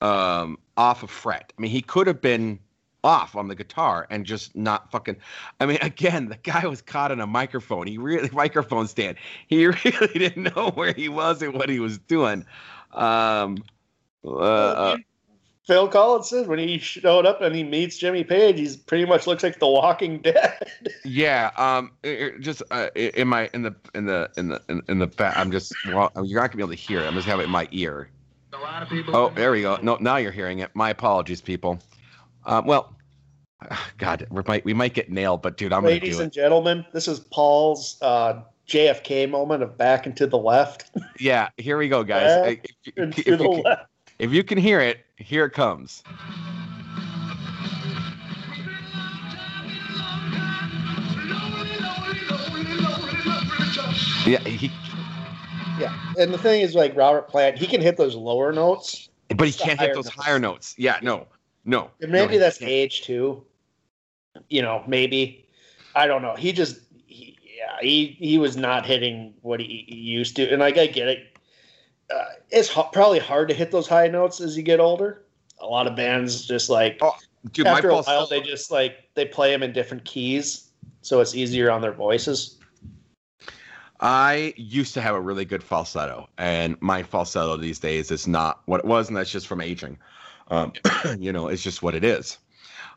um, 0.00 0.58
off 0.76 1.02
a 1.02 1.06
fret. 1.06 1.52
I 1.56 1.62
mean, 1.62 1.70
he 1.70 1.82
could 1.82 2.06
have 2.06 2.20
been 2.20 2.58
off 3.04 3.36
on 3.36 3.48
the 3.48 3.54
guitar 3.54 4.06
and 4.10 4.24
just 4.24 4.56
not 4.56 4.90
fucking. 4.90 5.16
I 5.60 5.66
mean, 5.66 5.78
again, 5.82 6.28
the 6.28 6.38
guy 6.38 6.66
was 6.66 6.80
caught 6.80 7.12
in 7.12 7.20
a 7.20 7.26
microphone. 7.26 7.86
He 7.86 7.98
really 7.98 8.30
microphone 8.32 8.88
stand. 8.88 9.18
He 9.46 9.66
really 9.84 10.18
didn't 10.18 10.56
know 10.56 10.70
where 10.74 10.92
he 10.94 11.08
was 11.08 11.42
and 11.42 11.54
what 11.54 11.68
he 11.68 11.78
was 11.80 11.98
doing. 11.98 12.46
Um, 12.92 13.62
uh, 14.24 14.38
uh, 14.38 14.96
Phil 15.66 15.88
Collins 15.88 16.28
says 16.28 16.46
when 16.46 16.58
he 16.58 16.78
showed 16.78 17.24
up 17.24 17.40
and 17.40 17.54
he 17.56 17.64
meets 17.64 17.96
Jimmy 17.96 18.22
Page, 18.22 18.58
he's 18.58 18.76
pretty 18.76 19.06
much 19.06 19.26
looks 19.26 19.42
like 19.42 19.58
The 19.58 19.66
Walking 19.66 20.18
Dead. 20.18 20.70
yeah. 21.04 21.50
Um, 21.56 21.92
it- 22.02 22.20
it 22.34 22.40
just 22.40 22.62
uh, 22.70 22.88
in 22.94 23.28
my 23.28 23.48
in 23.54 23.62
the 23.62 23.74
in 23.94 24.04
the 24.06 24.30
in 24.36 24.48
the 24.48 24.62
in, 24.68 24.82
in 24.88 24.98
the 24.98 25.06
back. 25.06 25.36
I'm 25.36 25.50
just 25.50 25.72
well, 25.88 26.10
you're 26.22 26.40
not 26.40 26.50
gonna 26.50 26.56
be 26.56 26.62
able 26.62 26.68
to 26.70 26.74
hear 26.74 27.00
it. 27.00 27.06
I'm 27.06 27.14
just 27.14 27.26
gonna 27.26 27.38
have 27.38 27.40
it 27.40 27.44
in 27.44 27.50
my 27.50 27.66
ear. 27.70 28.08
Oh, 29.08 29.32
there 29.34 29.50
we 29.52 29.62
go. 29.62 29.78
No, 29.82 29.96
now 30.00 30.16
you're 30.16 30.30
hearing 30.32 30.60
it. 30.60 30.70
My 30.74 30.90
apologies, 30.90 31.40
people. 31.40 31.78
Uh, 32.46 32.62
well, 32.64 32.94
God, 33.98 34.26
we 34.30 34.42
might 34.46 34.64
we 34.64 34.74
might 34.74 34.94
get 34.94 35.10
nailed, 35.10 35.42
but 35.42 35.56
dude, 35.56 35.72
I'm 35.72 35.80
gonna 35.82 35.94
Ladies 35.94 36.16
do 36.18 36.22
and 36.24 36.30
it. 36.32 36.34
gentlemen, 36.34 36.84
this 36.92 37.08
is 37.08 37.20
Paul's 37.20 37.96
uh, 38.02 38.42
JFK 38.68 39.28
moment 39.30 39.62
of 39.62 39.76
back 39.78 40.06
and 40.06 40.16
to 40.18 40.26
the 40.26 40.38
left 40.38 40.90
Yeah, 41.18 41.48
here 41.56 41.76
we 41.78 41.88
go, 41.88 42.04
guys. 42.04 42.36
Back 42.56 42.66
If, 42.84 42.92
and 42.96 43.18
if, 43.18 43.24
to 43.24 43.32
if 43.32 43.38
the 43.38 43.44
you 43.44 43.50
left. 43.62 43.86
If 44.18 44.32
you 44.32 44.44
can 44.44 44.58
hear 44.58 44.80
it, 44.80 45.04
here 45.16 45.44
it 45.44 45.50
comes. 45.50 46.02
Yeah, 54.26 54.40
he, 54.40 54.70
Yeah, 55.78 55.94
and 56.18 56.32
the 56.32 56.38
thing 56.38 56.62
is, 56.62 56.74
like 56.74 56.96
Robert 56.96 57.28
Plant, 57.28 57.58
he 57.58 57.66
can 57.66 57.80
hit 57.82 57.96
those 57.96 58.14
lower 58.14 58.52
notes. 58.52 59.10
but 59.36 59.46
he 59.46 59.52
can't 59.52 59.78
hit 59.78 59.94
those 59.94 60.06
notes. 60.06 60.16
higher 60.16 60.38
notes. 60.38 60.74
Yeah, 60.78 60.98
no, 61.02 61.26
no. 61.64 61.90
And 62.00 62.10
maybe 62.10 62.34
he 62.34 62.38
that's 62.38 62.58
can't. 62.58 62.70
age 62.70 63.02
too. 63.02 63.44
You 64.48 64.62
know, 64.62 64.82
maybe 64.86 65.46
I 65.94 66.06
don't 66.06 66.22
know. 66.22 66.34
He 66.36 66.52
just, 66.52 66.80
he, 67.06 67.36
yeah, 67.56 67.76
he 67.80 68.16
he 68.18 68.38
was 68.38 68.56
not 68.56 68.86
hitting 68.86 69.34
what 69.42 69.60
he, 69.60 69.84
he 69.88 69.96
used 69.96 70.36
to, 70.36 70.48
and 70.50 70.60
like 70.60 70.78
I 70.78 70.86
get 70.86 71.08
it. 71.08 71.33
Uh, 72.10 72.24
it's 72.50 72.76
h- 72.76 72.86
probably 72.92 73.18
hard 73.18 73.48
to 73.48 73.54
hit 73.54 73.70
those 73.70 73.88
high 73.88 74.08
notes 74.08 74.40
as 74.40 74.56
you 74.56 74.62
get 74.62 74.80
older. 74.80 75.24
A 75.60 75.66
lot 75.66 75.86
of 75.86 75.96
bands 75.96 76.46
just 76.46 76.68
like 76.68 76.98
Oh, 77.00 77.16
Dude, 77.52 77.66
my 77.66 77.72
after 77.72 77.90
a 77.90 78.02
while 78.02 78.26
they 78.26 78.40
just 78.40 78.70
like 78.70 79.08
they 79.14 79.26
play 79.26 79.50
them 79.50 79.62
in 79.62 79.72
different 79.72 80.04
keys, 80.04 80.70
so 81.02 81.20
it's 81.20 81.34
easier 81.34 81.70
on 81.70 81.80
their 81.80 81.92
voices. 81.92 82.58
I 84.00 84.54
used 84.56 84.92
to 84.94 85.00
have 85.00 85.14
a 85.14 85.20
really 85.20 85.44
good 85.44 85.62
falsetto, 85.62 86.28
and 86.36 86.76
my 86.80 87.02
falsetto 87.02 87.56
these 87.56 87.78
days 87.78 88.10
is 88.10 88.26
not 88.26 88.62
what 88.66 88.80
it 88.80 88.86
was, 88.86 89.08
and 89.08 89.16
that's 89.16 89.30
just 89.30 89.46
from 89.46 89.60
aging. 89.60 89.98
Um, 90.48 90.72
you 91.18 91.32
know, 91.32 91.48
it's 91.48 91.62
just 91.62 91.82
what 91.82 91.94
it 91.94 92.04
is. 92.04 92.38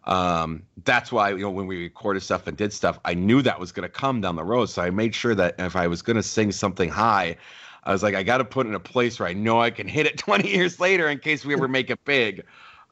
Um, 0.05 0.63
that's 0.85 1.11
why 1.11 1.31
you 1.31 1.39
know 1.39 1.51
when 1.51 1.67
we 1.67 1.83
recorded 1.83 2.23
stuff 2.23 2.47
and 2.47 2.55
did 2.55 2.71
stuff, 2.71 2.99
I 3.03 3.13
knew 3.13 3.41
that 3.41 3.59
was 3.59 3.71
going 3.71 3.83
to 3.83 3.89
come 3.89 4.21
down 4.21 4.37
the 4.37 4.43
road, 4.43 4.67
so 4.67 4.81
I 4.81 4.89
made 4.89 5.13
sure 5.13 5.35
that 5.35 5.55
if 5.59 5.75
I 5.75 5.87
was 5.87 6.01
going 6.01 6.15
to 6.15 6.23
sing 6.23 6.51
something 6.51 6.89
high, 6.89 7.35
I 7.87 7.91
was 7.93 8.03
like, 8.03 8.15
I 8.15 8.21
got 8.23 8.39
to 8.39 8.45
put 8.45 8.65
it 8.65 8.69
in 8.69 8.75
a 8.75 8.79
place 8.81 9.17
where 9.17 9.29
I 9.29 9.33
know 9.33 9.61
I 9.61 9.71
can 9.71 9.87
hit 9.87 10.05
it 10.05 10.17
20 10.17 10.47
years 10.49 10.79
later 10.79 11.07
in 11.07 11.19
case 11.19 11.45
we 11.45 11.53
ever 11.53 11.69
make 11.69 11.89
it 11.89 12.03
big. 12.03 12.43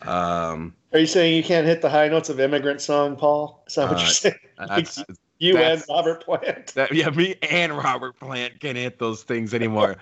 Um, 0.04 0.74
Are 0.94 1.00
you 1.00 1.06
saying 1.06 1.36
you 1.36 1.44
can't 1.44 1.68
hit 1.68 1.82
the 1.82 1.90
high 1.90 2.08
notes 2.08 2.30
of 2.30 2.40
"Immigrant 2.40 2.80
Song," 2.82 3.16
Paul? 3.18 3.64
Is 3.68 3.76
that 3.76 3.90
what 3.90 3.98
Uh, 3.98 4.02
you're 4.02 4.10
saying? 4.10 4.36
that's, 4.68 5.04
You 5.40 5.54
that's- 5.56 5.82
and 5.82 5.90
Robert 5.90 6.24
Plant. 6.24 6.68
That, 6.76 6.94
yeah, 6.94 7.10
me 7.10 7.36
and 7.50 7.78
Robert 7.78 8.18
Plant 8.20 8.58
can't 8.62 8.78
hit 8.78 8.98
those 9.00 9.24
things 9.24 9.54
anymore. 9.54 9.98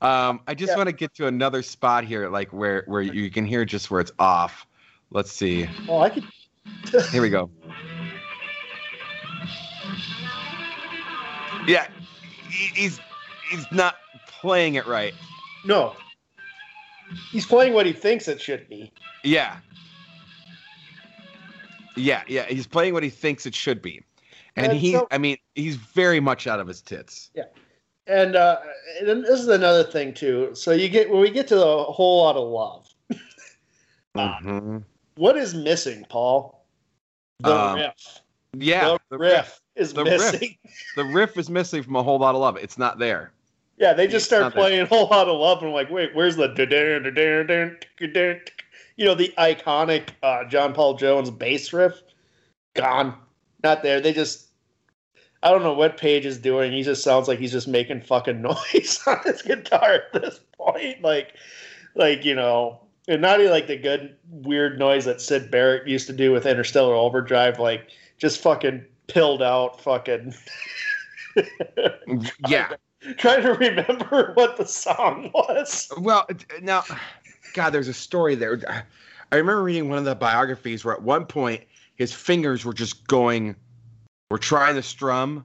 Um, 0.00 0.40
I 0.46 0.54
just 0.54 0.70
Yeah. 0.72 0.76
want 0.78 0.88
to 0.88 0.94
get 0.94 1.12
to 1.16 1.26
another 1.26 1.60
spot 1.62 2.04
here, 2.04 2.30
like 2.30 2.50
where 2.52 2.84
where 2.86 3.02
you 3.02 3.30
can 3.30 3.44
hear 3.44 3.66
just 3.66 3.90
where 3.90 4.00
it's 4.00 4.12
off. 4.18 4.66
Let's 5.10 5.30
see. 5.30 5.68
Oh, 5.88 5.98
I 5.98 6.08
could. 6.08 6.24
Here 7.12 7.20
we 7.20 7.28
go. 7.28 7.50
Yeah, 11.66 11.88
he, 12.48 12.66
he's 12.82 13.00
he's 13.50 13.66
not 13.70 13.96
playing 14.40 14.74
it 14.74 14.86
right. 14.86 15.14
No. 15.64 15.94
He's 17.30 17.46
playing 17.46 17.72
what 17.72 17.86
he 17.86 17.92
thinks 17.92 18.28
it 18.28 18.40
should 18.40 18.68
be. 18.68 18.92
Yeah. 19.24 19.56
Yeah, 21.96 22.22
yeah, 22.28 22.44
he's 22.46 22.66
playing 22.66 22.94
what 22.94 23.02
he 23.02 23.10
thinks 23.10 23.44
it 23.46 23.54
should 23.54 23.82
be. 23.82 24.02
And 24.56 24.66
And 24.72 24.78
he, 24.78 24.92
so- 24.92 25.08
I 25.10 25.18
mean, 25.18 25.36
he's 25.54 25.76
very 25.76 26.20
much 26.20 26.46
out 26.46 26.60
of 26.60 26.66
his 26.68 26.80
tits. 26.80 27.30
Yeah. 27.34 27.44
And 28.06 28.36
uh, 28.36 28.58
and 29.00 29.22
this 29.22 29.38
is 29.40 29.48
another 29.48 29.84
thing 29.84 30.14
too. 30.14 30.50
So 30.54 30.72
you 30.72 30.88
get 30.88 31.10
when 31.10 31.20
we 31.20 31.30
get 31.30 31.46
to 31.48 31.56
the 31.56 31.84
Whole 31.84 32.22
Lotta 32.22 32.40
Love. 32.40 32.86
Ah. 34.14 34.38
Mhm. 34.44 34.82
What 35.16 35.36
is 35.36 35.52
missing, 35.54 36.06
Paul? 36.08 36.64
The 37.40 37.54
Um, 37.54 37.78
riff. 37.78 38.20
Yeah, 38.56 38.96
the, 39.10 39.18
riff, 39.18 39.60
is 39.76 39.92
The 39.92 40.04
riff. 40.04 40.32
missing. 40.32 40.56
the 40.96 41.04
riff 41.04 41.36
is 41.36 41.50
missing 41.50 41.82
from 41.82 41.96
a 41.96 42.02
Whole 42.02 42.18
Lotta 42.18 42.38
Love. 42.38 42.56
It's 42.56 42.78
not 42.78 42.98
there. 42.98 43.32
Yeah, 43.78 43.92
they 43.92 44.08
just 44.08 44.26
start 44.26 44.52
playing 44.54 44.80
a 44.80 44.86
Whole 44.88 45.08
Lotta 45.08 45.32
Love, 45.32 45.58
and 45.58 45.68
I'm 45.68 45.74
like, 45.74 45.90
wait, 45.90 46.14
where's 46.14 46.36
the 46.36 46.48
you 48.96 49.04
know 49.04 49.14
the 49.14 49.32
iconic 49.38 50.08
uh, 50.22 50.44
John 50.46 50.74
Paul 50.74 50.94
Jones 50.94 51.30
bass 51.30 51.72
riff? 51.72 52.02
Gone, 52.74 53.14
not 53.62 53.84
there. 53.84 54.00
They 54.00 54.12
just, 54.12 54.48
I 55.44 55.50
don't 55.50 55.62
know 55.62 55.74
what 55.74 55.96
Page 55.96 56.26
is 56.26 56.38
doing. 56.38 56.72
He 56.72 56.82
just 56.82 57.04
sounds 57.04 57.28
like 57.28 57.38
he's 57.38 57.52
just 57.52 57.68
making 57.68 58.02
fucking 58.02 58.42
noise 58.42 59.00
on 59.06 59.20
his 59.24 59.42
guitar 59.42 59.94
at 59.94 60.12
this 60.12 60.40
point, 60.56 61.00
like, 61.02 61.34
like 61.94 62.24
you 62.24 62.34
know, 62.34 62.80
and 63.06 63.22
not 63.22 63.38
even 63.38 63.52
like 63.52 63.68
the 63.68 63.76
good 63.76 64.16
weird 64.28 64.78
noise 64.80 65.04
that 65.04 65.20
Syd 65.20 65.52
Barrett 65.52 65.86
used 65.86 66.08
to 66.08 66.12
do 66.12 66.32
with 66.32 66.46
Interstellar 66.46 66.94
Overdrive, 66.94 67.60
like 67.60 67.88
just 68.18 68.40
fucking 68.40 68.84
pilled 69.06 69.42
out, 69.42 69.80
fucking. 69.80 70.34
yeah. 72.48 72.74
Trying 73.16 73.42
to 73.42 73.54
remember 73.54 74.32
what 74.34 74.56
the 74.56 74.66
song 74.66 75.30
was. 75.32 75.90
Well, 75.98 76.26
now, 76.62 76.84
God, 77.54 77.70
there's 77.70 77.88
a 77.88 77.94
story 77.94 78.34
there. 78.34 78.60
I 79.30 79.36
remember 79.36 79.62
reading 79.62 79.88
one 79.88 79.98
of 79.98 80.04
the 80.04 80.14
biographies 80.14 80.84
where 80.84 80.94
at 80.94 81.02
one 81.02 81.26
point 81.26 81.62
his 81.96 82.12
fingers 82.12 82.64
were 82.64 82.72
just 82.72 83.06
going, 83.06 83.54
were 84.30 84.38
trying 84.38 84.74
to 84.74 84.82
strum, 84.82 85.44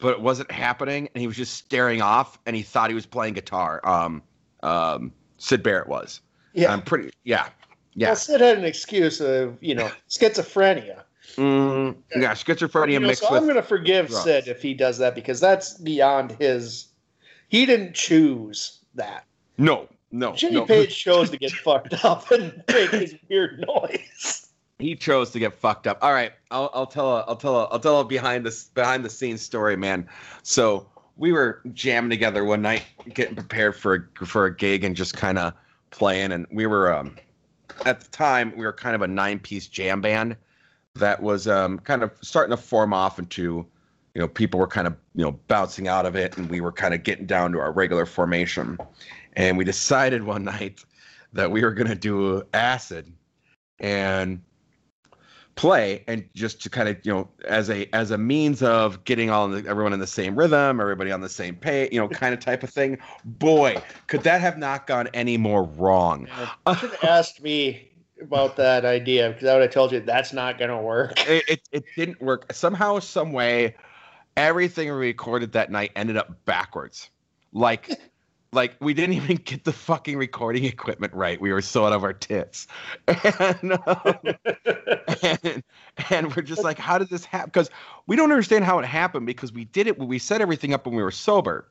but 0.00 0.12
it 0.12 0.20
wasn't 0.20 0.50
happening, 0.50 1.08
and 1.14 1.20
he 1.20 1.26
was 1.26 1.36
just 1.36 1.54
staring 1.54 2.00
off, 2.00 2.38
and 2.46 2.56
he 2.56 2.62
thought 2.62 2.88
he 2.88 2.94
was 2.94 3.06
playing 3.06 3.34
guitar. 3.34 3.80
Um, 3.84 4.22
um, 4.62 5.12
Syd 5.38 5.62
Barrett 5.62 5.88
was. 5.88 6.20
Yeah. 6.54 6.72
I'm 6.72 6.82
pretty. 6.82 7.10
Yeah. 7.24 7.48
Yeah. 7.94 8.08
Well, 8.08 8.16
Syd 8.16 8.40
had 8.40 8.58
an 8.58 8.64
excuse 8.64 9.20
of, 9.20 9.56
you 9.60 9.74
know, 9.74 9.90
schizophrenia. 10.08 11.02
Mm, 11.36 11.96
yeah. 12.16 12.32
Schizophrenia 12.32 12.92
You 12.92 13.00
know, 13.00 13.06
mixed 13.08 13.22
so 13.22 13.34
I'm 13.34 13.44
going 13.44 13.56
to 13.56 13.62
forgive 13.62 14.08
drugs. 14.08 14.24
Syd 14.24 14.48
if 14.48 14.62
he 14.62 14.74
does 14.74 14.98
that 14.98 15.14
because 15.14 15.40
that's 15.40 15.74
beyond 15.74 16.32
his. 16.32 16.88
He 17.48 17.66
didn't 17.66 17.94
choose 17.94 18.80
that. 18.94 19.24
No. 19.58 19.88
No. 20.12 20.34
Jimmy 20.34 20.56
no. 20.56 20.66
Page 20.66 20.96
chose 21.04 21.30
to 21.30 21.36
get 21.36 21.52
fucked 21.52 22.04
up 22.04 22.30
and 22.30 22.62
make 22.68 22.90
his 22.90 23.14
weird 23.28 23.64
noise. 23.66 24.48
he 24.78 24.96
chose 24.96 25.30
to 25.30 25.38
get 25.38 25.54
fucked 25.54 25.86
up. 25.86 25.98
All 26.02 26.12
right, 26.12 26.32
I'll, 26.50 26.70
I'll 26.74 26.86
tell 26.86 27.18
a, 27.18 27.20
I'll 27.22 27.36
tell 27.36 27.56
a, 27.56 27.64
I'll 27.66 27.78
tell 27.78 28.00
a 28.00 28.04
behind 28.04 28.44
the 28.44 28.64
behind 28.74 29.04
the 29.04 29.10
scenes 29.10 29.42
story, 29.42 29.76
man. 29.76 30.08
So 30.42 30.86
we 31.16 31.32
were 31.32 31.60
jamming 31.74 32.10
together 32.10 32.44
one 32.44 32.62
night, 32.62 32.84
getting 33.12 33.36
prepared 33.36 33.76
for 33.76 34.10
a, 34.20 34.26
for 34.26 34.46
a 34.46 34.56
gig 34.56 34.84
and 34.84 34.96
just 34.96 35.16
kind 35.16 35.38
of 35.38 35.52
playing. 35.90 36.32
And 36.32 36.46
we 36.50 36.66
were 36.66 36.92
um, 36.94 37.16
at 37.84 38.00
the 38.00 38.08
time 38.08 38.52
we 38.56 38.64
were 38.64 38.72
kind 38.72 38.94
of 38.94 39.02
a 39.02 39.08
nine 39.08 39.38
piece 39.38 39.66
jam 39.66 40.00
band 40.00 40.36
that 40.94 41.22
was 41.22 41.46
um, 41.46 41.78
kind 41.78 42.02
of 42.02 42.12
starting 42.22 42.56
to 42.56 42.62
form 42.62 42.92
off 42.92 43.18
into, 43.18 43.66
you 44.14 44.20
know, 44.20 44.28
people 44.28 44.58
were 44.58 44.66
kind 44.66 44.86
of 44.86 44.96
you 45.14 45.24
know 45.24 45.32
bouncing 45.48 45.88
out 45.88 46.06
of 46.06 46.16
it, 46.16 46.36
and 46.36 46.50
we 46.50 46.60
were 46.60 46.72
kind 46.72 46.94
of 46.94 47.02
getting 47.02 47.26
down 47.26 47.52
to 47.52 47.60
our 47.60 47.72
regular 47.72 48.06
formation. 48.06 48.78
And 49.34 49.56
we 49.56 49.64
decided 49.64 50.24
one 50.24 50.44
night 50.56 50.84
that 51.32 51.50
we 51.50 51.62
were 51.62 51.72
gonna 51.72 51.94
do 51.94 52.42
acid, 52.52 53.12
and 53.78 54.42
play 55.60 56.02
and 56.06 56.26
just 56.34 56.62
to 56.62 56.70
kind 56.70 56.88
of 56.88 56.96
you 57.04 57.12
know 57.12 57.28
as 57.44 57.68
a 57.68 57.86
as 57.94 58.10
a 58.10 58.16
means 58.16 58.62
of 58.62 59.04
getting 59.04 59.28
all 59.28 59.46
the, 59.46 59.68
everyone 59.68 59.92
in 59.92 60.00
the 60.00 60.06
same 60.06 60.34
rhythm 60.34 60.80
everybody 60.80 61.12
on 61.12 61.20
the 61.20 61.28
same 61.28 61.54
page 61.54 61.92
you 61.92 62.00
know 62.00 62.08
kind 62.08 62.32
of 62.32 62.40
type 62.40 62.62
of 62.62 62.70
thing. 62.70 62.96
Boy 63.24 63.76
could 64.06 64.22
that 64.22 64.40
have 64.40 64.56
not 64.56 64.86
gone 64.86 65.08
any 65.12 65.36
more 65.36 65.64
wrong. 65.64 66.26
Have 66.66 66.98
asked 67.02 67.42
me 67.42 67.89
about 68.20 68.56
that 68.56 68.84
idea 68.84 69.30
because 69.30 69.48
I 69.48 69.54
would 69.54 69.62
have 69.62 69.70
told 69.70 69.92
you 69.92 70.00
that's 70.00 70.32
not 70.32 70.58
going 70.58 70.70
to 70.70 70.78
work. 70.78 71.12
it, 71.28 71.44
it, 71.48 71.68
it 71.72 71.84
didn't 71.96 72.20
work 72.20 72.52
somehow 72.52 72.98
some 72.98 73.32
way 73.32 73.74
everything 74.36 74.88
we 74.88 74.94
recorded 74.94 75.52
that 75.52 75.70
night 75.70 75.92
ended 75.96 76.16
up 76.16 76.44
backwards 76.44 77.10
like 77.52 77.90
like 78.52 78.74
we 78.80 78.94
didn't 78.94 79.14
even 79.14 79.36
get 79.36 79.64
the 79.64 79.72
fucking 79.72 80.16
recording 80.16 80.64
equipment 80.64 81.12
right 81.14 81.40
we 81.40 81.52
were 81.52 81.60
so 81.60 81.84
out 81.84 81.92
of 81.92 82.02
our 82.04 82.12
tits 82.12 82.66
and 83.08 83.78
um, 83.86 84.14
and, 85.22 85.62
and 86.10 86.34
we're 86.34 86.42
just 86.42 86.64
like, 86.64 86.78
how 86.78 86.98
did 86.98 87.08
this 87.08 87.24
happen? 87.24 87.48
Because 87.48 87.70
we 88.06 88.16
don't 88.16 88.30
understand 88.30 88.64
how 88.64 88.78
it 88.78 88.84
happened 88.84 89.26
because 89.26 89.52
we 89.52 89.64
did 89.66 89.86
it, 89.86 89.98
when 89.98 90.08
we 90.08 90.18
set 90.18 90.40
everything 90.40 90.72
up 90.72 90.86
when 90.86 90.94
we 90.94 91.02
were 91.02 91.10
sober 91.10 91.68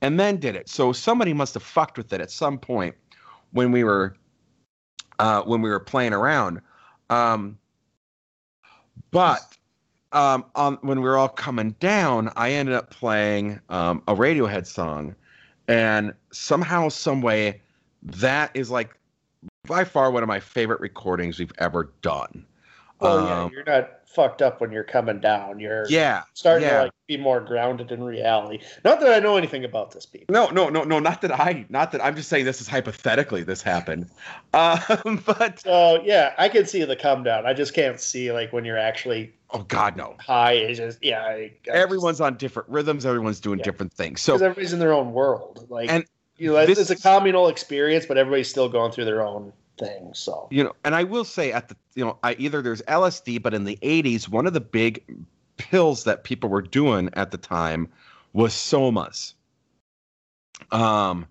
and 0.00 0.18
then 0.18 0.38
did 0.38 0.56
it. 0.56 0.68
So 0.68 0.92
somebody 0.92 1.32
must 1.32 1.54
have 1.54 1.62
fucked 1.62 1.98
with 1.98 2.12
it 2.12 2.20
at 2.20 2.30
some 2.30 2.58
point 2.58 2.94
when 3.52 3.72
we 3.72 3.84
were 3.84 4.16
uh, 5.18 5.42
when 5.42 5.62
we 5.62 5.70
were 5.70 5.80
playing 5.80 6.12
around. 6.12 6.60
Um, 7.10 7.58
but 9.10 9.56
um, 10.12 10.44
on 10.54 10.78
when 10.82 11.00
we 11.00 11.08
were 11.08 11.16
all 11.16 11.28
coming 11.28 11.74
down, 11.80 12.30
I 12.36 12.52
ended 12.52 12.74
up 12.74 12.90
playing 12.90 13.60
um, 13.68 14.02
a 14.08 14.14
Radiohead 14.14 14.66
song, 14.66 15.14
and 15.68 16.14
somehow, 16.32 16.88
some 16.88 17.22
way, 17.22 17.60
that 18.02 18.50
is 18.54 18.70
like 18.70 18.98
by 19.66 19.84
far 19.84 20.10
one 20.10 20.22
of 20.22 20.28
my 20.28 20.40
favorite 20.40 20.80
recordings 20.80 21.38
we've 21.38 21.52
ever 21.58 21.92
done. 22.02 22.46
Well, 23.00 23.26
yeah, 23.26 23.42
Um, 23.42 23.52
you're 23.52 23.64
not 23.64 24.05
fucked 24.16 24.40
up 24.42 24.60
when 24.60 24.72
you're 24.72 24.82
coming 24.82 25.20
down. 25.20 25.60
You're 25.60 25.86
Yeah, 25.88 26.22
starting 26.32 26.66
yeah. 26.66 26.78
to 26.78 26.82
like 26.84 26.92
be 27.06 27.18
more 27.18 27.38
grounded 27.40 27.92
in 27.92 28.02
reality. 28.02 28.58
Not 28.82 28.98
that 29.00 29.12
I 29.12 29.20
know 29.20 29.36
anything 29.36 29.64
about 29.64 29.92
this, 29.92 30.06
people. 30.06 30.32
No, 30.32 30.48
no, 30.48 30.70
no, 30.70 30.82
no. 30.82 30.98
Not 30.98 31.20
that 31.20 31.38
I, 31.38 31.66
not 31.68 31.92
that 31.92 32.02
I'm 32.02 32.16
just 32.16 32.28
saying 32.30 32.46
this 32.46 32.60
is 32.60 32.66
hypothetically 32.66 33.44
this 33.44 33.62
happened. 33.62 34.08
Um, 34.54 35.22
but 35.26 35.60
So 35.60 36.00
yeah, 36.02 36.32
I 36.38 36.48
can 36.48 36.64
see 36.64 36.82
the 36.82 36.96
come 36.96 37.22
down. 37.22 37.44
I 37.44 37.52
just 37.52 37.74
can't 37.74 38.00
see 38.00 38.32
like 38.32 38.54
when 38.54 38.64
you're 38.64 38.78
actually 38.78 39.34
oh 39.50 39.64
god, 39.64 39.96
no. 39.98 40.16
high. 40.18 40.52
It's 40.52 40.78
just 40.78 41.04
yeah. 41.04 41.22
I, 41.24 41.52
Everyone's 41.68 42.22
on 42.22 42.38
different 42.38 42.66
rhythms. 42.70 43.04
Everyone's 43.04 43.38
doing 43.38 43.58
Yeah. 43.58 43.66
different 43.66 43.92
things. 43.92 44.22
So 44.22 44.34
everybody's 44.36 44.72
in 44.72 44.78
their 44.78 44.94
own 44.94 45.12
world. 45.12 45.66
Like 45.68 45.90
And 45.90 46.06
you 46.38 46.52
know, 46.54 46.64
this 46.64 46.78
it's 46.78 46.88
a 46.90 46.96
communal 46.96 47.48
experience, 47.48 48.06
but 48.06 48.16
everybody's 48.16 48.48
still 48.48 48.70
going 48.70 48.92
through 48.92 49.04
their 49.04 49.20
own 49.20 49.52
thing. 49.78 50.10
So 50.14 50.48
you 50.50 50.64
know, 50.64 50.72
and 50.84 50.94
I 50.94 51.04
will 51.04 51.24
say 51.24 51.52
at 51.52 51.68
the 51.68 51.76
you 51.94 52.04
know, 52.04 52.18
I 52.22 52.34
either 52.38 52.62
there's 52.62 52.82
LSD, 52.82 53.42
but 53.42 53.54
in 53.54 53.64
the 53.64 53.78
80s, 53.82 54.28
one 54.28 54.46
of 54.46 54.52
the 54.52 54.60
big 54.60 55.02
pills 55.56 56.04
that 56.04 56.24
people 56.24 56.50
were 56.50 56.62
doing 56.62 57.10
at 57.14 57.30
the 57.30 57.38
time 57.38 57.88
was 58.32 58.52
somas. 58.52 59.34
Um, 60.72 61.26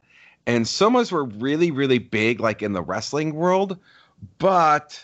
and 0.47 0.65
somas 0.65 1.11
were 1.11 1.25
really, 1.25 1.71
really 1.71 1.99
big, 1.99 2.39
like 2.39 2.61
in 2.61 2.73
the 2.73 2.81
wrestling 2.81 3.33
world, 3.33 3.77
but 4.37 5.03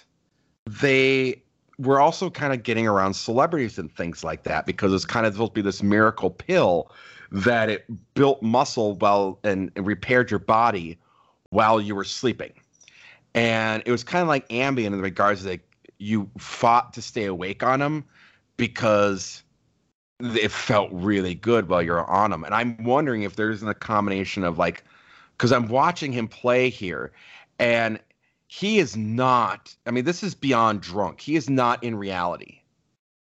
they 0.66 1.42
were 1.80 2.00
also 2.00 2.30
kind 2.30 2.54
of 2.54 2.64
getting 2.64 2.88
around 2.88 3.16
celebrities 3.16 3.80
and 3.80 3.94
things 3.96 4.24
like 4.24 4.44
that 4.44 4.66
because 4.66 4.94
it's 4.94 5.06
kind 5.06 5.26
of 5.26 5.34
supposed 5.34 5.52
to 5.52 5.56
be 5.56 5.62
this 5.62 5.82
miracle 5.82 6.30
pill 6.30 6.92
that 7.32 7.70
it 7.70 7.86
built 8.14 8.42
muscle 8.44 8.96
while 8.96 9.40
and, 9.44 9.72
and 9.76 9.88
repaired 9.88 10.30
your 10.30 10.40
body 10.40 11.00
while 11.50 11.82
you 11.82 11.96
were 11.96 12.04
sleeping. 12.04 12.52
And 13.34 13.84
it 13.86 13.92
was 13.92 14.04
kind 14.04 14.22
of 14.22 14.28
like 14.28 14.48
Ambien 14.50 14.88
in 14.88 15.02
regards 15.02 15.44
to 15.44 15.50
like 15.50 15.68
you 15.98 16.30
fought 16.38 16.94
to 16.94 17.02
stay 17.02 17.26
awake 17.26 17.64
on 17.64 17.80
them 17.80 18.04
because 18.58 19.44
it 20.20 20.52
felt 20.52 20.90
really 20.92 21.34
good 21.36 21.70
while 21.70 21.82
you're 21.82 22.10
on 22.10 22.32
them. 22.32 22.44
And 22.44 22.54
I'm 22.54 22.84
wondering 22.84 23.24
if 23.24 23.36
there's 23.36 23.64
a 23.64 23.74
combination 23.74 24.44
of 24.44 24.58
like, 24.58 24.84
because 25.38 25.52
I'm 25.52 25.68
watching 25.68 26.12
him 26.12 26.28
play 26.28 26.70
here, 26.70 27.12
and 27.58 28.00
he 28.48 28.80
is 28.80 28.96
not. 28.96 29.76
I 29.88 29.92
mean, 29.92 30.06
this 30.06 30.24
is 30.24 30.36
beyond 30.36 30.82
drunk. 30.82 31.22
He 31.22 31.36
is 31.36 31.50
not 31.50 31.84
in 31.84 31.96
reality. 31.96 32.60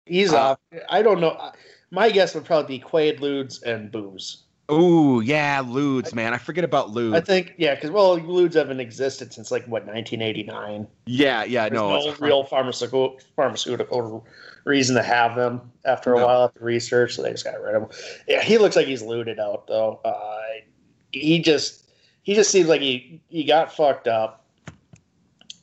he's 0.06 0.32
Uh, 0.32 0.38
off. 0.38 0.58
I 0.88 1.02
don't 1.02 1.20
know. 1.20 1.52
My 1.90 2.10
guess 2.10 2.34
would 2.34 2.44
probably 2.44 2.78
be 2.78 2.84
Quaaludes 2.84 3.62
and 3.62 3.90
booze. 3.90 4.44
Oh 4.68 5.20
yeah, 5.20 5.62
Ludes, 5.62 6.12
man. 6.12 6.34
I 6.34 6.38
forget 6.38 6.64
about 6.64 6.88
Ludes. 6.90 7.14
I 7.14 7.20
think 7.20 7.54
yeah, 7.56 7.74
because 7.76 7.90
well, 7.90 8.18
Ludes 8.18 8.54
haven't 8.54 8.80
existed 8.80 9.32
since 9.32 9.50
like 9.52 9.62
what 9.66 9.86
1989. 9.86 10.88
yeah, 11.06 11.44
yeah, 11.44 11.68
There's 11.68 11.72
no, 11.72 12.00
no, 12.00 12.14
real 12.18 12.42
pharmaceutical 12.44 13.20
pharmaceutical 13.36 14.26
reason 14.64 14.96
to 14.96 15.02
have 15.04 15.36
them 15.36 15.60
after 15.84 16.14
a 16.14 16.18
No. 16.18 16.26
while 16.26 16.44
after 16.44 16.64
research, 16.64 17.14
so 17.14 17.22
they 17.22 17.30
just 17.30 17.44
got 17.44 17.60
rid 17.60 17.76
of 17.76 17.82
him. 17.84 17.88
Yeah, 18.26 18.42
he 18.42 18.58
looks 18.58 18.74
like 18.74 18.86
he's 18.88 19.02
looted 19.02 19.38
out 19.38 19.68
though. 19.68 20.00
Uh, 20.04 20.42
he 21.12 21.38
just 21.40 21.88
he 22.22 22.34
just 22.34 22.50
seems 22.50 22.68
like 22.68 22.80
he 22.80 23.20
he 23.28 23.44
got 23.44 23.72
fucked 23.72 24.08
up, 24.08 24.44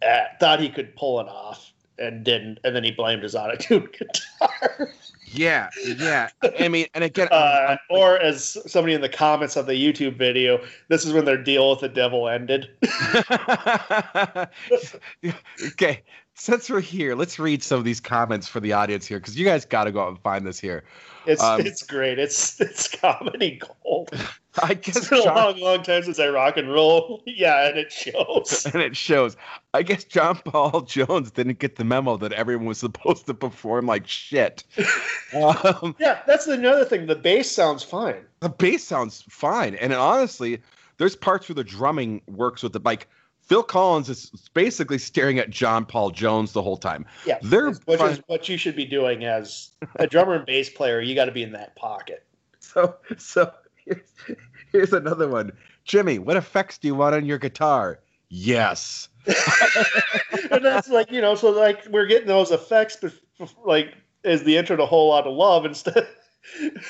uh, 0.02 0.20
thought 0.40 0.62
he 0.62 0.70
could 0.70 0.96
pull 0.96 1.20
it 1.20 1.28
off, 1.28 1.74
and 2.00 2.24
didn't, 2.24 2.60
and 2.64 2.74
then 2.74 2.86
he 2.86 2.92
blamed 2.92 3.24
his 3.24 3.36
autotune 3.36 3.92
guitar. 4.40 4.94
Yeah, 5.34 5.70
yeah. 5.98 6.30
I 6.60 6.68
mean, 6.68 6.86
and 6.94 7.04
again, 7.04 7.28
Uh, 7.32 7.36
I'm- 7.36 7.68
I'm- 7.70 7.78
or 7.90 8.20
as 8.20 8.58
somebody 8.72 8.94
in 8.94 9.02
the 9.02 9.10
comments 9.10 9.56
of 9.56 9.66
the 9.66 9.74
YouTube 9.74 10.18
video, 10.18 10.64
this 10.90 11.06
is 11.06 11.14
when 11.14 11.26
their 11.26 11.38
deal 11.38 11.72
with 11.72 11.80
the 11.80 11.90
devil 11.90 12.30
ended. 12.30 12.70
okay, 15.74 16.04
since 16.36 16.70
we're 16.70 16.82
here, 16.82 17.16
let's 17.16 17.38
read 17.40 17.62
some 17.64 17.78
of 17.78 17.86
these 17.86 18.00
comments 18.00 18.48
for 18.48 18.60
the 18.60 18.74
audience 18.74 19.06
here 19.06 19.20
because 19.20 19.38
you 19.38 19.46
guys 19.46 19.66
got 19.66 19.84
to 19.86 19.92
go 19.92 20.02
out 20.02 20.10
and 20.10 20.20
find 20.20 20.46
this 20.46 20.60
here. 20.60 20.84
It's 21.26 21.42
Um, 21.42 21.62
it's 21.62 21.84
great. 21.84 22.20
It's 22.20 22.60
it's 22.60 22.88
comedy 22.88 23.60
gold. 23.84 24.10
I 24.62 24.76
guess 24.76 24.98
It's 24.98 25.10
been 25.10 25.20
a 25.20 25.34
long, 25.34 25.60
long 25.60 25.82
time 25.82 26.04
since 26.04 26.20
I 26.20 26.28
rock 26.28 26.58
and 26.58 26.72
roll. 26.72 27.24
Yeah, 27.28 27.68
and 27.68 27.78
it 27.78 27.92
shows. 27.92 28.66
and 28.74 28.82
it 28.84 28.96
shows. 28.96 29.36
I 29.74 29.82
guess 29.84 30.04
John 30.04 30.36
Paul 30.38 30.82
Jones 30.82 31.32
didn't 31.32 31.60
get 31.60 31.76
the 31.78 31.84
memo 31.84 32.18
that 32.18 32.34
everyone 32.34 32.66
was 32.66 32.78
supposed 32.78 33.26
to 33.28 33.34
perform 33.34 33.86
like 33.88 34.08
shit. 34.08 34.64
um, 35.36 35.96
Yeah, 36.00 36.20
that's 36.28 36.48
another 36.48 36.86
thing. 36.86 37.08
The 37.08 37.16
bass 37.16 37.50
sounds 37.50 37.84
fine. 37.84 38.26
the 38.42 38.50
bass 38.50 38.84
sounds 38.84 39.24
fine, 39.30 39.76
and 39.76 39.94
honestly, 39.94 40.62
there's 40.98 41.16
parts 41.16 41.48
where 41.50 41.56
the 41.56 41.64
drumming 41.64 42.22
works 42.28 42.62
with 42.64 42.74
the 42.74 42.82
like. 42.84 43.08
Phil 43.44 43.64
Collins 43.64 44.10
is 44.10 44.32
basically 44.54 44.98
staring 44.98 45.38
at 45.38 45.50
John 45.50 45.86
Paul 45.86 46.12
Jones 46.12 46.54
the 46.54 46.62
whole 46.62 46.78
time. 46.78 47.06
Yeah, 47.26 47.40
They're 47.42 47.72
which 47.72 48.00
fine. 48.00 48.12
is 48.12 48.22
what 48.28 48.48
you 48.48 48.58
should 48.58 48.76
be 48.76 48.86
doing 48.86 49.26
as 49.26 49.72
a 49.98 50.08
drummer 50.08 50.36
and 50.36 50.46
bass 50.46 50.70
player. 50.70 51.02
You 51.02 51.14
got 51.14 51.26
to 51.26 51.32
be 51.32 51.44
in 51.44 51.52
that 51.52 51.76
pocket. 51.76 52.26
So, 52.60 52.96
so 53.18 53.52
here's, 53.86 54.38
here's 54.72 54.94
another 54.94 55.28
one. 55.28 55.52
Jimmy, 55.84 56.20
what 56.20 56.38
effects 56.38 56.78
do 56.78 56.88
you 56.88 56.96
want 56.96 57.16
on 57.16 57.26
your 57.26 57.38
guitar? 57.38 58.00
Yes. 58.30 59.10
and 60.52 60.64
that's 60.64 60.90
like 60.90 61.12
you 61.12 61.22
know, 61.22 61.36
so 61.36 61.50
like 61.52 61.86
we're 61.90 62.08
getting 62.08 62.28
those 62.28 62.52
effects, 62.52 62.98
but 63.00 63.14
like 63.66 63.94
as 64.24 64.44
the 64.44 64.58
intro 64.58 64.76
to 64.76 64.84
a 64.84 64.86
"Whole 64.86 65.10
Lotta 65.10 65.30
Love" 65.30 65.66
instead. 65.66 66.08
and 66.62 66.82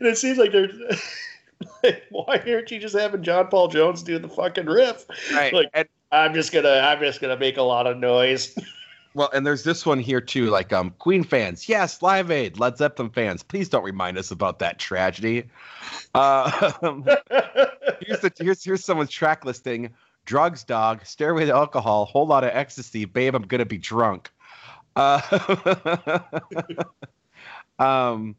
it 0.00 0.18
seems 0.18 0.38
like 0.38 0.52
they're 0.52 0.68
like, 1.82 2.02
why 2.10 2.42
aren't 2.46 2.70
you 2.70 2.78
just 2.78 2.96
having 2.96 3.22
John 3.22 3.48
Paul 3.48 3.68
Jones 3.68 4.02
do 4.02 4.18
the 4.18 4.28
fucking 4.28 4.66
riff? 4.66 5.06
Right. 5.32 5.52
Like, 5.52 5.70
and, 5.74 5.88
I'm 6.12 6.34
just 6.34 6.52
gonna, 6.52 6.68
I'm 6.68 7.00
just 7.00 7.20
gonna 7.20 7.36
make 7.36 7.56
a 7.56 7.62
lot 7.62 7.86
of 7.86 7.96
noise. 7.96 8.56
well, 9.14 9.30
and 9.32 9.44
there's 9.44 9.64
this 9.64 9.84
one 9.84 9.98
here 9.98 10.20
too. 10.20 10.46
Like, 10.46 10.72
um, 10.72 10.90
Queen 10.98 11.24
fans, 11.24 11.68
yes, 11.68 12.02
Live 12.02 12.30
Aid. 12.30 12.58
Led 12.58 12.78
Zeppelin 12.78 13.10
fans, 13.10 13.42
please 13.42 13.68
don't 13.68 13.84
remind 13.84 14.16
us 14.16 14.30
about 14.30 14.60
that 14.60 14.78
tragedy. 14.78 15.44
Uh, 16.14 16.50
here's 18.00 18.20
the 18.20 18.32
here's 18.38 18.64
here's 18.64 18.84
someone's 18.84 19.10
track 19.10 19.44
listing: 19.44 19.90
drugs, 20.24 20.62
dog, 20.62 21.04
stairway 21.04 21.46
to 21.46 21.52
alcohol, 21.52 22.04
whole 22.04 22.26
lot 22.26 22.44
of 22.44 22.50
ecstasy, 22.50 23.04
babe, 23.04 23.34
I'm 23.34 23.42
gonna 23.42 23.64
be 23.64 23.78
drunk. 23.78 24.30
Uh, 24.96 26.20
um, 27.80 28.36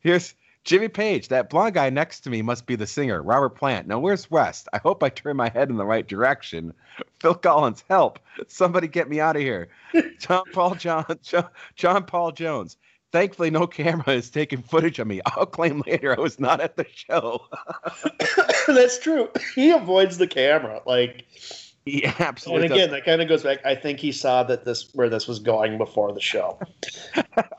here's 0.00 0.34
Jimmy 0.64 0.88
Page. 0.88 1.28
That 1.28 1.48
blonde 1.48 1.74
guy 1.74 1.90
next 1.90 2.20
to 2.20 2.30
me 2.30 2.42
must 2.42 2.66
be 2.66 2.74
the 2.74 2.86
singer, 2.86 3.22
Robert 3.22 3.50
Plant. 3.50 3.86
Now, 3.86 4.00
where's 4.00 4.30
West? 4.30 4.68
I 4.72 4.78
hope 4.78 5.02
I 5.02 5.08
turn 5.08 5.36
my 5.36 5.48
head 5.48 5.70
in 5.70 5.76
the 5.76 5.86
right 5.86 6.06
direction. 6.06 6.74
Phil 7.20 7.34
Collins, 7.34 7.84
help! 7.88 8.18
Somebody 8.48 8.88
get 8.88 9.08
me 9.08 9.20
out 9.20 9.36
of 9.36 9.42
here. 9.42 9.68
John 10.18 10.42
Paul 10.52 10.74
John 10.74 11.04
John, 11.22 11.48
John 11.76 12.04
Paul 12.04 12.32
Jones. 12.32 12.76
Thankfully, 13.12 13.50
no 13.50 13.66
camera 13.66 14.10
is 14.10 14.28
taking 14.28 14.62
footage 14.62 14.98
of 14.98 15.06
me. 15.06 15.20
I'll 15.24 15.46
claim 15.46 15.82
later 15.86 16.16
I 16.16 16.20
was 16.20 16.40
not 16.40 16.60
at 16.60 16.76
the 16.76 16.86
show. 16.92 17.46
That's 18.66 18.98
true. 18.98 19.30
He 19.54 19.70
avoids 19.70 20.18
the 20.18 20.26
camera, 20.26 20.82
like. 20.84 21.26
Yeah, 21.86 22.12
absolutely. 22.18 22.64
And 22.64 22.74
again, 22.74 22.88
does. 22.88 22.96
that 22.98 23.04
kind 23.04 23.22
of 23.22 23.28
goes 23.28 23.44
back. 23.44 23.64
I 23.64 23.76
think 23.76 24.00
he 24.00 24.10
saw 24.10 24.42
that 24.42 24.64
this 24.64 24.92
where 24.92 25.08
this 25.08 25.28
was 25.28 25.38
going 25.38 25.78
before 25.78 26.12
the 26.12 26.20
show. 26.20 26.58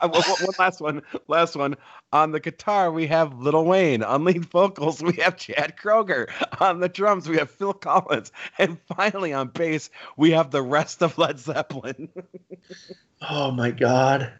Uh, 0.00 0.08
one 0.08 0.54
last 0.58 0.80
one. 0.80 1.02
Last 1.26 1.56
one. 1.56 1.76
On 2.12 2.30
the 2.32 2.40
guitar, 2.40 2.90
we 2.90 3.06
have 3.06 3.36
Lil 3.38 3.64
Wayne. 3.64 4.02
On 4.02 4.24
lead 4.24 4.44
vocals, 4.44 5.02
we 5.02 5.12
have 5.14 5.36
Chad 5.36 5.76
Kroeger. 5.76 6.28
On 6.60 6.80
the 6.80 6.88
drums, 6.88 7.28
we 7.28 7.36
have 7.36 7.50
Phil 7.50 7.72
Collins. 7.72 8.30
And 8.58 8.78
finally, 8.96 9.32
on 9.32 9.48
bass, 9.48 9.90
we 10.16 10.30
have 10.32 10.50
the 10.50 10.62
rest 10.62 11.02
of 11.02 11.16
Led 11.18 11.38
Zeppelin. 11.38 12.08
oh 13.28 13.50
my 13.50 13.70
god! 13.70 14.32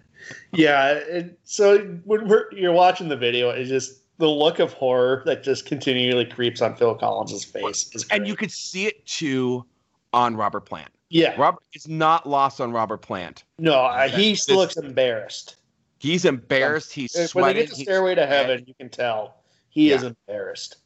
Yeah. 0.52 0.92
It, 0.92 1.38
so 1.44 1.78
when 2.04 2.28
you're 2.52 2.72
watching 2.72 3.08
the 3.08 3.16
video, 3.16 3.50
it's 3.50 3.68
just 3.68 4.00
the 4.18 4.28
look 4.28 4.58
of 4.58 4.72
horror 4.72 5.22
that 5.26 5.42
just 5.42 5.66
continually 5.66 6.24
creeps 6.24 6.60
on 6.62 6.74
Phil 6.76 6.94
Collins's 6.94 7.44
face. 7.44 7.90
and 8.10 8.26
you 8.26 8.36
could 8.36 8.52
see 8.52 8.86
it 8.86 9.06
too 9.06 9.64
on 10.12 10.36
Robert 10.36 10.62
Plant. 10.62 10.90
Yeah, 11.10 11.34
Robert 11.40 11.62
is 11.74 11.88
not 11.88 12.28
lost 12.28 12.60
on 12.60 12.72
Robert 12.72 12.98
Plant. 12.98 13.44
No, 13.58 13.74
uh, 13.74 14.08
he 14.08 14.32
this, 14.32 14.50
looks 14.50 14.76
embarrassed. 14.76 15.56
He's 15.98 16.24
embarrassed. 16.24 16.92
He's 16.92 17.14
when 17.14 17.28
sweating. 17.28 17.46
When 17.46 17.56
they 17.56 17.66
get 17.66 17.76
to 17.76 17.82
Stairway 17.82 18.14
to 18.14 18.26
Heaven, 18.26 18.64
you 18.66 18.74
can 18.74 18.88
tell 18.88 19.36
he 19.70 19.90
yeah. 19.90 19.96
is 19.96 20.02
embarrassed. 20.02 20.76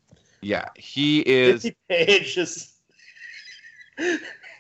Yeah, 0.40 0.68
he 0.76 1.20
is. 1.20 1.70
Page 1.88 2.34
just 2.34 2.74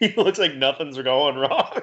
he 0.00 0.12
looks 0.16 0.38
like 0.38 0.54
nothing's 0.54 0.98
going 0.98 1.36
wrong. 1.36 1.82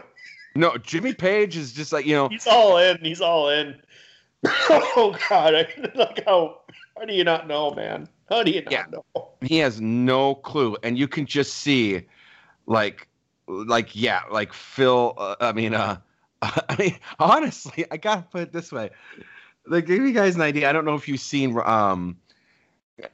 No, 0.56 0.78
Jimmy 0.78 1.14
Page 1.14 1.56
is 1.56 1.74
just 1.74 1.94
like 1.94 2.06
you 2.06 2.16
know. 2.16 2.28
He's 2.30 2.48
all 2.48 2.78
in. 2.78 2.98
He's 2.98 3.22
all 3.22 3.50
in. 3.50 3.76
oh 4.46 5.18
God! 5.30 5.56
I, 5.56 5.68
like 5.96 6.26
how 6.26 6.62
how 6.98 7.06
do 7.06 7.14
you 7.14 7.24
not 7.24 7.48
know, 7.48 7.72
man? 7.72 8.08
How 8.30 8.44
do 8.44 8.52
you 8.52 8.62
not 8.64 8.72
yeah. 8.72 8.86
know? 8.92 9.30
He 9.42 9.58
has 9.58 9.80
no 9.80 10.36
clue, 10.36 10.76
and 10.84 10.98
you 10.98 11.08
can 11.08 11.26
just 11.26 11.56
see 11.56 12.02
like 12.70 13.08
like 13.48 13.96
yeah 13.96 14.22
like 14.32 14.54
phil 14.54 15.16
uh, 15.18 15.36
i 15.42 15.52
mean 15.52 15.74
uh 15.74 15.98
i 16.42 16.76
mean 16.78 16.98
honestly 17.20 17.86
i 17.92 17.98
gotta 17.98 18.22
put 18.22 18.42
it 18.42 18.54
this 18.54 18.72
way 18.72 18.90
like 19.68 19.86
give 19.86 20.02
you 20.02 20.14
guys 20.14 20.36
an 20.36 20.42
idea 20.42 20.70
i 20.70 20.72
don't 20.72 20.86
know 20.86 20.96
if 20.96 21.08
you've 21.08 21.20
seen 21.20 21.60
um 21.66 22.16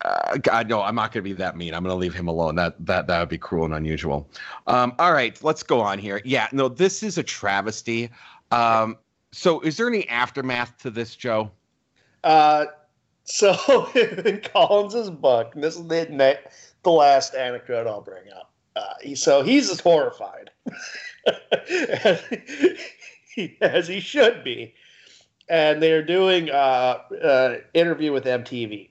uh, 0.03 0.37
God, 0.37 0.67
no, 0.67 0.81
I'm 0.81 0.95
not 0.95 1.11
going 1.11 1.23
to 1.23 1.29
be 1.29 1.33
that 1.33 1.55
mean. 1.55 1.73
I'm 1.73 1.83
going 1.83 1.93
to 1.93 1.99
leave 1.99 2.15
him 2.15 2.27
alone. 2.27 2.55
That 2.55 2.73
that 2.87 3.05
that 3.05 3.19
would 3.19 3.29
be 3.29 3.37
cruel 3.37 3.65
and 3.65 3.73
unusual. 3.75 4.27
Um, 4.65 4.93
all 4.97 5.13
right, 5.13 5.41
let's 5.43 5.61
go 5.61 5.79
on 5.79 5.99
here. 5.99 6.21
Yeah, 6.25 6.47
no, 6.51 6.67
this 6.67 7.03
is 7.03 7.19
a 7.19 7.23
travesty. 7.23 8.09
Um, 8.49 8.97
so, 9.31 9.59
is 9.61 9.77
there 9.77 9.87
any 9.87 10.07
aftermath 10.09 10.77
to 10.79 10.89
this, 10.89 11.15
Joe? 11.15 11.51
Uh, 12.23 12.65
so 13.25 13.89
in 13.95 14.41
Collins's 14.41 15.09
book, 15.09 15.53
this 15.55 15.75
is 15.75 15.87
the 15.87 16.39
the 16.83 16.91
last 16.91 17.35
anecdote 17.35 17.87
I'll 17.87 18.01
bring 18.01 18.31
up. 18.31 18.51
Uh, 18.75 19.15
so 19.15 19.41
he's 19.41 19.79
horrified 19.79 20.51
as, 21.69 22.21
he, 23.35 23.57
as 23.61 23.87
he 23.87 23.99
should 23.99 24.43
be. 24.43 24.73
And 25.47 25.81
they're 25.81 26.03
doing 26.03 26.49
uh, 26.49 26.99
uh, 27.23 27.57
interview 27.73 28.11
with 28.11 28.25
MTV. 28.25 28.89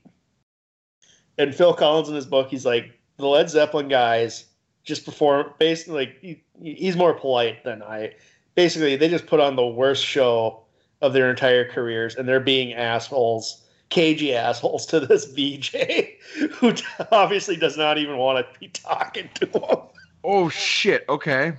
And 1.37 1.55
Phil 1.55 1.75
Collins 1.75 2.09
in 2.09 2.15
his 2.15 2.27
book, 2.27 2.49
he's 2.49 2.65
like, 2.65 2.93
the 3.17 3.27
Led 3.27 3.51
Zeppelin 3.51 3.89
guys 3.89 4.47
just 4.85 5.05
perform 5.05 5.53
basically 5.59 5.95
like 5.95 6.19
he, 6.21 6.43
he's 6.63 6.97
more 6.97 7.15
polite 7.15 7.65
than 7.65 7.83
I. 7.83 8.15
Basically, 8.55 8.97
they 8.97 9.09
just 9.09 9.27
put 9.27 9.41
on 9.41 9.57
the 9.57 9.67
worst 9.67 10.05
show 10.05 10.65
of 11.01 11.13
their 11.13 11.29
entire 11.29 11.69
careers, 11.69 12.15
and 12.15 12.29
they're 12.29 12.39
being 12.39 12.73
assholes 12.75 13.64
cagey 13.91 14.35
assholes 14.35 14.87
to 14.87 15.01
this 15.01 15.27
VJ 15.27 15.77
who 16.53 16.75
obviously 17.13 17.57
does 17.57 17.77
not 17.77 17.99
even 17.99 18.17
want 18.17 18.47
to 18.47 18.61
be 18.61 18.69
talking 18.69 19.29
to 19.35 19.47
him. 19.47 19.79
Oh 20.23 20.49
shit! 20.49 21.05
Okay. 21.09 21.53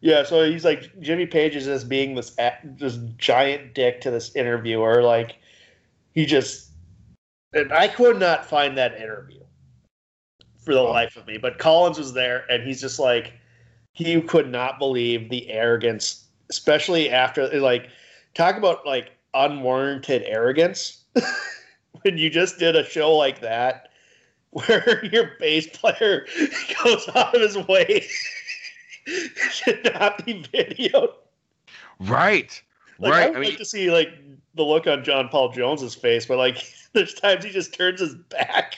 Yeah, 0.00 0.22
so 0.22 0.48
he's 0.48 0.64
like 0.64 0.98
Jimmy 1.00 1.26
Page 1.26 1.56
is 1.56 1.64
just 1.64 1.88
being 1.88 2.14
this 2.14 2.36
this 2.78 2.98
giant 3.16 3.74
dick 3.74 4.00
to 4.02 4.10
this 4.10 4.34
interviewer. 4.36 5.02
Like 5.02 5.36
he 6.14 6.26
just, 6.26 6.70
and 7.52 7.72
I 7.72 7.88
could 7.88 8.18
not 8.18 8.46
find 8.46 8.76
that 8.78 8.96
interview 9.00 9.40
for 10.58 10.74
the 10.74 10.82
life 10.82 11.16
of 11.16 11.26
me. 11.26 11.38
But 11.38 11.58
Collins 11.58 11.98
was 11.98 12.12
there, 12.12 12.44
and 12.50 12.62
he's 12.62 12.80
just 12.80 12.98
like 12.98 13.32
he 13.94 14.20
could 14.20 14.50
not 14.50 14.78
believe 14.78 15.30
the 15.30 15.50
arrogance, 15.50 16.26
especially 16.50 17.10
after 17.10 17.48
like 17.60 17.88
talk 18.34 18.56
about 18.56 18.84
like 18.86 19.12
unwarranted 19.34 20.22
arrogance. 20.26 21.04
when 22.02 22.18
you 22.18 22.30
just 22.30 22.58
did 22.58 22.76
a 22.76 22.84
show 22.84 23.14
like 23.14 23.40
that 23.40 23.90
where 24.50 25.04
your 25.12 25.32
bass 25.38 25.66
player 25.68 26.26
goes 26.84 27.08
out 27.14 27.34
of 27.34 27.40
his 27.40 27.56
way 27.68 28.06
should 29.50 29.90
not 29.94 30.24
be 30.24 30.42
videoed. 30.42 31.12
Right. 32.00 32.60
Like, 32.98 33.12
right. 33.12 33.22
I 33.24 33.28
would 33.28 33.36
I 33.36 33.40
mean, 33.40 33.50
like 33.50 33.58
to 33.58 33.64
see 33.64 33.90
like 33.90 34.10
the 34.54 34.62
look 34.62 34.86
on 34.86 35.04
John 35.04 35.28
Paul 35.28 35.52
Jones's 35.52 35.94
face, 35.94 36.26
but 36.26 36.38
like 36.38 36.64
there's 36.92 37.14
times 37.14 37.44
he 37.44 37.50
just 37.50 37.74
turns 37.74 38.00
his 38.00 38.14
back. 38.14 38.74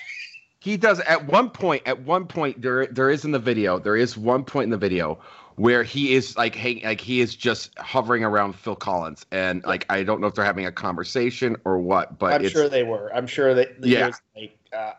He 0.60 0.76
does 0.76 1.00
at 1.00 1.26
one 1.26 1.50
point. 1.50 1.82
At 1.86 2.02
one 2.02 2.26
point, 2.26 2.60
there 2.60 2.86
there 2.88 3.10
is 3.10 3.24
in 3.24 3.30
the 3.30 3.38
video. 3.38 3.78
There 3.78 3.96
is 3.96 4.18
one 4.18 4.44
point 4.44 4.64
in 4.64 4.70
the 4.70 4.76
video 4.76 5.20
where 5.58 5.82
he 5.82 6.14
is 6.14 6.36
like 6.36 6.54
hang, 6.54 6.80
like 6.84 7.00
he 7.00 7.20
is 7.20 7.34
just 7.34 7.76
hovering 7.78 8.22
around 8.22 8.54
Phil 8.54 8.76
Collins, 8.76 9.26
and 9.32 9.62
like 9.64 9.84
I 9.90 10.04
don't 10.04 10.20
know 10.20 10.28
if 10.28 10.34
they're 10.34 10.44
having 10.44 10.66
a 10.66 10.72
conversation 10.72 11.56
or 11.64 11.78
what, 11.78 12.18
but 12.18 12.32
I'm 12.32 12.48
sure 12.48 12.68
they 12.68 12.84
were. 12.84 13.12
I'm 13.12 13.26
sure 13.26 13.54
that 13.54 13.84
yeah. 13.84 14.12
Like, 14.36 14.56
uh, 14.72 14.92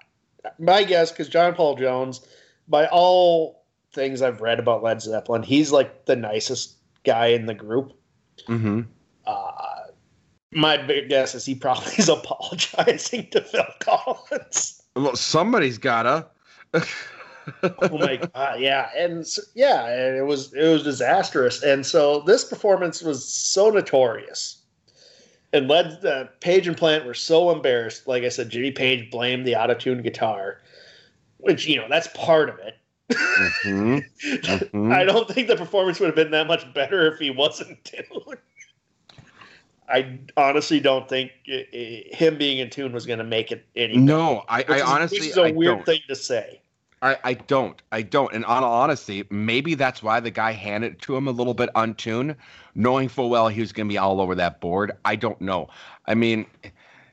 my 0.60 0.84
guess, 0.84 1.12
because 1.12 1.30
John 1.30 1.56
Paul 1.56 1.76
Jones, 1.76 2.28
by 2.68 2.88
all 2.88 3.64
things 3.94 4.22
I've 4.22 4.42
read 4.42 4.60
about 4.60 4.84
Led 4.84 5.02
Zeppelin, 5.02 5.44
he's 5.44 5.72
like 5.72 6.06
the 6.06 6.16
nicest 6.16 6.76
guy 7.06 7.28
in 7.28 7.46
the 7.46 7.54
group. 7.54 7.94
Mm-hmm. 8.48 8.82
Uh, 9.26 9.62
my 10.52 10.76
big 10.76 11.08
guess 11.08 11.36
is 11.36 11.46
he 11.46 11.56
probably 11.56 11.94
is 11.94 12.10
apologizing 12.10 13.30
to 13.32 13.42
Phil 13.42 13.64
Collins. 13.80 14.84
Well, 14.96 15.16
somebody's 15.16 15.78
gotta. 15.78 16.28
oh 17.64 17.98
my 17.98 18.18
god, 18.18 18.60
yeah, 18.60 18.90
and 18.96 19.26
so, 19.26 19.42
yeah, 19.56 19.88
and 19.88 20.18
it 20.18 20.26
was 20.26 20.54
it 20.54 20.68
was 20.68 20.84
disastrous, 20.84 21.64
and 21.64 21.86
so 21.86 22.22
this 22.22 22.44
performance 22.44 23.02
was 23.02 23.28
so 23.28 23.70
notorious, 23.70 24.64
and 25.54 25.68
led 25.68 26.04
uh, 26.06 26.26
Page 26.40 26.68
and 26.68 26.78
Plant 26.78 27.06
were 27.06 27.14
so 27.14 27.52
embarrassed. 27.52 28.08
Like 28.08 28.24
I 28.24 28.30
said, 28.30 28.50
Jimmy 28.50 28.72
Page 28.72 29.12
blamed 29.12 29.46
the 29.46 29.56
auto 29.56 29.74
tune 29.74 30.02
guitar, 30.02 30.62
which 31.38 31.68
you 31.68 31.78
know 31.78 31.88
that's 31.90 32.08
part 32.16 32.50
of 32.50 32.60
it. 32.60 32.76
Mm-hmm. 33.12 33.98
Mm-hmm. 34.34 34.92
I 34.92 35.04
don't 35.04 35.28
think 35.30 35.48
the 35.48 35.56
performance 35.56 36.00
would 36.00 36.08
have 36.08 36.16
been 36.16 36.32
that 36.32 36.48
much 36.48 36.72
better 36.74 37.12
if 37.12 37.20
he 37.20 37.32
wasn't 37.32 37.84
tuned. 37.84 38.38
I 39.90 40.20
honestly 40.38 40.80
don't 40.80 41.10
think 41.10 41.32
it, 41.46 41.68
it, 41.74 42.14
him 42.14 42.38
being 42.38 42.60
in 42.60 42.70
tune 42.70 42.92
was 42.92 43.06
going 43.06 43.20
to 43.20 43.26
make 43.26 43.52
it 43.52 43.66
any. 43.76 43.98
No, 43.98 44.44
I, 44.48 44.64
I 44.68 44.82
honestly, 44.82 45.20
which 45.20 45.30
is 45.30 45.38
a 45.38 45.46
I 45.46 45.52
weird 45.52 45.78
don't. 45.78 45.86
thing 45.86 46.02
to 46.08 46.16
say. 46.16 46.62
I, 47.02 47.18
I 47.24 47.34
don't. 47.34 47.82
I 47.92 48.02
don't. 48.02 48.34
And 48.34 48.44
on 48.46 48.64
honesty, 48.64 49.24
maybe 49.30 49.74
that's 49.74 50.04
why 50.04 50.20
the 50.20 50.32
guy 50.32 50.52
handed 50.52 50.94
it 50.94 51.02
to 51.04 51.16
him 51.16 51.28
a 51.28 51.32
little 51.32 51.54
bit 51.54 51.70
untuned, 51.76 52.36
knowing 52.76 53.08
full 53.08 53.30
well 53.30 53.48
he 53.48 53.62
was 53.62 53.72
going 53.72 53.88
to 53.88 53.94
be 53.94 53.98
all 53.98 54.20
over 54.20 54.36
that 54.36 54.60
board. 54.60 54.92
I 55.06 55.16
don't 55.16 55.40
know. 55.40 55.70
I 56.08 56.16
mean, 56.16 56.46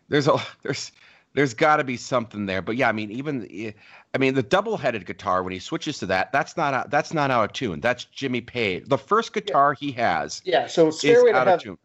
there's 0.08 0.26
a 0.26 0.38
there's 0.62 0.90
there's 1.34 1.54
got 1.54 1.76
to 1.76 1.84
be 1.84 1.96
something 1.96 2.46
there. 2.46 2.62
But 2.62 2.76
yeah, 2.76 2.88
I 2.88 2.92
mean, 2.92 3.10
even 3.12 3.72
I 4.14 4.18
mean 4.18 4.34
the 4.34 4.42
double-headed 4.42 5.06
guitar 5.06 5.42
when 5.44 5.52
he 5.52 5.60
switches 5.60 5.98
to 5.98 6.06
that, 6.06 6.32
that's 6.32 6.56
not 6.56 6.74
a, 6.74 6.88
that's 6.88 7.14
not 7.14 7.30
out 7.30 7.44
of 7.44 7.52
tune. 7.52 7.80
That's 7.80 8.06
Jimmy 8.06 8.40
Page. 8.40 8.84
The 8.86 8.98
first 8.98 9.32
guitar 9.32 9.76
yeah. 9.78 9.86
he 9.86 9.92
has, 9.92 10.42
yeah. 10.44 10.66
So 10.66 10.90
Stairway 10.90 11.30
to 11.30 11.44
Heaven. 11.44 11.78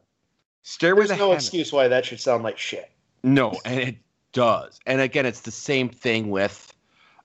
Stairway 0.63 1.01
There's 1.01 1.11
to 1.11 1.17
no 1.17 1.25
Heaven. 1.25 1.35
excuse 1.35 1.71
why 1.71 1.87
that 1.87 2.05
should 2.05 2.19
sound 2.19 2.43
like 2.43 2.57
shit. 2.57 2.89
No, 3.23 3.59
and 3.63 3.79
it 3.79 3.97
does. 4.33 4.79
And 4.87 5.01
again, 5.01 5.27
it's 5.27 5.41
the 5.41 5.51
same 5.51 5.89
thing 5.89 6.31
with 6.31 6.73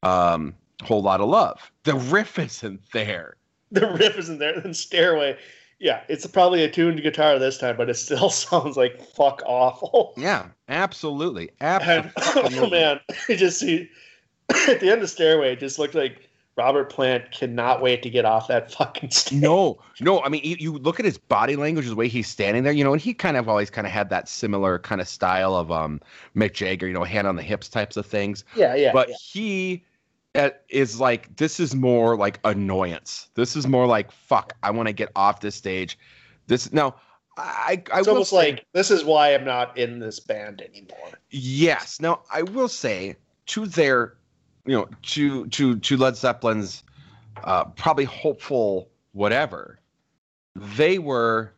um 0.03 0.55
Whole 0.83 1.03
Lotta 1.03 1.25
Love. 1.25 1.73
The 1.85 1.95
riff 1.95 2.39
isn't 2.39 2.81
there. 2.93 3.37
The 3.73 3.91
riff 3.95 4.17
isn't 4.17 4.39
there. 4.39 4.61
Then 4.61 4.75
Stairway, 4.75 5.37
yeah, 5.81 6.03
it's 6.09 6.25
probably 6.25 6.63
a 6.63 6.71
tuned 6.71 7.03
guitar 7.03 7.37
this 7.37 7.59
time, 7.59 7.77
but 7.77 7.91
it 7.91 7.95
still 7.95 8.31
sounds 8.31 8.77
like 8.77 9.03
fuck 9.03 9.43
awful. 9.45 10.15
Yeah, 10.17 10.47
absolutely. 10.69 11.51
And, 11.61 11.83
Absolutely. 12.17 12.59
oh 12.61 12.71
man, 12.71 13.01
it 13.29 13.37
just 13.37 13.59
see 13.59 13.91
at 14.69 14.79
the 14.79 14.91
end 14.91 15.03
of 15.03 15.11
Stairway, 15.11 15.55
it 15.55 15.59
just 15.59 15.81
looked 15.81 15.97
like 15.97 16.29
Robert 16.57 16.91
Plant 16.91 17.31
cannot 17.33 17.83
wait 17.83 18.03
to 18.03 18.09
get 18.09 18.25
off 18.25 18.49
that 18.49 18.73
fucking 18.73 19.11
stage. 19.11 19.41
No, 19.43 19.79
no. 20.01 20.23
I 20.23 20.29
mean, 20.31 20.41
you, 20.43 20.57
you 20.59 20.73
look 20.79 20.99
at 20.99 21.05
his 21.05 21.19
body 21.19 21.57
language, 21.57 21.87
the 21.87 21.95
way 21.95 22.09
he's 22.09 22.29
standing 22.29 22.63
there, 22.63 22.73
you 22.73 22.83
know, 22.83 22.93
and 22.93 23.03
he 23.03 23.13
kind 23.13 23.37
of 23.37 23.49
always 23.49 23.69
kind 23.69 23.87
of 23.87 23.93
had 23.93 24.09
that 24.11 24.29
similar 24.29 24.79
kind 24.79 25.01
of 25.01 25.09
style 25.09 25.55
of 25.55 25.71
um 25.71 26.01
Mick 26.35 26.55
Jagger, 26.55 26.87
you 26.87 26.95
know, 26.95 27.05
hand 27.05 27.27
on 27.27 27.37
the 27.37 27.43
hips 27.43 27.69
types 27.69 27.97
of 27.97 28.07
things. 28.07 28.45
Yeah, 28.55 28.75
yeah. 28.75 28.93
but 28.93 29.09
yeah. 29.09 29.17
he 29.21 29.85
is 30.69 31.01
like, 31.01 31.35
this 31.37 31.59
is 31.61 31.75
more 31.75 32.17
like 32.17 32.39
annoyance. 32.45 33.29
This 33.35 33.57
is 33.57 33.67
more 33.67 33.87
like, 33.87 34.11
fuck, 34.13 34.53
I 34.63 34.71
want 34.71 34.89
to 34.89 34.93
get 34.93 35.11
off 35.17 35.41
this 35.41 35.55
stage. 35.55 35.99
This 36.47 36.73
now, 36.73 36.97
I, 37.37 37.83
I 37.93 37.99
it's 37.99 38.07
will 38.07 38.15
almost 38.15 38.31
say- 38.31 38.53
like 38.53 38.67
this 38.73 38.91
is 38.91 39.05
why 39.05 39.35
I'm 39.35 39.45
not 39.45 39.77
in 39.77 39.99
this 39.99 40.21
band 40.21 40.63
anymore. 40.63 41.11
Yes. 41.31 42.01
Now 42.01 42.23
I 42.33 42.43
will 42.43 42.69
say 42.69 43.17
to 43.47 43.67
their, 43.67 44.15
you 44.65 44.77
know, 44.77 44.89
to 45.03 45.47
to 45.49 45.79
to 45.79 45.97
Led 45.97 46.17
Zeppelin's, 46.17 46.83
uh, 47.45 47.65
probably 47.65 48.05
hopeful 48.05 48.89
whatever, 49.13 49.79
they 50.55 50.99
were, 50.99 51.53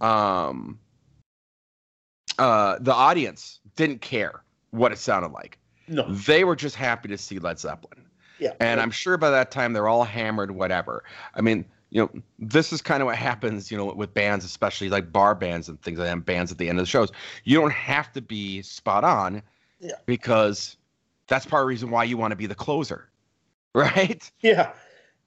um, 0.00 0.78
uh, 2.38 2.78
the 2.80 2.92
audience 2.94 3.60
didn't 3.76 4.00
care 4.00 4.42
what 4.70 4.92
it 4.92 4.98
sounded 4.98 5.32
like. 5.32 5.58
No. 5.88 6.10
They 6.10 6.44
were 6.44 6.56
just 6.56 6.76
happy 6.76 7.08
to 7.08 7.18
see 7.18 7.38
Led 7.38 7.58
Zeppelin. 7.58 8.04
Yeah. 8.40 8.52
And 8.60 8.80
I'm 8.80 8.90
sure 8.90 9.16
by 9.16 9.30
that 9.30 9.50
time 9.50 9.72
they're 9.72 9.88
all 9.88 10.04
hammered, 10.04 10.50
whatever. 10.52 11.04
I 11.34 11.40
mean, 11.40 11.64
you 11.90 12.00
know, 12.02 12.22
this 12.38 12.72
is 12.72 12.80
kind 12.80 13.02
of 13.02 13.06
what 13.06 13.16
happens, 13.16 13.70
you 13.70 13.76
know, 13.76 13.92
with 13.92 14.14
bands, 14.14 14.44
especially 14.44 14.88
like 14.88 15.12
bar 15.12 15.34
bands 15.34 15.68
and 15.68 15.80
things 15.82 15.98
like 15.98 16.06
that, 16.06 16.12
and 16.12 16.24
bands 16.24 16.50
at 16.52 16.58
the 16.58 16.68
end 16.68 16.78
of 16.78 16.84
the 16.84 16.88
shows. 16.90 17.10
You 17.44 17.60
don't 17.60 17.72
have 17.72 18.12
to 18.12 18.20
be 18.22 18.62
spot 18.62 19.04
on 19.04 19.42
Yeah. 19.80 19.92
because 20.06 20.76
that's 21.26 21.46
part 21.46 21.62
of 21.62 21.64
the 21.64 21.68
reason 21.68 21.90
why 21.90 22.04
you 22.04 22.16
want 22.16 22.32
to 22.32 22.36
be 22.36 22.46
the 22.46 22.54
closer. 22.54 23.06
Right? 23.74 24.28
Yeah, 24.40 24.72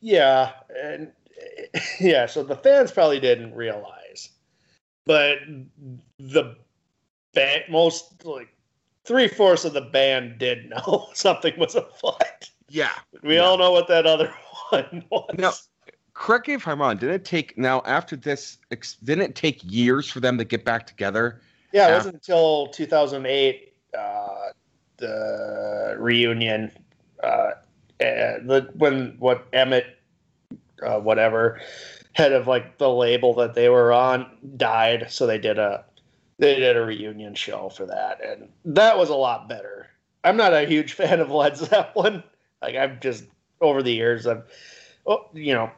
yeah, 0.01 0.51
and 0.83 1.13
yeah. 2.01 2.25
So 2.25 2.43
the 2.43 2.57
fans 2.57 2.91
probably 2.91 3.21
didn't 3.21 3.55
realize, 3.55 4.31
but 5.05 5.37
the 6.19 6.57
band, 7.33 7.63
most 7.69 8.25
like 8.25 8.49
three 9.05 9.29
fourths 9.29 9.63
of 9.63 9.71
the 9.71 9.79
band 9.81 10.39
did 10.39 10.69
know 10.69 11.07
something 11.13 11.57
was 11.57 11.75
afoot. 11.75 12.51
Yeah. 12.73 12.89
We 13.21 13.35
Yeah. 13.35 13.41
all 13.41 13.57
know 13.59 13.71
what 13.71 13.87
that 13.89 14.07
other 14.07 14.33
one 14.69 15.03
was. 15.11 15.29
Now, 15.37 15.51
correct 16.15 16.47
me 16.47 16.55
if 16.55 16.67
I'm 16.67 16.81
wrong. 16.81 16.97
Didn't 16.97 17.15
it 17.15 17.25
take 17.25 17.55
now 17.55 17.83
after 17.85 18.15
this? 18.15 18.57
ex- 18.71 18.95
Didn't 18.95 19.25
it 19.25 19.35
take 19.35 19.59
years 19.63 20.09
for 20.09 20.19
them 20.19 20.39
to 20.39 20.43
get 20.43 20.65
back 20.65 20.87
together? 20.87 21.39
yeah, 21.71 21.89
it 21.89 21.93
wasn't 21.93 22.15
until 22.15 22.67
2008 22.67 23.73
uh, 23.97 24.27
the 24.97 25.95
reunion. 25.99 26.71
Uh, 27.21 27.51
and 27.99 28.49
the 28.49 28.67
when 28.73 29.15
what 29.19 29.45
Ahmet, 29.53 29.85
uh, 30.83 30.99
whatever, 30.99 31.61
head 32.13 32.31
of 32.33 32.47
like 32.47 32.79
the 32.79 32.89
label 32.89 33.33
that 33.35 33.53
they 33.53 33.69
were 33.69 33.93
on 33.93 34.25
died, 34.57 35.07
so 35.09 35.27
they 35.27 35.37
did 35.37 35.59
a 35.59 35.85
they 36.39 36.55
did 36.55 36.75
a 36.75 36.81
reunion 36.83 37.35
show 37.35 37.69
for 37.69 37.85
that, 37.85 38.19
and 38.25 38.49
that 38.65 38.97
was 38.97 39.09
a 39.09 39.15
lot 39.15 39.47
better. 39.47 39.87
I'm 40.23 40.37
not 40.37 40.53
a 40.53 40.65
huge 40.65 40.93
fan 40.99 41.19
of 41.19 41.29
Led 41.29 41.55
Zeppelin. 41.55 42.23
Like 42.63 42.75
I've 42.75 42.99
just 42.99 43.25
over 43.61 43.83
the 43.83 43.93
years, 43.93 44.25
I've 44.25 44.43
oh, 45.05 45.29
you 45.33 45.53
know, 45.53 45.69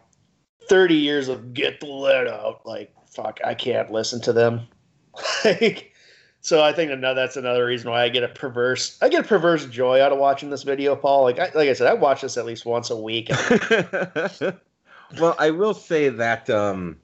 30 0.70 0.96
years 0.96 1.28
of 1.28 1.54
Get 1.54 1.80
the 1.80 1.88
Led 1.88 2.28
Out. 2.28 2.66
Like 2.66 2.94
fuck, 3.08 3.40
I 3.44 3.54
can't 3.54 3.92
listen 3.92 4.22
to 4.22 4.34
them. 4.34 4.68
like, 5.46 5.94
so 6.42 6.64
I 6.64 6.74
think 6.74 6.92
another 6.92 7.20
that's 7.20 7.38
another 7.38 7.66
reason 7.66 7.90
why 7.90 8.04
I 8.04 8.10
get 8.10 8.24
a 8.24 8.28
perverse 8.28 8.98
I 9.02 9.10
get 9.10 9.26
a 9.26 9.28
perverse 9.28 9.66
joy 9.66 10.02
out 10.02 10.12
of 10.12 10.20
watching 10.20 10.50
this 10.50 10.64
video, 10.64 10.96
Paul. 10.96 11.24
Like 11.24 11.40
I, 11.40 11.52
like 11.56 11.70
I 11.70 11.74
said, 11.74 11.88
I 11.88 11.94
watch 11.94 12.22
this 12.22 12.38
at 12.38 12.46
least 12.46 12.66
once 12.66 12.90
a 12.90 12.98
week. 12.98 13.30
well, 15.20 15.36
I 15.40 15.50
will 15.50 15.74
say 15.74 16.10
that, 16.10 16.50
um, 16.50 16.98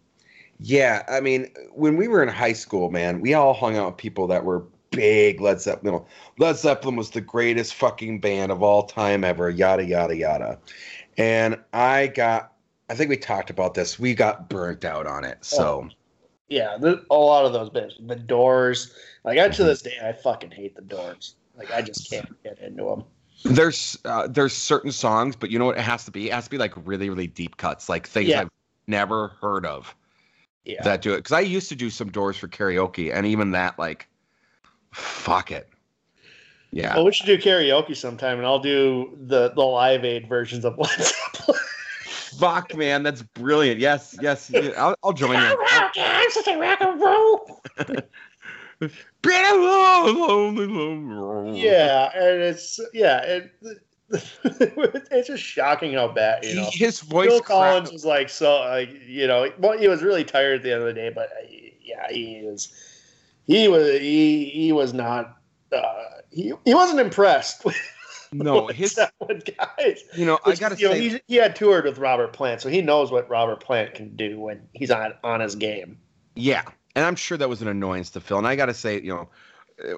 yeah, 0.60 1.04
I 1.10 1.22
mean, 1.22 1.52
when 1.74 1.98
we 1.98 2.08
were 2.08 2.22
in 2.22 2.30
high 2.30 2.54
school, 2.54 2.92
man, 2.92 3.20
we 3.20 3.34
all 3.34 3.54
hung 3.54 3.78
out 3.78 3.88
with 3.88 3.98
people 3.98 4.28
that 4.28 4.44
were 4.44 4.64
big 4.92 5.42
Led 5.42 5.60
Zeppelin. 5.60 5.94
You 5.94 6.00
know, 6.00 6.06
Led 6.38 6.58
Zeppelin 6.58 6.96
was 6.96 7.10
the 7.10 7.22
greatest 7.22 7.74
fucking 7.74 8.20
band 8.20 8.52
of 8.52 8.62
all 8.62 8.84
time 8.84 9.24
ever, 9.24 9.50
yada, 9.50 9.84
yada, 9.84 10.16
yada. 10.16 10.60
And 11.18 11.58
I 11.74 12.08
got, 12.08 12.54
I 12.90 12.96
think 12.96 13.10
we 13.10 13.18
talked 13.18 13.50
about 13.50 13.74
this, 13.74 13.98
we 13.98 14.14
got 14.14 14.50
burnt 14.50 14.86
out 14.86 15.08
on 15.08 15.24
it. 15.24 15.40
So, 15.42 15.90
yeah, 16.50 16.78
the, 16.78 17.06
a 17.10 17.16
lot 17.16 17.46
of 17.46 17.54
those 17.54 17.70
bands, 17.70 17.96
the 18.00 18.16
Doors. 18.16 18.94
Like 19.24 19.40
I 19.40 19.50
to 19.50 19.64
this 19.64 19.82
day, 19.82 19.98
I 20.04 20.14
fucking 20.14 20.52
hate 20.52 20.76
the 20.76 20.82
Doors. 20.82 21.36
Like 21.58 21.72
I 21.72 21.82
just 21.82 22.10
can't 22.10 22.42
get 22.44 22.60
into 22.60 22.84
them. 22.84 23.04
there's 23.44 23.98
uh, 24.06 24.28
there's 24.28 24.54
certain 24.54 24.92
songs, 24.92 25.36
but 25.36 25.50
you 25.50 25.60
know 25.60 25.66
what 25.66 25.78
it 25.78 25.82
has 25.82 26.06
to 26.06 26.12
be? 26.12 26.28
It 26.28 26.34
has 26.34 26.46
to 26.46 26.50
be 26.50 26.58
like 26.58 26.74
really, 26.86 27.10
really 27.10 27.28
deep 27.28 27.58
cuts, 27.58 27.90
like 27.90 28.08
things 28.08 28.30
Yeah. 28.30 28.42
I've 28.42 28.50
never 28.88 29.30
heard 29.42 29.66
of. 29.66 29.96
Yeah, 30.64 30.84
that 30.84 31.02
do 31.02 31.14
it 31.14 31.18
because 31.18 31.32
I 31.32 31.40
used 31.40 31.70
to 31.70 31.76
do 31.76 31.90
some 31.90 32.12
doors 32.12 32.38
for 32.38 32.48
karaoke, 32.48 33.12
and 33.12 33.26
even 33.26 33.52
that, 33.52 33.80
like, 33.80 34.08
fuck 34.94 35.52
it. 35.52 35.70
Yeah, 36.72 36.96
well, 36.96 37.06
we 37.06 37.12
should 37.12 37.26
do 37.26 37.38
karaoke 37.38 37.96
sometime, 37.96 38.38
and 38.38 38.46
I'll 38.48 38.60
do 38.60 39.18
the 39.20 39.50
the 39.50 39.62
Live 39.62 40.06
Aid 40.06 40.28
versions 40.30 40.64
of 40.64 40.78
Led 40.78 40.90
Zeppelin. 40.90 41.60
fuck, 42.40 42.76
man, 42.76 43.04
that's 43.04 43.22
brilliant. 43.22 43.80
Yes, 43.80 44.16
yes, 44.22 44.50
yeah, 44.50 44.70
I'll, 44.78 44.96
I'll 45.04 45.14
join 45.14 45.38
you. 45.38 45.66
I'm 45.70 46.32
such 46.32 46.48
a 46.48 46.58
rock 46.58 46.80
and 46.82 47.02
roll. 47.02 47.62
Yeah, 51.56 52.10
and 52.16 52.42
it's 52.42 52.80
yeah, 52.94 53.22
it, 53.22 53.52
it's 54.12 55.28
just 55.28 55.44
shocking 55.44 55.94
how 55.94 56.08
bad 56.08 56.44
you 56.44 56.56
know. 56.56 56.70
his 56.72 57.02
voice. 57.02 57.28
Phil 57.30 57.42
crack- 57.42 57.58
Collins 57.58 57.92
was 57.92 58.06
like 58.06 58.30
so, 58.30 58.60
like 58.62 58.90
you 59.06 59.28
know, 59.28 59.52
well, 59.60 59.78
he 59.78 59.88
was 59.88 60.02
really 60.02 60.24
tired 60.24 60.58
at 60.58 60.64
the 60.64 60.72
end 60.72 60.82
of 60.82 60.88
the 60.88 60.94
day, 60.94 61.12
but 61.14 61.30
uh, 61.32 61.46
yeah, 61.82 62.08
he 62.10 62.42
was, 62.44 62.74
he 63.52 63.68
was, 63.68 64.00
he 64.00 64.46
he 64.46 64.72
was 64.72 64.94
not, 64.94 65.38
uh, 65.72 65.82
he 66.30 66.54
he 66.66 66.74
wasn't 66.74 67.00
impressed 67.00 67.66
with 67.66 67.76
No, 68.32 68.64
with 68.64 68.76
his. 68.76 68.96
Guys. 68.96 70.04
You 70.16 70.26
know, 70.26 70.40
I 70.46 70.56
gotta 70.56 70.78
you 70.78 70.88
know, 70.88 70.94
say, 70.94 71.10
he, 71.10 71.22
he 71.28 71.36
had 71.36 71.56
toured 71.56 71.86
with 71.86 71.98
Robert 71.98 72.32
Plant, 72.34 72.62
so 72.62 72.70
he 72.70 72.82
knows 72.82 73.12
what 73.12 73.30
Robert 73.30 73.60
Plant 73.60 73.94
can 73.94 74.16
do 74.16 74.40
when 74.40 74.62
he's 74.74 74.92
on 74.92 75.14
on 75.24 75.42
his 75.42 75.56
game. 75.56 75.98
Yeah, 76.36 76.64
and 76.96 77.06
I'm 77.06 77.16
sure 77.16 77.38
that 77.38 77.50
was 77.50 77.62
an 77.62 77.68
annoyance 77.68 78.10
to 78.12 78.22
Phil. 78.22 78.38
And 78.38 78.48
I 78.48 78.56
got 78.56 78.68
to 78.68 78.74
say, 78.74 79.02
you 79.02 79.14
know, 79.14 79.30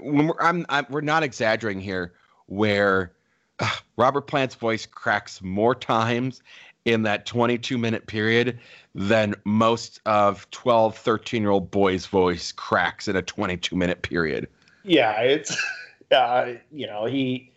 when 0.02 0.28
we're 0.28 0.42
I'm, 0.42 0.66
I'm 0.70 0.86
we're 0.90 1.02
not 1.02 1.24
exaggerating 1.24 1.82
here. 1.82 2.14
Where 2.48 3.14
uh, 3.60 3.70
Robert 3.98 4.28
Plant's 4.28 4.56
voice 4.56 4.86
cracks 4.86 5.42
more 5.42 5.76
times 5.76 6.42
in 6.86 7.04
that 7.04 7.26
22 7.26 7.78
minute 7.78 8.08
period 8.08 8.60
than 8.96 9.36
most 9.46 10.02
of 10.06 10.50
12, 10.52 10.98
13 10.98 11.42
year 11.42 11.52
old 11.52 11.72
boys' 11.72 12.06
voice 12.06 12.52
cracks 12.52 13.08
in 13.08 13.16
a 13.16 13.22
22 13.22 13.76
minute 13.76 14.02
period. 14.02 14.48
Yeah, 14.84 15.22
it's, 15.22 15.56
uh, 16.12 16.54
you 16.72 16.88
know, 16.88 17.06
he, 17.06 17.52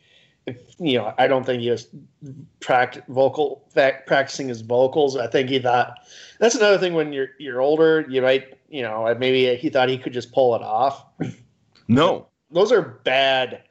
you 0.79 0.99
know, 0.99 1.13
I 1.19 1.27
don't 1.27 1.45
think 1.45 1.63
he 1.63 1.71
was 1.71 1.89
pract- 2.61 3.07
vocal 3.09 3.65
fact, 3.75 4.07
practicing 4.07 4.49
his 4.49 4.61
vocals. 4.61 5.17
I 5.17 5.27
think 5.27 5.49
he 5.49 5.59
thought 5.59 5.95
that's 6.39 6.55
another 6.55 6.79
thing 6.79 6.95
when 6.95 7.13
you're 7.13 7.31
you're 7.39 7.61
older, 7.61 8.07
you 8.09 8.23
might, 8.23 8.57
you 8.69 8.83
know, 8.83 9.13
maybe 9.19 9.57
he 9.57 9.71
thought 9.71 9.89
he 9.89 9.99
could 9.99 10.13
just 10.13 10.33
pull 10.33 10.55
it 10.55 10.63
off. 10.63 11.05
No, 11.89 12.29
Those 12.51 12.73
are 12.73 12.83
bad. 12.83 13.63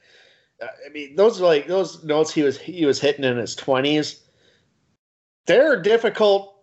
I 0.62 0.90
mean, 0.92 1.16
those 1.16 1.40
are 1.40 1.46
like 1.46 1.68
those 1.68 2.04
notes 2.04 2.34
he 2.34 2.44
was 2.44 2.60
he 2.60 2.86
was 2.86 3.00
hitting 3.00 3.24
in 3.24 3.38
his 3.38 3.56
twenties. 3.56 4.22
They're 5.46 5.82
difficult 5.82 6.56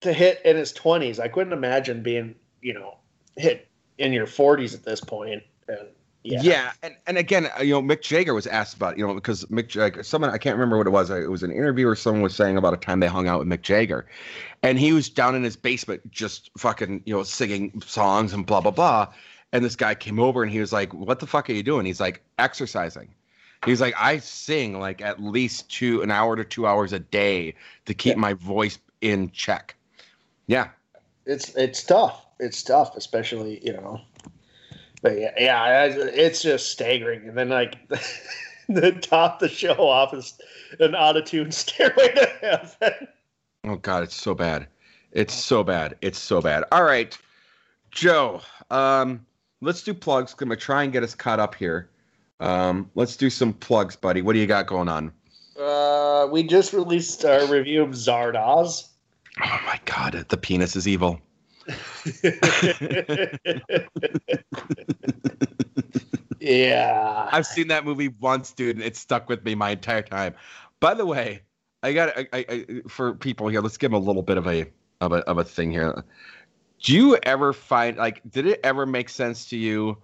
to 0.00 0.12
hit 0.12 0.40
in 0.44 0.56
his 0.56 0.72
twenties. 0.72 1.20
I 1.20 1.28
couldn't 1.28 1.52
imagine 1.52 2.02
being, 2.02 2.34
you 2.60 2.74
know, 2.74 2.96
hit 3.36 3.68
in 3.98 4.12
your 4.12 4.26
forties 4.26 4.74
at 4.74 4.84
this 4.84 5.00
point. 5.00 5.42
And 5.68 5.88
Yeah. 6.24 6.40
yeah, 6.42 6.72
and, 6.82 6.96
and 7.06 7.18
again, 7.18 7.48
uh, 7.58 7.62
you 7.62 7.72
know, 7.72 7.82
Mick 7.82 8.00
Jagger 8.02 8.32
was 8.32 8.46
asked 8.46 8.76
about, 8.76 8.96
you 8.96 9.06
know, 9.06 9.12
because 9.14 9.44
Mick 9.46 9.68
Jagger, 9.68 10.02
someone 10.02 10.30
I 10.30 10.38
can't 10.38 10.56
remember 10.56 10.78
what 10.78 10.86
it 10.86 10.90
was. 10.90 11.10
uh, 11.10 11.20
It 11.20 11.30
was 11.30 11.42
an 11.42 11.50
interview 11.50 11.88
or 11.88 11.96
someone 11.96 12.22
was 12.22 12.34
saying 12.34 12.56
about 12.56 12.74
a 12.74 12.76
time 12.76 13.00
they 13.00 13.08
hung 13.08 13.26
out 13.28 13.40
with 13.40 13.48
Mick 13.48 13.62
Jagger, 13.62 14.06
and 14.62 14.78
he 14.78 14.92
was 14.92 15.08
down 15.08 15.34
in 15.34 15.42
his 15.42 15.56
basement 15.56 16.08
just 16.10 16.50
fucking, 16.56 17.02
you 17.06 17.14
know, 17.14 17.22
singing 17.24 17.82
songs 17.84 18.32
and 18.32 18.46
blah 18.46 18.60
blah 18.60 18.70
blah. 18.70 19.12
And 19.52 19.64
this 19.64 19.76
guy 19.76 19.94
came 19.94 20.18
over 20.18 20.42
and 20.42 20.50
he 20.50 20.60
was 20.60 20.72
like, 20.72 20.94
"What 20.94 21.18
the 21.18 21.26
fuck 21.26 21.50
are 21.50 21.52
you 21.52 21.62
doing?" 21.62 21.84
He's 21.86 22.00
like, 22.00 22.22
"Exercising." 22.38 23.12
He's 23.64 23.80
like, 23.80 23.94
"I 23.98 24.18
sing 24.18 24.80
like 24.80 25.00
at 25.00 25.22
least 25.22 25.70
two 25.70 26.02
an 26.02 26.10
hour 26.10 26.36
to 26.36 26.44
two 26.44 26.66
hours 26.66 26.92
a 26.92 26.98
day 26.98 27.54
to 27.86 27.94
keep 27.94 28.14
Yeah. 28.16 28.20
my 28.20 28.34
voice 28.34 28.78
in 29.00 29.30
check." 29.30 29.76
Yeah, 30.46 30.68
it's 31.26 31.54
it's 31.54 31.84
tough. 31.84 32.26
It's 32.40 32.62
tough, 32.62 32.96
especially 32.96 33.64
you 33.64 33.72
know. 33.72 34.00
But 35.02 35.18
yeah, 35.18 35.32
yeah, 35.38 35.84
it's 35.86 36.42
just 36.42 36.70
staggering. 36.70 37.28
And 37.28 37.36
then 37.36 37.48
like 37.48 37.76
the 38.68 38.92
top 38.92 39.38
the 39.40 39.48
show 39.48 39.74
off 39.88 40.14
is 40.14 40.38
an 40.80 40.94
out 40.94 41.16
of 41.16 41.24
tune 41.24 41.50
stairway 41.52 42.12
to 42.14 42.26
heaven. 42.40 43.08
Oh 43.64 43.76
God, 43.76 44.02
it's 44.02 44.16
so 44.16 44.34
bad. 44.34 44.66
It's 45.12 45.34
so 45.34 45.62
bad. 45.62 45.96
It's 46.02 46.18
so 46.18 46.40
bad. 46.40 46.64
All 46.72 46.84
right, 46.84 47.16
Joe. 47.90 48.40
Um, 48.70 49.24
let's 49.60 49.82
do 49.82 49.94
plugs. 49.94 50.32
I'm 50.32 50.48
gonna 50.48 50.56
try 50.56 50.82
and 50.82 50.92
get 50.92 51.02
us 51.02 51.14
caught 51.14 51.38
up 51.38 51.54
here. 51.54 51.88
Um, 52.42 52.90
let's 52.96 53.16
do 53.16 53.30
some 53.30 53.52
plugs, 53.52 53.94
buddy. 53.94 54.20
What 54.20 54.32
do 54.32 54.40
you 54.40 54.48
got 54.48 54.66
going 54.66 54.88
on? 54.88 55.12
Uh, 55.58 56.26
we 56.28 56.42
just 56.42 56.72
released 56.72 57.24
our 57.24 57.46
review 57.46 57.82
of 57.82 57.90
Zardoz. 57.90 58.88
Oh 59.40 59.60
my 59.64 59.78
God, 59.84 60.26
the 60.28 60.36
penis 60.36 60.74
is 60.74 60.88
evil. 60.88 61.20
yeah, 66.40 67.28
I've 67.30 67.46
seen 67.46 67.68
that 67.68 67.84
movie 67.84 68.08
once, 68.08 68.50
dude, 68.50 68.74
and 68.74 68.84
it 68.84 68.96
stuck 68.96 69.28
with 69.28 69.44
me 69.44 69.54
my 69.54 69.70
entire 69.70 70.02
time. 70.02 70.34
By 70.80 70.94
the 70.94 71.06
way, 71.06 71.42
I 71.84 71.92
got 71.92 72.18
I, 72.18 72.26
I, 72.32 72.66
for 72.88 73.14
people 73.14 73.46
here. 73.46 73.60
Let's 73.60 73.76
give 73.76 73.92
them 73.92 74.02
a 74.02 74.04
little 74.04 74.22
bit 74.22 74.36
of 74.36 74.48
a 74.48 74.66
of 75.00 75.12
a 75.12 75.18
of 75.28 75.38
a 75.38 75.44
thing 75.44 75.70
here. 75.70 76.02
Do 76.82 76.92
you 76.92 77.16
ever 77.22 77.52
find 77.52 77.96
like 77.96 78.20
did 78.28 78.46
it 78.46 78.58
ever 78.64 78.84
make 78.84 79.08
sense 79.08 79.48
to 79.50 79.56
you 79.56 79.98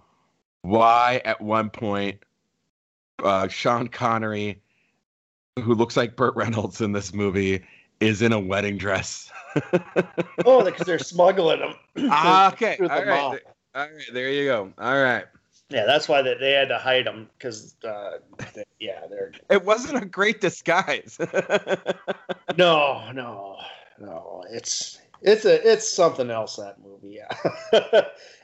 why 0.61 1.21
at 1.25 1.41
one 1.41 1.69
point 1.69 2.23
uh, 3.23 3.47
Sean 3.47 3.87
Connery, 3.87 4.61
who 5.59 5.73
looks 5.73 5.97
like 5.97 6.15
Burt 6.15 6.35
Reynolds 6.35 6.81
in 6.81 6.91
this 6.91 7.13
movie, 7.13 7.63
is 7.99 8.21
in 8.21 8.31
a 8.31 8.39
wedding 8.39 8.77
dress? 8.77 9.31
oh, 10.45 10.63
because 10.63 10.85
they're 10.85 10.99
smuggling 10.99 11.59
them. 11.95 12.09
ah, 12.11 12.51
okay, 12.53 12.77
all 12.77 12.87
right, 12.87 13.41
all 13.75 13.87
right, 13.87 13.89
there 14.13 14.29
you 14.29 14.45
go. 14.45 14.71
All 14.77 15.01
right. 15.01 15.25
Yeah, 15.69 15.85
that's 15.85 16.09
why 16.09 16.23
they, 16.23 16.35
they 16.39 16.51
had 16.53 16.69
to 16.69 16.79
hide 16.79 17.05
them 17.05 17.29
because, 17.37 17.75
uh, 17.83 18.17
they, 18.55 18.63
yeah, 18.79 19.05
they're. 19.07 19.31
It 19.51 19.63
wasn't 19.63 20.01
a 20.01 20.05
great 20.05 20.41
disguise. 20.41 21.17
no, 22.57 23.11
no, 23.11 23.57
no. 23.99 24.43
It's 24.49 24.99
it's 25.21 25.45
a 25.45 25.71
it's 25.71 25.91
something 25.91 26.31
else 26.31 26.55
that 26.55 26.77
movie. 26.81 27.19
Yeah, 27.19 28.01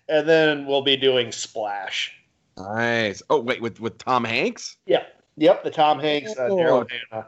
and 0.08 0.30
then 0.30 0.68
we'll 0.68 0.84
be 0.84 0.98
doing 0.98 1.32
Splash. 1.32 2.14
Nice. 2.58 3.22
Oh 3.30 3.42
wait, 3.42 3.62
with 3.62 3.80
with 3.80 3.98
Tom 3.98 4.24
Hanks. 4.24 4.78
Yeah. 4.86 5.04
Yep. 5.38 5.64
The 5.64 5.72
Tom 5.72 6.00
Hanks, 6.00 6.32
uh, 6.38 6.50
Daryl 6.50 6.90
Hannah. 6.90 7.28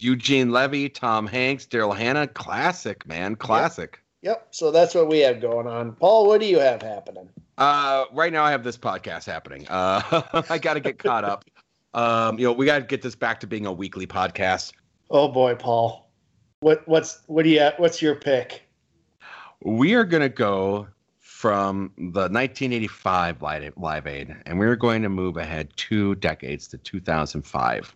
Eugene 0.00 0.50
Levy, 0.50 0.88
Tom 0.88 1.26
Hanks, 1.26 1.66
Daryl 1.66 1.96
Hannah, 1.96 2.26
classic 2.26 3.06
man, 3.06 3.36
classic. 3.36 4.00
Yep. 4.22 4.36
yep. 4.36 4.48
So 4.50 4.70
that's 4.70 4.94
what 4.94 5.08
we 5.08 5.20
have 5.20 5.40
going 5.40 5.66
on. 5.66 5.92
Paul, 5.92 6.26
what 6.26 6.40
do 6.40 6.46
you 6.46 6.58
have 6.58 6.82
happening? 6.82 7.28
Uh, 7.56 8.06
right 8.12 8.32
now 8.32 8.42
I 8.42 8.50
have 8.50 8.64
this 8.64 8.76
podcast 8.76 9.24
happening. 9.24 9.66
Uh, 9.68 10.42
I 10.50 10.58
got 10.58 10.74
to 10.74 10.80
get 10.80 10.98
caught 10.98 11.24
up. 11.24 11.44
Um, 11.94 12.38
you 12.38 12.46
know, 12.46 12.52
we 12.52 12.66
got 12.66 12.80
to 12.80 12.84
get 12.84 13.02
this 13.02 13.14
back 13.14 13.38
to 13.40 13.46
being 13.46 13.66
a 13.66 13.72
weekly 13.72 14.06
podcast. 14.06 14.72
Oh 15.10 15.28
boy, 15.28 15.54
Paul, 15.54 16.10
what 16.60 16.86
what's 16.88 17.20
what 17.26 17.44
do 17.44 17.50
you 17.50 17.70
what's 17.76 18.02
your 18.02 18.16
pick? 18.16 18.62
We 19.62 19.94
are 19.94 20.04
gonna 20.04 20.28
go 20.28 20.88
from 21.44 21.92
the 21.98 22.30
1985 22.30 23.42
Live 23.76 24.06
Aid, 24.06 24.34
and 24.46 24.58
we're 24.58 24.76
going 24.76 25.02
to 25.02 25.10
move 25.10 25.36
ahead 25.36 25.68
two 25.76 26.14
decades 26.14 26.66
to 26.68 26.78
2005, 26.78 27.94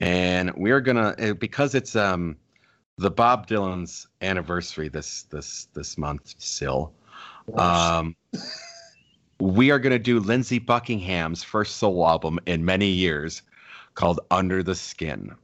and 0.00 0.52
we're 0.54 0.80
gonna 0.80 1.16
eh, 1.18 1.32
because 1.32 1.74
it's 1.74 1.96
um 1.96 2.36
the 2.96 3.10
Bob 3.10 3.48
Dylan's 3.48 4.06
anniversary 4.20 4.88
this 4.88 5.24
this 5.24 5.66
this 5.74 5.98
month 5.98 6.36
still. 6.38 6.92
Um, 7.56 8.14
we 9.40 9.72
are 9.72 9.80
going 9.80 9.90
to 9.90 9.98
do 9.98 10.20
Lindsey 10.20 10.60
Buckingham's 10.60 11.42
first 11.42 11.78
solo 11.78 12.06
album 12.06 12.38
in 12.46 12.64
many 12.64 12.86
years 12.86 13.42
called 13.94 14.20
Under 14.30 14.62
the 14.62 14.76
Skin. 14.76 15.34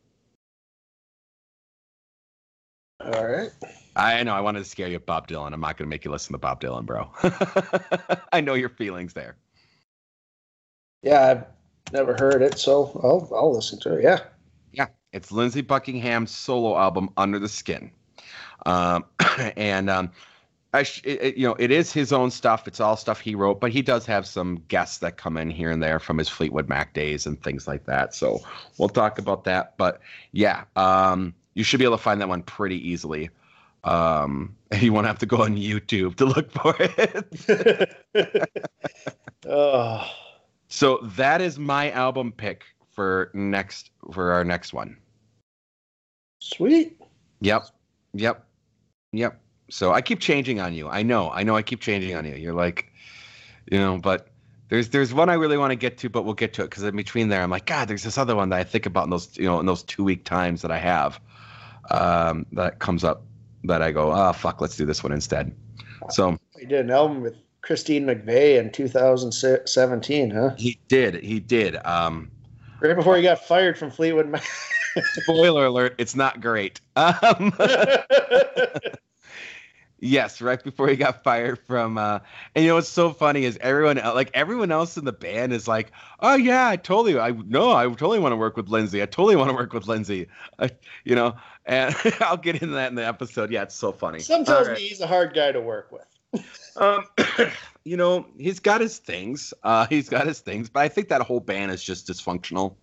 All 3.01 3.27
right. 3.27 3.51
I 4.01 4.23
know 4.23 4.35
I 4.35 4.41
wanted 4.41 4.61
to 4.61 4.65
scare 4.65 4.89
you, 4.89 4.99
Bob 4.99 5.29
Dylan. 5.29 5.53
I'm 5.53 5.61
not 5.61 5.77
going 5.77 5.87
to 5.87 5.91
make 5.91 6.05
you 6.05 6.11
listen 6.11 6.33
to 6.33 6.39
Bob 6.39 6.61
Dylan, 6.61 6.87
bro. 6.87 7.11
I 8.33 8.41
know 8.41 8.55
your 8.55 8.71
feelings 8.71 9.13
there. 9.13 9.37
Yeah, 11.03 11.27
I've 11.27 11.93
never 11.93 12.15
heard 12.15 12.43
it, 12.43 12.59
so 12.59 12.99
I'll 13.03 13.31
I'll 13.35 13.55
listen 13.55 13.79
to 13.81 13.97
it. 13.97 14.05
Yeah. 14.05 14.21
Yeah, 14.73 14.87
it's 15.13 15.31
Lindsey 15.33 15.61
Buckingham's 15.61 16.31
solo 16.31 16.79
album 16.79 17.11
Under 17.17 17.39
the 17.39 17.49
Skin. 17.49 17.91
Um, 18.67 19.05
and 19.57 19.91
um, 19.91 20.13
I 20.73 20.85
sh- 20.85 21.03
it, 21.05 21.37
you 21.37 21.47
know, 21.47 21.57
it 21.59 21.71
is 21.71 21.93
his 21.93 22.13
own 22.13 22.31
stuff. 22.31 22.69
It's 22.69 22.81
all 22.81 22.97
stuff 22.97 23.21
he 23.21 23.35
wrote, 23.35 23.61
but 23.61 23.71
he 23.73 23.83
does 23.83 24.07
have 24.07 24.27
some 24.27 24.63
guests 24.69 24.99
that 24.99 25.17
come 25.17 25.37
in 25.37 25.51
here 25.51 25.71
and 25.71 25.83
there 25.83 25.99
from 25.99 26.17
his 26.19 26.29
Fleetwood 26.29 26.69
Mac 26.69 26.95
days 26.95 27.27
and 27.27 27.43
things 27.43 27.67
like 27.67 27.85
that. 27.87 28.15
So 28.15 28.41
we'll 28.79 28.89
talk 28.89 29.19
about 29.19 29.45
that. 29.45 29.77
But 29.77 30.01
yeah, 30.33 30.65
um, 30.77 31.35
you 31.55 31.65
should 31.65 31.79
be 31.79 31.85
able 31.85 31.97
to 31.97 32.03
find 32.03 32.21
that 32.21 32.29
one 32.29 32.43
pretty 32.43 32.89
easily. 32.89 33.31
Um, 33.85 34.57
you 34.81 34.93
won't 34.93 35.07
have 35.07 35.19
to 35.19 35.27
go 35.27 35.43
on 35.43 35.57
YouTube 35.57 36.17
to 36.17 36.27
look 36.27 36.51
for 36.51 36.75
it. 36.79 38.51
oh. 39.47 40.11
So 40.69 40.99
that 41.17 41.41
is 41.41 41.59
my 41.59 41.91
album 41.91 42.33
pick 42.33 42.65
for 42.93 43.31
next 43.35 43.91
for 44.13 44.33
our 44.33 44.45
next 44.45 44.73
one. 44.73 44.97
Sweet. 46.41 47.01
Yep. 47.41 47.67
Yep. 48.15 48.47
Yep. 49.13 49.41
So 49.71 49.93
I 49.93 50.01
keep 50.01 50.21
changing 50.21 50.61
on 50.61 50.75
you. 50.75 50.89
I 50.89 51.03
know. 51.03 51.31
I 51.31 51.43
know. 51.43 51.57
I 51.57 51.63
keep 51.63 51.81
changing 51.81 52.15
on 52.17 52.25
you. 52.25 52.35
You're 52.35 52.55
like, 52.55 52.93
you 53.71 53.79
know, 53.79 53.99
but 53.99 54.29
there's 54.69 54.89
there's 54.91 55.13
one 55.13 55.29
I 55.29 55.35
really 55.35 55.59
want 55.59 55.73
to 55.73 55.77
get 55.77 55.99
to, 55.99 56.09
but 56.09 56.25
we'll 56.25 56.35
get 56.35 56.53
to 56.55 56.63
it 56.63 56.71
because 56.71 56.83
in 56.85 56.97
between 56.97 57.29
there, 57.29 57.43
I'm 57.43 57.51
like, 57.51 57.67
God, 57.67 57.89
there's 57.89 58.05
this 58.05 58.19
other 58.19 58.37
one 58.37 58.49
that 58.51 58.59
I 58.59 58.65
think 58.65 58.87
about 58.87 59.05
in 59.05 59.11
those 59.11 59.37
you 59.37 59.47
know 59.47 59.59
in 59.61 59.67
those 59.67 59.83
two 59.83 60.05
week 60.05 60.25
times 60.25 60.63
that 60.63 60.71
I 60.71 60.79
have 60.79 61.21
um, 61.91 62.47
that 62.53 62.79
comes 62.79 63.05
up 63.05 63.25
that 63.65 63.83
I 63.83 63.91
go, 63.91 64.13
oh 64.13 64.33
fuck, 64.33 64.61
let's 64.61 64.77
do 64.77 64.87
this 64.87 65.03
one 65.03 65.13
instead. 65.13 65.55
So 66.11 66.39
he 66.59 66.67
did 66.67 66.81
an 66.81 66.91
album 66.91 67.21
with 67.21 67.37
Christine 67.63 68.07
McVie 68.07 68.59
in 68.59 68.71
2017, 68.73 70.31
huh? 70.31 70.55
He 70.57 70.79
did. 70.89 71.23
He 71.23 71.41
did. 71.41 71.77
Um, 71.87 72.31
right 72.81 72.97
before 72.97 73.17
he 73.17 73.23
got 73.23 73.45
fired 73.45 73.79
from 73.79 73.91
Fleetwood 73.91 74.29
Mac. 74.29 74.45
spoiler 75.13 75.67
alert: 75.67 75.95
It's 75.99 76.17
not 76.17 76.41
great. 76.41 76.81
Um, 76.97 77.53
Yes, 80.03 80.41
right 80.41 80.63
before 80.63 80.89
he 80.89 80.97
got 80.97 81.23
fired 81.23 81.59
from. 81.59 81.99
Uh, 81.99 82.21
and 82.55 82.65
you 82.65 82.71
know 82.71 82.77
what's 82.77 82.89
so 82.89 83.13
funny 83.13 83.45
is 83.45 83.59
everyone 83.61 83.97
like 83.99 84.31
everyone 84.33 84.73
else 84.73 84.97
in 84.97 85.05
the 85.05 85.13
band 85.13 85.53
is 85.53 85.69
like, 85.69 85.93
oh 86.21 86.37
yeah, 86.37 86.69
I 86.69 86.77
totally, 86.77 87.19
I 87.19 87.33
no, 87.33 87.73
I 87.73 87.85
totally 87.85 88.19
want 88.19 88.33
to 88.33 88.37
work 88.37 88.57
with 88.57 88.69
Lindsey. 88.69 89.03
I 89.03 89.07
totally 89.07 89.37
want 89.37 89.51
to 89.51 89.55
work 89.55 89.75
with 89.75 89.87
Lindsey. 89.87 90.29
I, 90.59 90.71
you 91.05 91.15
know, 91.15 91.37
and 91.67 91.95
I'll 92.21 92.39
get 92.39 92.63
into 92.63 92.75
that 92.75 92.89
in 92.89 92.95
the 92.95 93.07
episode. 93.07 93.51
Yeah, 93.51 93.63
it's 93.63 93.75
so 93.75 93.93
funny. 93.93 94.21
Some 94.21 94.45
tells 94.45 94.69
right. 94.69 94.77
me 94.79 94.89
he's 94.89 95.03
a 95.03 95.07
hard 95.07 95.35
guy 95.35 95.53
to 95.53 95.61
work 95.61 95.93
with. 95.93 96.47
um, 96.77 97.05
you 97.85 97.99
know, 97.99 98.27
he's 98.39 98.61
got 98.61 98.81
his 98.81 98.99
things. 98.99 99.53
Uh, 99.63 99.87
he's 99.87 100.09
got 100.09 100.27
his 100.27 100.41
things, 100.41 100.71
but 100.71 100.81
I 100.81 100.89
think 100.89 101.09
that 101.09 101.21
whole 101.21 101.41
band 101.41 101.73
is 101.73 101.85
just 101.85 102.09
dysfunctional. 102.09 102.75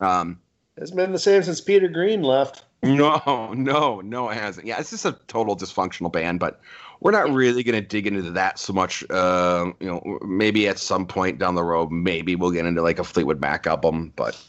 Um, 0.00 0.40
it's 0.78 0.92
been 0.92 1.12
the 1.12 1.18
same 1.18 1.42
since 1.42 1.60
Peter 1.60 1.88
Green 1.88 2.22
left. 2.22 2.64
No, 2.84 3.52
no, 3.54 4.00
no, 4.00 4.28
it 4.30 4.34
hasn't. 4.34 4.64
Yeah, 4.64 4.78
it's 4.78 4.90
just 4.90 5.04
a 5.04 5.18
total 5.26 5.56
dysfunctional 5.56 6.12
band, 6.12 6.38
but 6.38 6.60
we're 7.00 7.10
not 7.10 7.28
really 7.28 7.64
going 7.64 7.80
to 7.80 7.86
dig 7.86 8.06
into 8.06 8.30
that 8.30 8.58
so 8.58 8.72
much. 8.72 9.04
Uh, 9.10 9.72
you 9.80 9.88
know, 9.88 10.18
maybe 10.24 10.68
at 10.68 10.78
some 10.78 11.04
point 11.04 11.40
down 11.40 11.56
the 11.56 11.64
road, 11.64 11.90
maybe 11.90 12.36
we'll 12.36 12.52
get 12.52 12.66
into 12.66 12.80
like 12.80 13.00
a 13.00 13.04
Fleetwood 13.04 13.40
Mac 13.40 13.66
album, 13.66 14.12
but 14.14 14.40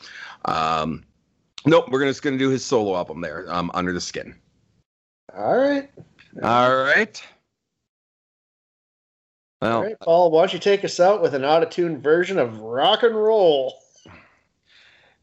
um, 0.46 1.04
nope, 1.66 1.90
we're 1.90 2.06
just 2.06 2.22
going 2.22 2.38
to 2.38 2.44
do 2.44 2.50
his 2.50 2.64
solo 2.64 2.96
album 2.96 3.22
there, 3.22 3.52
um, 3.52 3.72
Under 3.74 3.94
the 3.94 4.02
Skin. 4.02 4.36
All 5.36 5.58
right. 5.58 5.90
All 6.44 6.76
right. 6.76 7.22
Well, 9.62 9.78
All 9.78 9.84
right, 9.84 10.00
Paul, 10.00 10.32
why 10.32 10.42
don't 10.42 10.54
you 10.54 10.60
take 10.60 10.86
us 10.86 11.00
out 11.00 11.22
with 11.22 11.34
an 11.34 11.44
out 11.44 11.64
of 11.64 11.70
tune 11.70 12.00
version 12.02 12.38
of 12.40 12.60
rock 12.60 13.04
and 13.04 13.16
roll? 13.16 13.74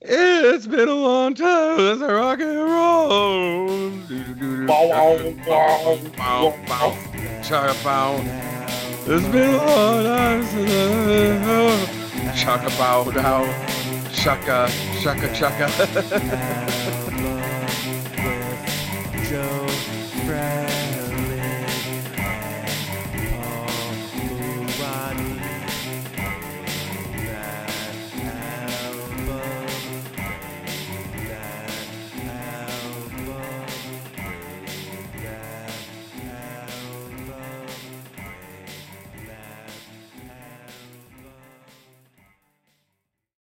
It's 0.08 0.68
been 0.68 0.88
a 0.88 0.94
long 0.94 1.34
time 1.34 1.78
since 1.78 2.00
I 2.00 2.12
rock 2.12 2.38
and 2.40 2.56
roll. 2.56 3.90
Chaka 7.42 7.74
bow. 7.82 8.20
It's 9.08 9.26
been 9.26 9.54
a 9.54 9.56
long 9.56 10.04
time 10.04 10.44
since 10.44 10.70
I 11.44 12.32
Chaka 12.36 12.70
bow. 12.76 13.02
Chaka, 14.12 14.70
chaka, 15.02 15.34
chaka. 15.34 17.02